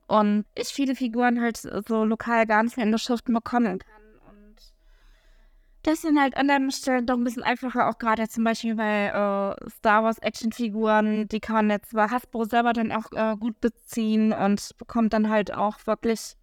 und 0.07 0.45
ich 0.55 0.69
viele 0.69 0.95
Figuren 0.95 1.41
halt 1.41 1.57
so 1.57 2.05
lokal 2.05 2.45
gar 2.45 2.63
nicht 2.63 2.77
mehr 2.77 2.85
in 2.85 2.91
der 2.91 2.99
Schrift 2.99 3.25
bekommen 3.25 3.79
kann 3.79 4.01
das 5.83 6.01
sind 6.01 6.19
halt 6.19 6.37
an 6.37 6.47
der 6.47 6.71
Stelle 6.71 7.03
doch 7.03 7.15
ein 7.15 7.23
bisschen 7.23 7.43
einfacher, 7.43 7.89
auch 7.89 7.97
gerade 7.97 8.27
zum 8.27 8.43
Beispiel 8.43 8.75
bei 8.75 9.07
äh, 9.07 9.69
Star 9.69 10.03
Wars 10.03 10.19
Actionfiguren, 10.19 11.27
die 11.27 11.39
kann 11.39 11.55
man 11.55 11.69
jetzt 11.71 11.93
bei 11.93 12.07
Hasbro 12.07 12.45
selber 12.45 12.73
dann 12.73 12.91
auch 12.91 13.11
äh, 13.13 13.35
gut 13.35 13.59
beziehen 13.61 14.31
und 14.31 14.77
bekommt 14.77 15.13
dann 15.13 15.29
halt 15.29 15.53
auch 15.53 15.77
wirklich 15.87 16.35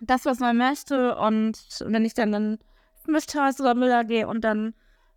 das, 0.00 0.24
was 0.24 0.38
man 0.38 0.56
möchte. 0.56 1.16
Und 1.16 1.58
wenn 1.84 2.04
ich 2.04 2.14
dann 2.14 2.32
in 2.32 2.58
Mischhaus 3.06 3.60
oder 3.60 3.74
Müller 3.74 4.04
gehe 4.04 4.26
und 4.26 4.42
dann 4.42 4.74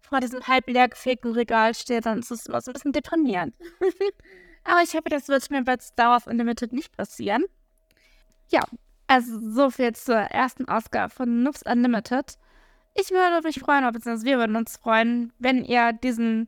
vor 0.10 0.20
diesem 0.20 0.46
halb 0.48 0.68
leer 0.68 0.90
gefegten 0.90 1.32
Regal 1.32 1.74
stehe, 1.74 2.02
dann 2.02 2.20
ist 2.20 2.32
es 2.32 2.48
immer 2.48 2.62
so 2.62 2.72
ein 2.72 2.74
bisschen 2.74 2.92
deprimierend. 2.92 3.56
Aber 4.64 4.82
ich 4.84 4.94
hoffe, 4.94 5.10
das 5.10 5.28
wird 5.28 5.50
mir 5.52 5.64
bei 5.64 5.78
Star 5.80 6.12
Wars 6.12 6.28
Unlimited 6.28 6.74
nicht 6.74 6.96
passieren. 6.96 7.46
Ja, 8.50 8.62
also 9.08 9.40
so 9.40 9.70
viel 9.70 9.94
zur 9.94 10.16
ersten 10.16 10.68
Ausgabe 10.68 11.14
von 11.14 11.44
Noobs 11.44 11.64
Unlimited. 11.64 12.38
Ich 12.96 13.12
würde 13.12 13.48
mich 13.48 13.60
freuen, 13.60 13.86
beziehungsweise 13.92 14.26
wir 14.26 14.38
würden 14.40 14.56
uns 14.56 14.78
freuen, 14.78 15.32
wenn 15.40 15.64
ihr 15.64 15.94
diesen 15.94 16.48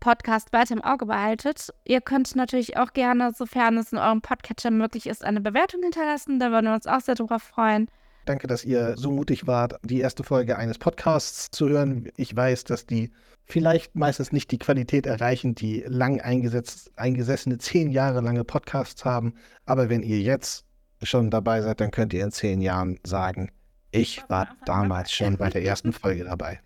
Podcast 0.00 0.52
weiter 0.52 0.74
im 0.74 0.82
Auge 0.82 1.06
behaltet. 1.06 1.70
Ihr 1.84 2.00
könnt 2.00 2.34
natürlich 2.36 2.76
auch 2.76 2.92
gerne, 2.92 3.32
sofern 3.34 3.78
es 3.78 3.92
in 3.92 3.98
eurem 3.98 4.22
Podcatcher 4.22 4.70
möglich 4.70 5.06
ist, 5.06 5.24
eine 5.24 5.40
Bewertung 5.40 5.82
hinterlassen. 5.82 6.38
Da 6.38 6.50
würden 6.50 6.66
wir 6.66 6.74
uns 6.74 6.86
auch 6.86 7.00
sehr 7.00 7.14
darüber 7.14 7.40
freuen. 7.40 7.88
Danke, 8.24 8.46
dass 8.46 8.64
ihr 8.64 8.96
so 8.96 9.10
mutig 9.10 9.46
wart, 9.46 9.78
die 9.82 10.00
erste 10.00 10.24
Folge 10.24 10.56
eines 10.56 10.78
Podcasts 10.78 11.50
zu 11.50 11.68
hören. 11.68 12.08
Ich 12.16 12.34
weiß, 12.34 12.64
dass 12.64 12.86
die 12.86 13.10
vielleicht 13.44 13.94
meistens 13.94 14.32
nicht 14.32 14.50
die 14.50 14.58
Qualität 14.58 15.04
erreichen, 15.04 15.54
die 15.54 15.84
lang 15.86 16.20
eingesessene, 16.20 17.58
zehn 17.58 17.90
Jahre 17.90 18.22
lange 18.22 18.44
Podcasts 18.44 19.04
haben. 19.04 19.34
Aber 19.66 19.90
wenn 19.90 20.02
ihr 20.02 20.20
jetzt 20.20 20.64
schon 21.02 21.30
dabei 21.30 21.60
seid, 21.60 21.80
dann 21.80 21.90
könnt 21.90 22.14
ihr 22.14 22.24
in 22.24 22.32
zehn 22.32 22.62
Jahren 22.62 22.98
sagen, 23.04 23.50
ich 23.90 24.22
war 24.28 24.48
damals 24.64 25.12
schon 25.12 25.36
bei 25.38 25.50
der 25.50 25.62
ersten 25.62 25.92
Folge 25.92 26.24
dabei. 26.24 26.60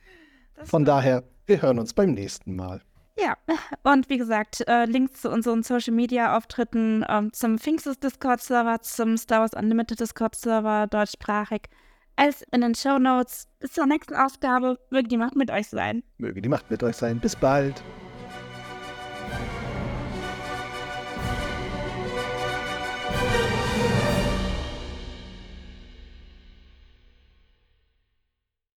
Von 0.62 0.84
daher, 0.84 1.24
wir 1.46 1.60
hören 1.60 1.80
uns 1.80 1.92
beim 1.92 2.12
nächsten 2.12 2.54
Mal. 2.54 2.82
Ja, 3.20 3.36
und 3.82 4.08
wie 4.08 4.18
gesagt, 4.18 4.66
äh, 4.68 4.84
Links 4.84 5.22
zu 5.22 5.30
unseren 5.30 5.62
Social 5.62 5.92
Media 5.92 6.36
Auftritten, 6.36 7.04
ähm, 7.08 7.32
zum 7.32 7.58
Finksys 7.58 7.98
Discord 7.98 8.40
Server, 8.40 8.80
zum 8.82 9.16
Star 9.16 9.40
Wars 9.40 9.54
Unlimited 9.54 9.98
Discord 9.98 10.36
Server, 10.36 10.86
deutschsprachig, 10.86 11.62
alles 12.18 12.42
in 12.52 12.60
den 12.60 12.74
Show 12.74 12.98
Notes. 12.98 13.48
Bis 13.60 13.72
zur 13.72 13.86
nächsten 13.86 14.14
Ausgabe. 14.14 14.78
Möge 14.90 15.08
die 15.08 15.16
Macht 15.16 15.36
mit 15.36 15.50
euch 15.50 15.68
sein. 15.68 16.02
Möge 16.18 16.42
die 16.42 16.48
Macht 16.48 16.70
mit 16.70 16.82
euch 16.82 16.96
sein. 16.96 17.20
Bis 17.20 17.36
bald. 17.36 17.82